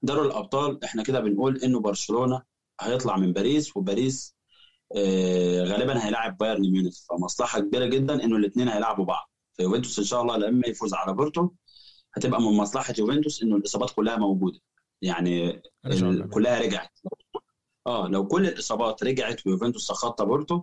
دوري 0.03 0.27
الأبطال 0.27 0.85
إحنا 0.85 1.03
كده 1.03 1.21
بنقول 1.21 1.57
إنه 1.57 1.81
برشلونة 1.81 2.43
هيطلع 2.81 3.17
من 3.17 3.33
باريس 3.33 3.77
وباريس 3.77 4.37
آه 4.97 5.65
غالبا 5.65 6.07
هيلاعب 6.07 6.39
بايرن 6.39 6.61
ميونخ. 6.71 6.95
فمصلحة 7.09 7.61
كبيرة 7.61 7.87
جدا 7.87 8.25
إنه 8.25 8.37
الاثنين 8.37 8.69
هيلاعبوا 8.69 9.05
بعض. 9.05 9.31
فيوفنتوس 9.57 9.99
إن 9.99 10.05
شاء 10.05 10.23
الله 10.23 10.37
لما 10.37 10.67
يفوز 10.69 10.95
على 10.95 11.13
بورتو 11.15 11.51
هتبقى 12.15 12.41
من 12.41 12.57
مصلحة 12.57 12.95
يوفنتوس 12.99 13.43
إنه 13.43 13.57
الإصابات 13.57 13.91
كلها 13.91 14.17
موجودة. 14.17 14.61
يعني 15.03 15.63
كلها 16.33 16.61
رجعت. 16.61 16.99
آه 17.87 18.09
لو 18.09 18.27
كل 18.27 18.47
الإصابات 18.47 19.05
رجعت 19.05 19.47
ويوفنتوس 19.47 19.87
تخطى 19.87 20.25
بورتو 20.25 20.63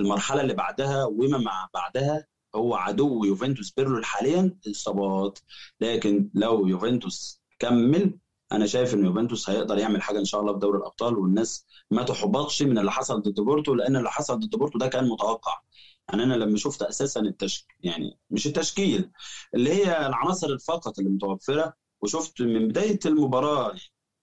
المرحلة 0.00 0.40
اللي 0.40 0.54
بعدها 0.54 1.04
وما 1.04 1.38
مع 1.38 1.68
بعدها 1.74 2.26
هو 2.54 2.74
عدو 2.74 3.24
يوفنتوس 3.24 3.70
بيرلو 3.70 4.02
حاليا 4.02 4.58
الاصابات. 4.66 5.38
لكن 5.80 6.30
لو 6.34 6.66
يوفنتوس 6.66 7.42
كمل 7.58 8.18
أنا 8.52 8.66
شايف 8.66 8.94
إن 8.94 9.04
يوفنتوس 9.04 9.50
هيقدر 9.50 9.78
يعمل 9.78 10.02
حاجة 10.02 10.18
إن 10.18 10.24
شاء 10.24 10.40
الله 10.40 10.52
في 10.52 10.58
دوري 10.58 10.78
الأبطال 10.78 11.18
والناس 11.18 11.66
ما 11.90 12.02
تحبطش 12.02 12.62
من 12.62 12.78
اللي 12.78 12.92
حصل 12.92 13.22
ضد 13.22 13.40
بورتو 13.40 13.74
لأن 13.74 13.96
اللي 13.96 14.10
حصل 14.10 14.40
ضد 14.40 14.56
بورتو 14.56 14.78
ده 14.78 14.86
كان 14.88 15.08
متوقع. 15.08 15.60
يعني 16.08 16.22
أنا 16.22 16.34
لما 16.34 16.56
شفت 16.56 16.82
أساسا 16.82 17.20
التشكيل 17.20 17.76
يعني 17.80 18.18
مش 18.30 18.46
التشكيل 18.46 19.10
اللي 19.54 19.70
هي 19.74 20.06
العناصر 20.06 20.58
فقط 20.58 20.98
اللي 20.98 21.10
متوفرة 21.10 21.74
وشفت 22.02 22.42
من 22.42 22.68
بداية 22.68 22.98
المباراة 23.06 23.74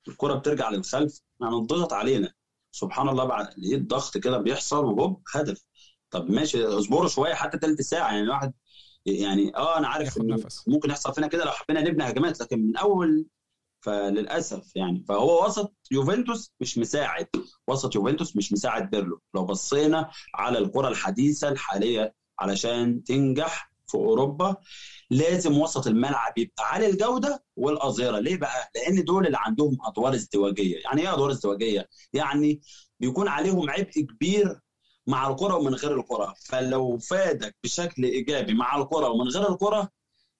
الكرة 0.08 0.34
بترجع 0.34 0.70
للخلف 0.70 1.22
يعني 1.42 1.56
الضغط 1.56 1.94
علينا. 1.94 2.32
سبحان 2.72 3.10
الله 3.10 3.26
بعد 3.26 3.48
لقيت 3.60 3.82
ضغط 3.90 4.18
كده 4.18 4.38
بيحصل 4.38 4.86
وهوب 4.86 5.22
هدف. 5.36 5.62
طب 6.12 6.32
ماشي 6.32 6.66
اصبروا 6.66 7.08
شوية 7.10 7.34
حتى 7.34 7.58
ثلث 7.58 7.82
ساعة 7.82 8.08
يعني 8.12 8.22
الواحد 8.22 8.54
يعني 9.06 9.56
آه 9.56 9.78
أنا 9.78 9.88
عارف 9.88 10.18
إن 10.18 10.44
ممكن 10.68 10.90
يحصل 10.90 11.14
فينا 11.14 11.28
كده 11.28 11.46
لو 11.46 11.52
حبينا 11.52 11.82
نبني 11.82 12.10
هجمات 12.10 12.42
لكن 12.42 12.60
من 12.68 12.78
أول 12.78 13.26
فللأسف 13.82 14.76
يعني 14.76 15.04
فهو 15.08 15.46
وسط 15.46 15.74
يوفنتوس 15.92 16.52
مش 16.62 16.78
مساعد 16.78 17.28
وسط 17.68 17.96
يوفنتوس 17.96 18.36
مش 18.36 18.54
مساعد 18.54 18.90
بيرلو. 18.90 19.22
لو 19.36 19.46
بصينا 19.46 20.10
على 20.36 20.58
الكرة 20.60 20.88
الحديثة 20.88 21.50
الحالية 21.50 22.14
علشان 22.40 23.04
تنجح 23.04 23.72
في 23.88 23.96
أوروبا 23.96 24.56
لازم 25.10 25.58
وسط 25.58 25.88
الملعب 25.88 26.38
يبقى 26.38 26.64
عالي 26.74 26.90
الجودة 26.90 27.44
والأظهرة. 27.56 28.20
ليه 28.20 28.38
بقى؟ 28.38 28.72
لأن 28.76 29.04
دول 29.04 29.26
اللي 29.26 29.38
عندهم 29.42 29.78
أدوار 29.86 30.14
ازدواجية. 30.14 30.78
يعني 30.84 31.02
إيه 31.02 31.14
أدوار 31.14 31.32
ازدواجية؟ 31.32 31.90
يعني 32.14 32.62
بيكون 33.00 33.28
عليهم 33.28 33.70
عبء 33.70 33.92
كبير 33.92 34.60
مع 35.10 35.30
الكرة 35.30 35.56
ومن 35.56 35.76
غير 35.76 36.00
الكرة. 36.00 36.34
فلو 36.46 36.98
فادك 36.98 37.56
بشكل 37.64 38.04
إيجابي 38.04 38.54
مع 38.54 38.78
الكرة 38.82 39.10
ومن 39.10 39.28
غير 39.28 39.52
الكرة 39.54 39.90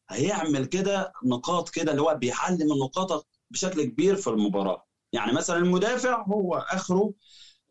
هيعمل 0.10 0.66
كده 0.66 1.12
نقاط 1.26 1.70
كده 1.70 1.92
اللي 1.92 2.02
هو 2.02 2.16
بيعلم 2.22 2.72
النقاط 2.74 3.28
بشكل 3.52 3.84
كبير 3.84 4.16
في 4.16 4.28
المباراة. 4.30 4.86
يعني 5.14 5.34
مثلا 5.34 5.58
المدافع 5.58 6.24
هو 6.24 6.56
آخره 6.56 7.14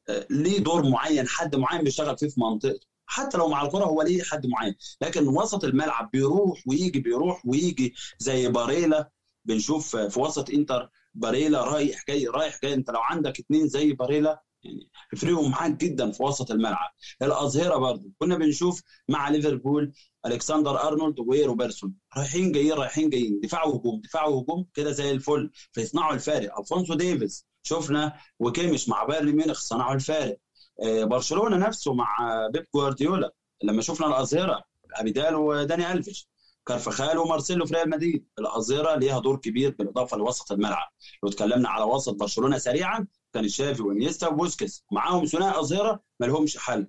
آه، 0.08 0.26
ليه 0.30 0.58
دور 0.58 0.88
معين 0.90 1.28
حد 1.28 1.56
معين 1.56 1.84
بيشتغل 1.84 2.18
فيه 2.18 2.28
في 2.28 2.40
منطقته. 2.40 2.86
حتى 3.06 3.38
لو 3.38 3.48
مع 3.48 3.62
الكرة 3.62 3.84
هو 3.84 4.02
ليه 4.02 4.22
حد 4.22 4.46
معين. 4.46 4.74
لكن 5.02 5.28
وسط 5.28 5.64
الملعب 5.64 6.10
بيروح 6.12 6.62
ويجي 6.66 7.00
بيروح 7.00 7.46
ويجي 7.46 7.94
زي 8.18 8.48
باريلا. 8.48 9.10
بنشوف 9.44 9.96
في 9.96 10.20
وسط 10.20 10.50
إنتر 10.50 10.90
باريلا 11.14 11.64
رايح 11.64 12.04
جاي 12.08 12.26
رايح 12.26 12.58
جاي. 12.62 12.74
أنت 12.74 12.90
لو 12.90 13.00
عندك 13.00 13.40
اثنين 13.40 13.68
زي 13.68 13.92
باريلا 13.92 14.42
يعني 14.62 14.90
يفرقوا 15.12 15.48
معاك 15.48 15.70
جدا 15.70 16.10
في 16.10 16.22
وسط 16.22 16.50
الملعب. 16.50 16.90
الأظهرة 17.22 17.76
برضه 17.76 18.10
كنا 18.18 18.36
بنشوف 18.36 18.82
مع 19.08 19.28
ليفربول 19.28 19.92
ألكسندر 20.26 20.82
أرنولد 20.82 21.20
وروبرتسون. 21.20 21.94
رايحين 22.16 22.52
جايين 22.52 22.72
رايحين 22.72 23.10
جايين. 23.10 23.40
دفاع 23.40 23.64
وهجوم 23.64 24.00
دفاع 24.00 24.26
وهجوم. 24.26 24.66
كده 24.74 24.90
زي 24.90 25.10
الفل. 25.10 25.50
فيصنعوا 25.72 26.14
الفارق. 26.14 26.58
ألفونسو 26.58 26.94
ديفيز. 26.94 27.46
شفنا 27.62 28.18
وكيميتش 28.38 28.88
مع 28.88 29.04
بايرن 29.04 29.32
ميونخ. 29.32 29.60
صنعوا 29.60 29.94
الفارق. 29.94 30.38
آه، 30.84 31.04
برشلونة 31.04 31.56
نفسه 31.56 31.94
مع 31.94 32.16
بيب 32.52 32.64
جوارديولا. 32.74 33.32
لما 33.62 33.82
شفنا 33.82 34.06
الأظهرة 34.06 34.62
ابيدال 34.94 35.34
وداني 35.34 35.92
ألفيش. 35.92 36.28
كارفخال 36.66 37.18
ومارسيلو 37.18 37.66
في 37.66 37.74
ريال 37.74 37.90
مدريد. 37.90 38.26
الأظهرة 38.38 38.96
ليها 38.96 39.18
دور 39.20 39.36
كبير 39.36 39.74
بالإضافة 39.78 40.16
لوسط 40.16 40.52
الملعب. 40.52 40.88
لو 41.22 41.28
اتكلمنا 41.28 41.68
على 41.68 41.84
وسط 41.84 42.14
برشلونة 42.14 42.58
سريعا 42.58 43.06
كان 43.34 43.48
شافي 43.48 43.82
وانيستا 43.82 44.28
وبوسكيتس. 44.28 44.84
معاهم 44.92 45.24
ثنائي 45.24 45.58
اظهره 45.60 46.00
ما 46.20 46.26
لهمش 46.26 46.56
حل. 46.58 46.86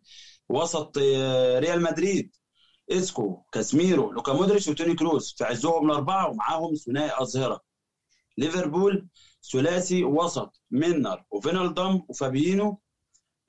وسط 0.50 0.98
آه، 1.02 1.60
ريال 1.60 1.82
مدريد 1.82 2.36
اسكو 2.92 3.44
كاسميرو 3.52 4.12
لوكا 4.12 4.34
مودريتش 4.34 4.68
وتوني 4.68 4.96
كروز 4.96 5.36
في 5.38 5.44
عزهم 5.44 5.86
الأربعة 5.92 6.30
ومعاهم 6.30 6.76
ثنائي 6.76 7.12
اظهره 7.22 7.62
ليفربول 8.38 9.08
ثلاثي 9.52 10.04
وسط 10.04 10.62
ميلنر 10.72 11.24
وفينالدوم 11.32 12.06
وفابيينو 12.10 12.80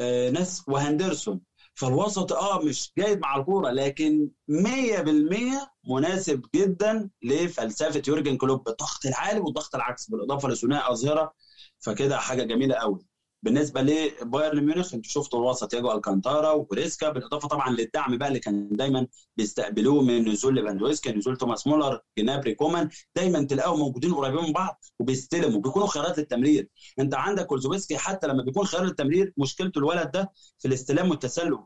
آه 0.01 0.30
ناس 0.30 0.62
وهندرسون. 0.68 1.41
فالوسط 1.74 2.32
آه 2.32 2.59
مش 2.62 2.93
جيد 2.99 3.18
مع 3.18 3.36
الكورة 3.36 3.70
لكن 3.70 4.30
100% 4.49 5.68
مناسب 5.91 6.43
جدا 6.55 7.11
لفلسفة 7.22 8.03
يورجن 8.09 8.36
كلوب. 8.36 8.68
الضغط 8.68 9.07
العالي 9.07 9.41
والضغط 9.41 9.74
العكسي 9.74 10.12
بالإضافة 10.12 10.49
لثنائي 10.49 10.93
اظهره 10.93 11.32
فكده 11.81 12.18
حاجة 12.18 12.43
جميلة 12.43 12.74
قوي. 12.74 13.07
بالنسبة 13.43 13.83
لبايرن 13.83 14.64
ميونخ 14.66 14.95
أنتوا 14.95 15.11
شفتوا 15.11 15.39
الوسط 15.41 15.74
تياجو 15.74 15.93
ألكانتارا 15.93 16.51
وجوريتسكا 16.53 17.11
بالإضافة 17.11 17.49
طبعا 17.49 17.70
للدعم 17.70 18.18
بقى 18.18 18.28
اللي 18.28 18.39
كان 18.41 18.68
دايما 18.72 19.07
بيستقبلوه 19.37 20.03
من 20.03 20.28
نزول 20.28 20.55
ليفاندوفسكي 20.55 21.12
نزول 21.12 21.37
توماس 21.37 21.66
مولر 21.66 22.01
جنابري 22.18 22.55
كومان 22.55 22.89
دايما 23.16 23.43
تلاقوا 23.43 23.76
موجودين 23.76 24.14
قريبين 24.14 24.45
من 24.45 24.53
بعض 24.53 24.85
وبيستلموا 24.99 25.61
بيكونوا 25.61 25.87
خيارات 25.87 26.18
للتمرير. 26.18 26.68
انت 26.99 27.14
عندك 27.14 27.47
كولوسيفسكي 27.47 27.97
حتى 27.99 28.26
لما 28.26 28.43
بيكون 28.43 28.66
خيار 28.66 28.85
للتمرير 28.85 29.33
مشكلته 29.37 29.78
الولد 29.78 30.11
ده 30.11 30.33
في 30.59 30.68
الاستلام 30.68 31.11
والتسلم 31.11 31.64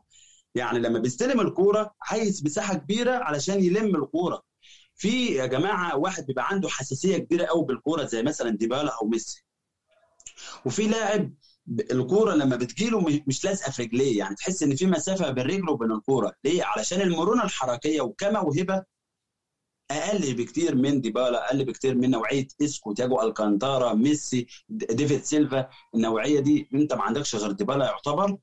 يعني 0.55 0.79
لما 0.79 0.99
بيستلم 0.99 1.39
الكورة 1.41 1.95
عايز 2.01 2.45
مساحة 2.45 2.73
كبيرة 2.75 3.11
علشان 3.11 3.63
يلم 3.63 3.95
الكورة. 3.95 4.41
في 4.95 5.25
يا 5.25 5.45
جماعة 5.45 5.97
واحد 5.97 6.25
بيبقى 6.25 6.47
عنده 6.49 6.69
حساسية 6.69 7.17
كبيرة 7.17 7.45
قوي 7.45 7.65
بالكورة 7.65 8.03
زي 8.05 8.23
مثلا 8.23 8.49
ديبالا 8.49 8.91
أو 9.01 9.07
ميسي. 9.07 9.44
وفي 10.65 10.87
لاعب 10.87 11.33
الكورة 11.91 12.33
لما 12.35 12.55
بتجيله 12.55 13.05
مش 13.27 13.45
لازقة 13.45 13.71
في 13.71 13.83
رجليه 13.83 14.19
يعني 14.19 14.35
تحس 14.35 14.63
إن 14.63 14.75
في 14.75 14.85
مسافة 14.85 15.31
بين 15.31 15.45
رجله 15.45 15.71
وبين 15.71 15.91
الكورة. 15.91 16.33
ليه؟ 16.43 16.63
علشان 16.63 17.01
المرونة 17.01 17.43
الحركية 17.43 18.01
وكموهبه 18.01 18.83
أقل 19.91 20.33
بكتير 20.33 20.75
من 20.75 21.01
ديبالا 21.01 21.45
أقل 21.47 21.65
بكتير 21.65 21.95
من 21.95 22.09
نوعية 22.11 22.47
إسكو 22.61 22.93
تياجو 22.93 23.21
ألكانتارا 23.21 23.93
ميسي 23.93 24.47
ديفيد 24.69 25.23
سيلفا. 25.23 25.69
النوعية 25.95 26.39
دي 26.39 26.69
أنت 26.73 26.93
ما 26.93 27.03
عندكش 27.03 27.35
غير 27.35 27.51
ديبالا 27.51 27.85
يعتبر. 27.85 28.37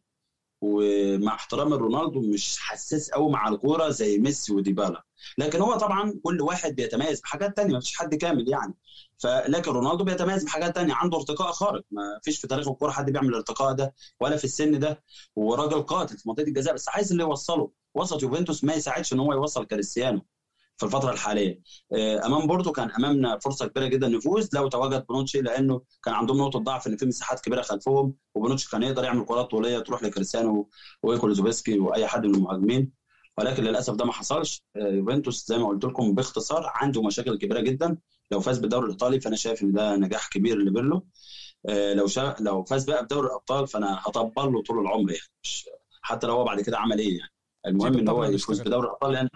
ومع 0.63 1.35
احترام 1.35 1.75
رونالدو 1.75 2.21
مش 2.21 2.59
حساس 2.61 3.11
قوي 3.11 3.31
مع 3.31 3.49
الكورة 3.49 3.89
زي 3.89 4.19
ميسي 4.19 4.53
وديبالا. 4.55 5.05
لكن 5.39 5.61
هو 5.61 5.75
طبعا 5.77 6.15
كل 6.23 6.41
واحد 6.41 6.77
بيتميز 6.77 7.21
بحاجات 7.21 7.57
تانية 7.57 7.79
فيش 7.79 7.97
حد 7.97 8.15
كامل 8.15 8.49
يعني. 8.49 8.75
فلكن 9.19 9.71
رونالدو 9.71 10.05
بيتميز 10.05 10.45
بحاجات 10.45 10.75
تانية 10.75 10.95
عنده 10.95 11.19
ارتقاء 11.19 11.53
خارق. 11.53 11.85
ما 11.91 12.21
فيش 12.23 12.39
في 12.39 12.47
تاريخ 12.47 12.69
الكورة 12.69 12.91
حد 12.91 13.11
بيعمل 13.11 13.29
الارتقاء 13.29 13.73
ده 13.73 13.95
ولا 14.21 14.37
في 14.37 14.45
السن 14.45 14.79
ده. 14.79 15.03
وراجل 15.37 15.83
قاتل 15.83 16.19
في 16.19 16.29
منطقة 16.29 16.43
الجزاء 16.49 16.75
بس 16.75 16.89
عايز 16.89 17.11
اللي 17.13 17.23
يوصله. 17.23 17.71
وسط 17.95 18.23
يوفنتوس 18.23 18.65
ما 18.65 18.75
يساعدش 18.75 19.13
إن 19.13 19.21
هو 19.21 19.33
يوصل 19.33 19.65
كريستيانو. 19.65 20.23
في 20.83 20.87
الفترة 20.87 21.13
الحالية. 21.13 21.61
آه، 21.93 22.27
أمام 22.27 22.47
بورتو 22.47 22.73
كان 22.73 22.91
أمامنا 22.91 23.39
فرصة 23.39 23.67
كبيرة 23.67 23.87
جدا 23.87 24.09
نفوز 24.09 24.49
لو 24.55 24.69
تواجد 24.69 25.07
بونوتشي 25.07 25.41
لأنه 25.41 25.81
كان 26.05 26.15
عندهم 26.15 26.39
نقطة 26.39 26.59
ضعف 26.59 26.87
إن 26.87 26.97
في 26.97 27.07
مساحات 27.07 27.41
كبيرة 27.41 27.63
خلفهم 27.63 28.15
وبونوتشي 28.35 28.71
كان 28.71 28.83
يقدر 28.83 29.05
يعمل 29.05 29.25
كرات 29.25 29.51
طولية 29.51 29.79
تروح 29.79 30.03
لكريستيانو 30.03 30.69
وكولوسيفسكي 31.03 31.79
وأي 31.79 32.07
حد 32.07 32.27
من 32.27 32.35
المهاجمين. 32.35 32.93
ولكن 33.39 33.63
للأسف 33.65 33.95
ده 33.95 34.05
ما 34.05 34.13
حصلش. 34.13 34.63
آه، 34.77 34.89
يوفنتوس 34.89 35.47
زي 35.49 35.59
ما 35.59 35.69
قلت 35.69 35.85
لكم 35.85 36.15
باختصار 36.15 36.71
عنده 36.75 37.03
مشاكل 37.03 37.39
كبيرة 37.39 37.61
جدا. 37.61 37.97
لو 38.31 38.41
فاز 38.41 38.59
بالدوري 38.59 38.87
الإيطالي 38.87 39.21
فأنا 39.21 39.37
شايف 39.37 39.63
إن 39.63 39.73
ده 39.73 39.97
نجاح 39.97 40.29
كبير 40.29 40.59
لبيرلو. 40.59 41.07
آه، 41.69 41.95
لو 41.95 42.07
شا... 42.07 42.37
لو 42.41 42.65
فاز 42.65 42.85
بقى 42.85 43.05
بدوري 43.05 43.27
الأبطال 43.27 43.67
فأنا 43.69 44.01
هطبل 44.07 44.53
له 44.53 44.63
طول 44.63 44.79
العمر 44.79 45.11
يعني 45.11 45.29
مش 45.45 45.69
حتى 46.03 46.27
لو 46.27 46.35
هو 46.35 46.45
بعد 46.45 46.61
كده 46.61 46.79
عمل 46.79 46.99
إيه 46.99 47.19
يعني. 47.19 47.33
المهم 47.67 47.99
إن 47.99 48.09
هو 48.09 48.25
يفوز 48.25 48.61
بدوري 48.61 48.87
الأبطال 48.87 49.13
لأن 49.13 49.29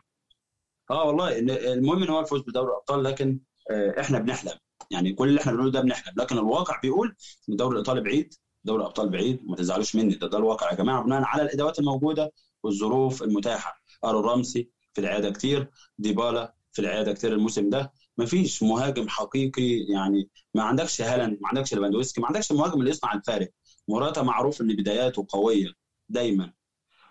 آه 0.90 1.04
والله 1.04 1.38
المهم 1.38 2.02
إن 2.02 2.10
هو 2.10 2.20
يفوز 2.20 2.40
بدوري 2.40 2.66
الأبطال 2.70 3.02
لكن 3.04 3.40
آه، 3.70 4.00
إحنا 4.00 4.18
بنحلم. 4.18 4.52
يعني 4.90 5.12
كل 5.12 5.28
اللي 5.28 5.40
إحنا 5.40 5.52
بنقوله 5.52 5.70
ده 5.70 5.80
بنحلم. 5.80 6.14
لكن 6.16 6.38
الواقع 6.38 6.80
بيقول 6.80 7.08
إن 7.48 7.52
الدوري 7.52 7.72
الايطالي 7.72 8.00
بعيد 8.00 8.34
دوري 8.64 8.82
الأبطال 8.82 9.08
بعيد. 9.08 9.40
ما 9.44 9.56
تزعلوش 9.56 9.96
مني. 9.96 10.14
ده 10.14 10.26
ده 10.26 10.38
الواقع 10.38 10.70
يا 10.70 10.76
جماعة. 10.76 11.02
بناء 11.02 11.22
على 11.22 11.42
الأدوات 11.42 11.78
الموجودة 11.78 12.32
والظروف 12.62 13.22
المتاحة. 13.22 13.80
أرو 14.04 14.20
رامسي 14.20 14.70
في 14.94 15.00
العيادة 15.00 15.30
كتير 15.30 15.70
ديبالا 15.98 16.54
في 16.72 16.82
العيادة 16.82 17.12
كتير 17.12 17.32
الموسم 17.32 17.70
ده. 17.70 17.92
ما 18.18 18.26
فيش 18.26 18.62
مهاجم 18.62 19.08
حقيقي 19.08 19.78
يعني 19.92 20.28
ما 20.54 20.62
عندكش 20.62 21.00
هالاند 21.02 21.38
ما 21.40 21.48
عندكش 21.48 21.74
ليفاندوفسكي 21.74 22.20
ما 22.20 22.26
عندكش 22.26 22.50
المهاجم 22.50 22.80
اللي 22.80 22.90
يصنع 22.90 23.14
الفارق. 23.14 23.48
موراتا 23.88 24.22
معروف 24.22 24.60
إن 24.60 24.66
بداياته 24.76 25.26
قوية 25.28 25.72
دايما. 26.08 26.52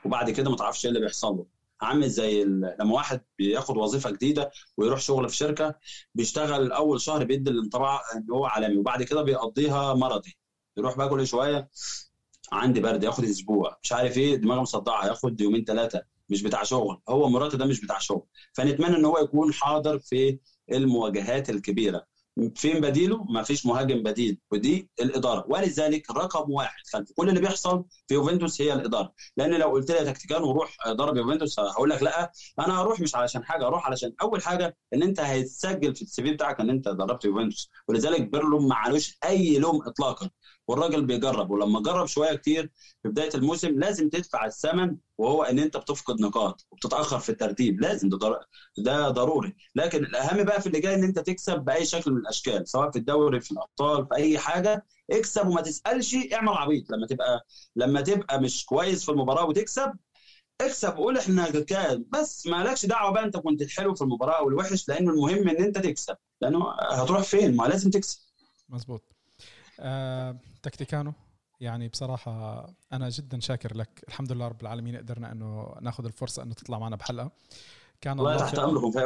وبعد 0.05 0.30
كده 0.30 0.49
ما 0.49 0.55
تعرفش 0.55 0.86
إيه 0.86 0.89
اللي 0.91 0.99
بيحصل 1.01 1.36
له. 1.38 1.45
عامل 1.86 2.09
زي 2.09 2.43
لما 2.43 2.93
واحد 2.93 3.21
بياخد 3.38 3.77
وظيفة 3.77 4.09
جديدة 4.11 4.51
ويروح 4.77 4.99
شغل 4.99 5.29
في 5.29 5.36
شركة 5.36 5.75
بيشتغل 6.15 6.71
أول 6.71 7.01
شهر 7.01 7.23
بيدي 7.23 7.49
الانطباع 7.51 8.01
إن 8.15 8.25
هو 8.31 8.45
عالمي 8.45 8.77
وبعد 8.77 9.03
كده 9.03 9.21
بيقضيها 9.21 9.93
مرضي. 9.93 10.38
يروح 10.77 10.97
بقى 10.97 11.09
كل 11.09 11.27
شوية 11.27 11.69
عندي 12.51 12.79
برد 12.79 13.03
ياخد 13.03 13.23
أسبوع 13.23 13.77
مش 13.83 13.93
عارف 13.93 14.17
إيه 14.17 14.36
دماغه 14.36 14.61
مصدعة 14.61 15.07
ياخد 15.07 15.41
يومين 15.41 15.63
ثلاثة 15.63 16.01
مش 16.29 16.41
بتاع 16.43 16.63
شغل. 16.63 17.01
هو 17.09 17.29
مراته 17.29 17.57
ده 17.57 17.65
مش 17.65 17.81
بتاع 17.81 17.97
شغل. 17.99 18.25
فنتمنى 18.53 18.95
إن 18.97 19.05
هو 19.05 19.17
يكون 19.19 19.53
حاضر 19.53 19.99
في 19.99 20.39
المواجهات 20.71 21.49
الكبيرة. 21.49 22.05
فين 22.55 22.81
بديله؟ 22.81 23.23
ما 23.23 23.43
فيش 23.43 23.65
مهاجم 23.65 24.03
بديل 24.03 24.38
ودي 24.51 24.89
الإدارة. 25.01 25.45
ولذلك 25.49 26.11
رقم 26.11 26.51
واحد 26.51 26.88
خلف. 26.93 27.11
كل 27.15 27.29
اللي 27.29 27.39
بيحصل 27.39 27.86
في 28.07 28.13
يوفنتوس 28.13 28.61
هي 28.61 28.73
الإدارة. 28.73 29.13
لأن 29.38 29.53
لو 29.53 29.69
قلت 29.69 29.91
لي 29.91 30.05
تكتيكان 30.05 30.43
وروح 30.43 30.77
ضرب 30.88 31.17
يوفنتوس 31.17 31.59
هقول 31.59 31.89
لك 31.89 32.03
لأ 32.03 32.31
أنا 32.59 32.81
هروح 32.81 32.99
مش 32.99 33.15
علشان 33.15 33.43
حاجة 33.45 33.67
أروح 33.67 33.86
علشان 33.88 34.13
أول 34.21 34.43
حاجة 34.43 34.77
إن 34.93 35.03
أنت 35.03 35.19
هيتسجل 35.19 35.95
في 35.95 36.01
السي 36.01 36.23
في 36.23 36.31
بتاعك 36.31 36.59
إن 36.59 36.69
أنت 36.69 36.88
دربت 36.89 37.25
يوفنتوس. 37.25 37.69
ولذلك 37.88 38.21
بيرلو 38.21 38.59
ما 38.59 38.75
علوش 38.75 39.17
أي 39.25 39.57
لوم 39.57 39.81
اطلاقا. 39.88 40.29
والراجل 40.67 41.05
بيجرب. 41.05 41.51
ولما 41.51 41.81
جرب 41.81 42.05
شوية 42.05 42.36
كتير 42.36 42.71
في 43.03 43.09
بداية 43.09 43.29
الموسم 43.36 43.79
لازم 43.79 44.09
تدفع 44.09 44.45
الثمن 44.45 44.95
وهو 45.18 45.43
إن 45.43 45.59
أنت 45.59 45.78
بتفقد 45.78 46.22
نقاط 46.22 46.68
وبتتأخر 46.72 47.20
في 47.20 47.30
الترتيب. 47.30 47.82
لازم 47.82 48.09
ده, 48.09 48.39
ده 48.78 49.09
ضروري. 49.09 49.55
لكن 49.76 50.03
الأهم 50.03 50.43
بقى 50.43 50.61
في 50.61 50.68
اللي 50.68 50.80
جاي 50.80 50.95
إن 50.95 51.03
أنت 51.03 51.20
تكسب 51.20 51.59
بأي 51.59 51.86
شكل 51.86 52.11
من 52.11 52.18
الأشكال 52.18 52.68
سواء 52.68 52.91
في 52.91 52.99
الدوري 52.99 53.41
في 53.41 53.51
الأبطال 53.51 54.07
في 54.07 54.16
أي 54.16 54.39
حاجة 54.39 54.86
اكسب 55.11 55.47
وما 55.47 55.61
تسألش 55.61 56.16
اعمل 56.34 56.49
عبيط. 56.49 56.91
لما 56.91 57.07
تبقى 57.07 57.45
لما 57.76 58.01
تبقى 58.01 58.41
مش 58.41 58.66
كويس 58.66 59.05
في 59.05 59.11
المباراة 59.11 59.45
وتكسب 59.45 59.93
اكسب 60.61 60.95
قول 60.95 61.18
إحنا 61.18 61.59
كان. 61.59 62.05
بس 62.13 62.47
مالكش 62.47 62.86
دعوة 62.86 63.11
بقى 63.13 63.24
أنت 63.24 63.38
كنت 63.38 63.61
الحلو 63.61 63.95
في 63.95 64.01
المباراة 64.01 64.43
والوحش 64.43 64.89
لأنه 64.89 65.11
المهم 65.11 65.49
إن 65.49 65.63
أنت 65.63 65.78
تكسب. 65.78 66.16
لأنه 66.41 66.72
هتروح 66.91 67.22
فين؟ 67.22 67.55
ما 67.55 67.63
لازم 67.63 67.89
تكسب. 67.89 68.20
مظبوط. 68.70 69.03
آه، 69.80 70.39
تكتيكانو. 70.63 71.13
يعني 71.62 71.88
بصراحة 71.88 72.66
أنا 72.93 73.10
جدا 73.10 73.39
شاكر 73.39 73.78
لك. 73.78 74.03
الحمد 74.08 74.32
لله 74.32 74.47
رب 74.47 74.62
العالمين 74.62 74.97
قدرنا 74.97 75.32
أنه 75.32 75.76
ناخذ 75.82 76.06
الفرصة 76.06 76.43
أنه 76.43 76.53
تطلع 76.53 76.80
معنا 76.80 76.95
بحلقة. 76.95 77.32
كان 78.01 78.20
الله 78.20 78.38
تحت 78.38 78.60
امركم 78.60 78.91
في 78.91 78.99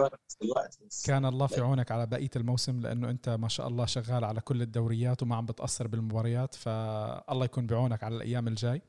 وقت. 0.50 0.80
كان 1.06 1.26
الله 1.26 1.48
في 1.48 1.62
عونك 1.62 1.92
على 1.92 2.06
بقية 2.06 2.30
الموسم 2.36 2.80
لأنه 2.80 3.10
أنت 3.10 3.30
ما 3.30 3.48
شاء 3.48 3.68
الله 3.68 3.86
شغال 3.86 4.24
على 4.24 4.42
كل 4.42 4.62
الدوريات 4.62 5.24
وما 5.24 5.36
عم 5.36 5.46
بتأثر 5.46 5.88
بالمباريات. 5.88 6.56
فالله 6.56 7.46
يكون 7.46 7.68
بعونك 7.68 8.04
على 8.04 8.16
الأيام 8.16 8.48
الجاي. 8.48 8.82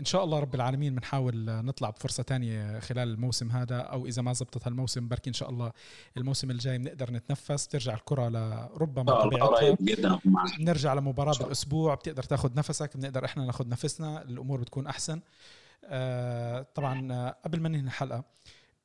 إن 0.00 0.04
شاء 0.04 0.24
الله 0.24 0.38
رب 0.38 0.54
العالمين 0.54 0.94
بنحاول 0.94 1.44
نطلع 1.64 1.90
بفرصة 1.90 2.22
تانية 2.22 2.80
خلال 2.80 3.08
الموسم 3.08 3.50
هذا 3.50 3.76
أو 3.78 4.06
إذا 4.06 4.22
ما 4.22 4.32
زبطت 4.32 4.66
هالموسم 4.66 5.08
بركي 5.08 5.28
إن 5.28 5.34
شاء 5.34 5.50
الله 5.50 5.72
الموسم 6.16 6.50
الجاي 6.50 6.78
بنقدر 6.78 7.10
نتنفس 7.10 7.68
ترجع 7.68 7.94
الكرة 7.94 8.28
لربما 8.28 9.22
طبيعتها 9.24 10.20
نرجع 10.60 10.94
لمباراة 10.94 11.38
بالأسبوع 11.38 11.94
بتقدر 11.94 12.22
تاخذ 12.22 12.54
نفسك 12.54 12.96
بنقدر 12.96 13.24
إحنا 13.24 13.46
ناخذ 13.46 13.68
نفسنا 13.68 14.22
الأمور 14.22 14.60
بتكون 14.60 14.86
أحسن. 14.86 15.20
آه 15.84 16.66
طبعا 16.74 17.12
آه، 17.12 17.36
قبل 17.44 17.60
ما 17.60 17.68
ننهي 17.68 17.80
الحلقة 17.80 18.24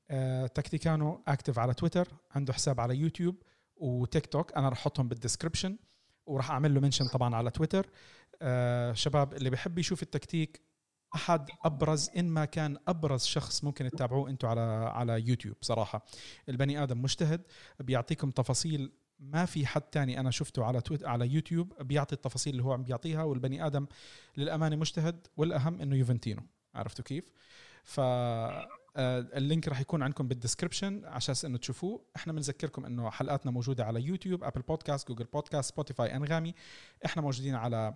آه 0.10 0.48
تكتيكانو 0.48 1.22
active 1.28 1.60
على 1.60 1.74
تويتر 1.74 2.08
عنده 2.36 2.54
حساب 2.54 2.80
على 2.80 2.96
يوتيوب 2.98 3.36
وتيك 3.78 4.26
توك 4.26 4.58
أنا 4.58 4.70
رح 4.70 4.78
أحطهم 4.78 5.08
بال 5.08 5.18
description 5.18 5.78
وراح 6.26 6.52
أعمل 6.52 6.74
له 6.74 6.80
mention 6.80 7.08
طبعا 7.08 7.36
على 7.36 7.50
تويتر. 7.52 7.90
آه 8.42 8.94
شباب 8.94 9.34
اللي 9.34 9.50
بحب 9.50 9.80
يشوف 9.80 10.04
التكتيك 10.04 10.71
أحد 11.16 11.50
أبرز 11.66 12.10
إن 12.18 12.30
ما 12.30 12.46
كان 12.46 12.78
أبرز 12.88 13.24
شخص 13.24 13.64
ممكن 13.64 13.90
تتابعوه 13.90 14.30
أنتم 14.30 14.48
على 14.48 14.62
على 14.94 15.28
يوتيوب 15.28 15.56
صراحة. 15.62 16.06
البني 16.50 16.84
آدم 16.84 17.02
مجتهد 17.02 17.42
بيعطيكم 17.80 18.32
تفاصيل 18.32 18.92
ما 19.20 19.46
في 19.46 19.66
حد 19.66 19.82
تاني 19.82 20.20
أنا 20.20 20.32
شفته 20.32 20.66
على 20.66 20.82
تويت 20.82 21.06
على 21.06 21.28
يوتيوب 21.28 21.74
بيعطي 21.82 22.16
التفاصيل 22.16 22.54
اللي 22.54 22.64
هو 22.64 22.74
عم 22.74 22.84
بيعطيها 22.84 23.24
والبني 23.24 23.66
آدم 23.66 23.86
للأمانة 24.38 24.76
مجتهد 24.76 25.28
والأهم 25.38 25.82
إنه 25.82 25.96
يوفنتينو. 25.96 26.42
عرفتوا 26.76 27.06
كيف؟ 27.06 27.32
ف 27.84 28.00
آه، 28.98 29.20
ال 29.34 29.40
link 29.40 29.68
راح 29.68 29.82
يكون 29.82 30.04
عندكم 30.04 30.28
بال 30.28 30.40
description 30.40 31.06
عشان 31.06 31.36
إنه 31.46 31.58
تشوفوه. 31.58 32.06
إحنا 32.16 32.34
بنذكركم 32.34 32.86
إنه 32.86 33.10
حلقاتنا 33.10 33.52
موجودة 33.52 33.86
على 33.86 34.02
يوتيوب 34.02 34.44
أبل 34.44 34.62
بودكاست 34.62 35.08
جوجل 35.08 35.26
بودكاست 35.26 35.70
سبوتيفاي 35.70 36.16
أنغامي. 36.16 36.54
إحنا 37.06 37.22
موجودين 37.22 37.56
على 37.56 37.94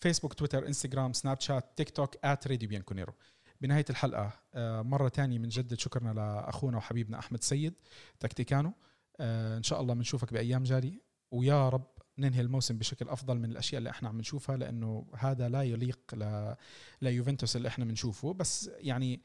فيسبوك 0.00 0.34
تويتر 0.34 0.66
انستغرام 0.66 1.12
سناب 1.12 1.40
شات 1.40 1.64
تيك 1.76 1.90
توك 1.90 2.16
at 2.24 2.46
راديو 2.46 2.68
بيانكونيرو 2.68 3.12
بنهاية 3.60 3.84
الحلقة 3.90 4.32
آه، 4.54 4.82
مرة 4.82 5.08
تانية 5.08 5.38
بنجدد 5.38 5.78
شكرنا 5.78 6.10
لأخونا 6.10 6.76
وحبيبنا 6.76 7.18
أحمد 7.18 7.42
سيد 7.42 7.74
تكتيكانو. 8.20 8.72
آه، 9.20 9.56
إن 9.56 9.62
شاء 9.62 9.80
الله 9.80 9.94
بنشوفك 9.94 10.32
بأيام 10.32 10.62
جاري. 10.62 11.00
ويا 11.30 11.68
رب 11.68 11.86
ننهي 12.18 12.40
الموسم 12.40 12.78
بشكل 12.78 13.08
أفضل 13.08 13.38
من 13.38 13.50
الأشياء 13.50 13.78
اللي 13.78 13.90
إحنا 13.90 14.08
عم 14.08 14.18
نشوفها 14.18 14.56
لأنه 14.56 15.06
هذا 15.16 15.48
لا 15.48 15.62
يليق 15.62 16.14
ل... 16.14 16.54
ليوفنتوس 17.02 17.56
اللي 17.56 17.68
إحنا 17.68 17.84
بنشوفه 17.84 18.32
بس 18.32 18.70
يعني 18.78 19.20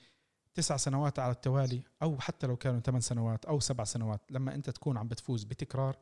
تسع 0.54 0.78
سنوات 0.78 1.20
على 1.20 1.32
التوالي 1.32 1.82
أو 2.02 2.20
حتى 2.20 2.48
لو 2.48 2.58
كانوا 2.58 2.80
ثمان 2.80 3.02
سنوات 3.02 3.46
أو 3.46 3.60
سبع 3.60 3.84
سنوات 3.84 4.22
لما 4.32 4.56
أنت 4.56 4.70
تكون 4.70 4.98
عم 4.98 5.08
بتفوز 5.08 5.44
بتكرار 5.44 5.98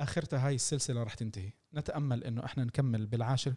آخرتها 0.00 0.46
هاي 0.46 0.54
السلسلة 0.54 1.02
رح 1.02 1.14
تنتهي. 1.14 1.52
نتأمل 1.74 2.24
إنه 2.24 2.44
إحنا 2.44 2.64
نكمل 2.64 3.06
بالعاشر 3.06 3.54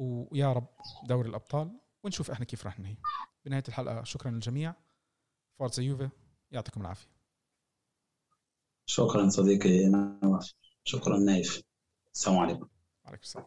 ويا 0.00 0.52
رب 0.52 0.66
دوري 1.08 1.28
الأبطال 1.28 1.80
ونشوف 2.04 2.30
إحنا 2.30 2.44
كيف 2.44 2.64
راح 2.64 2.80
ننهي. 2.80 2.96
بنهاية 3.44 3.64
الحلقة 3.68 4.04
شكرا 4.04 4.30
للجميع. 4.30 4.74
فورزا 5.58 5.82
يوفي 5.82 6.10
يعطيكم 6.50 6.80
العافية. 6.80 7.08
شكرا 8.86 9.28
صديقي 9.28 9.88
نواف. 9.88 10.54
شكرا 10.84 11.18
نايف. 11.18 11.62
السلام 12.14 12.38
عليكم. 12.38 12.68
وعليكم 13.04 13.22
السلام. 13.22 13.46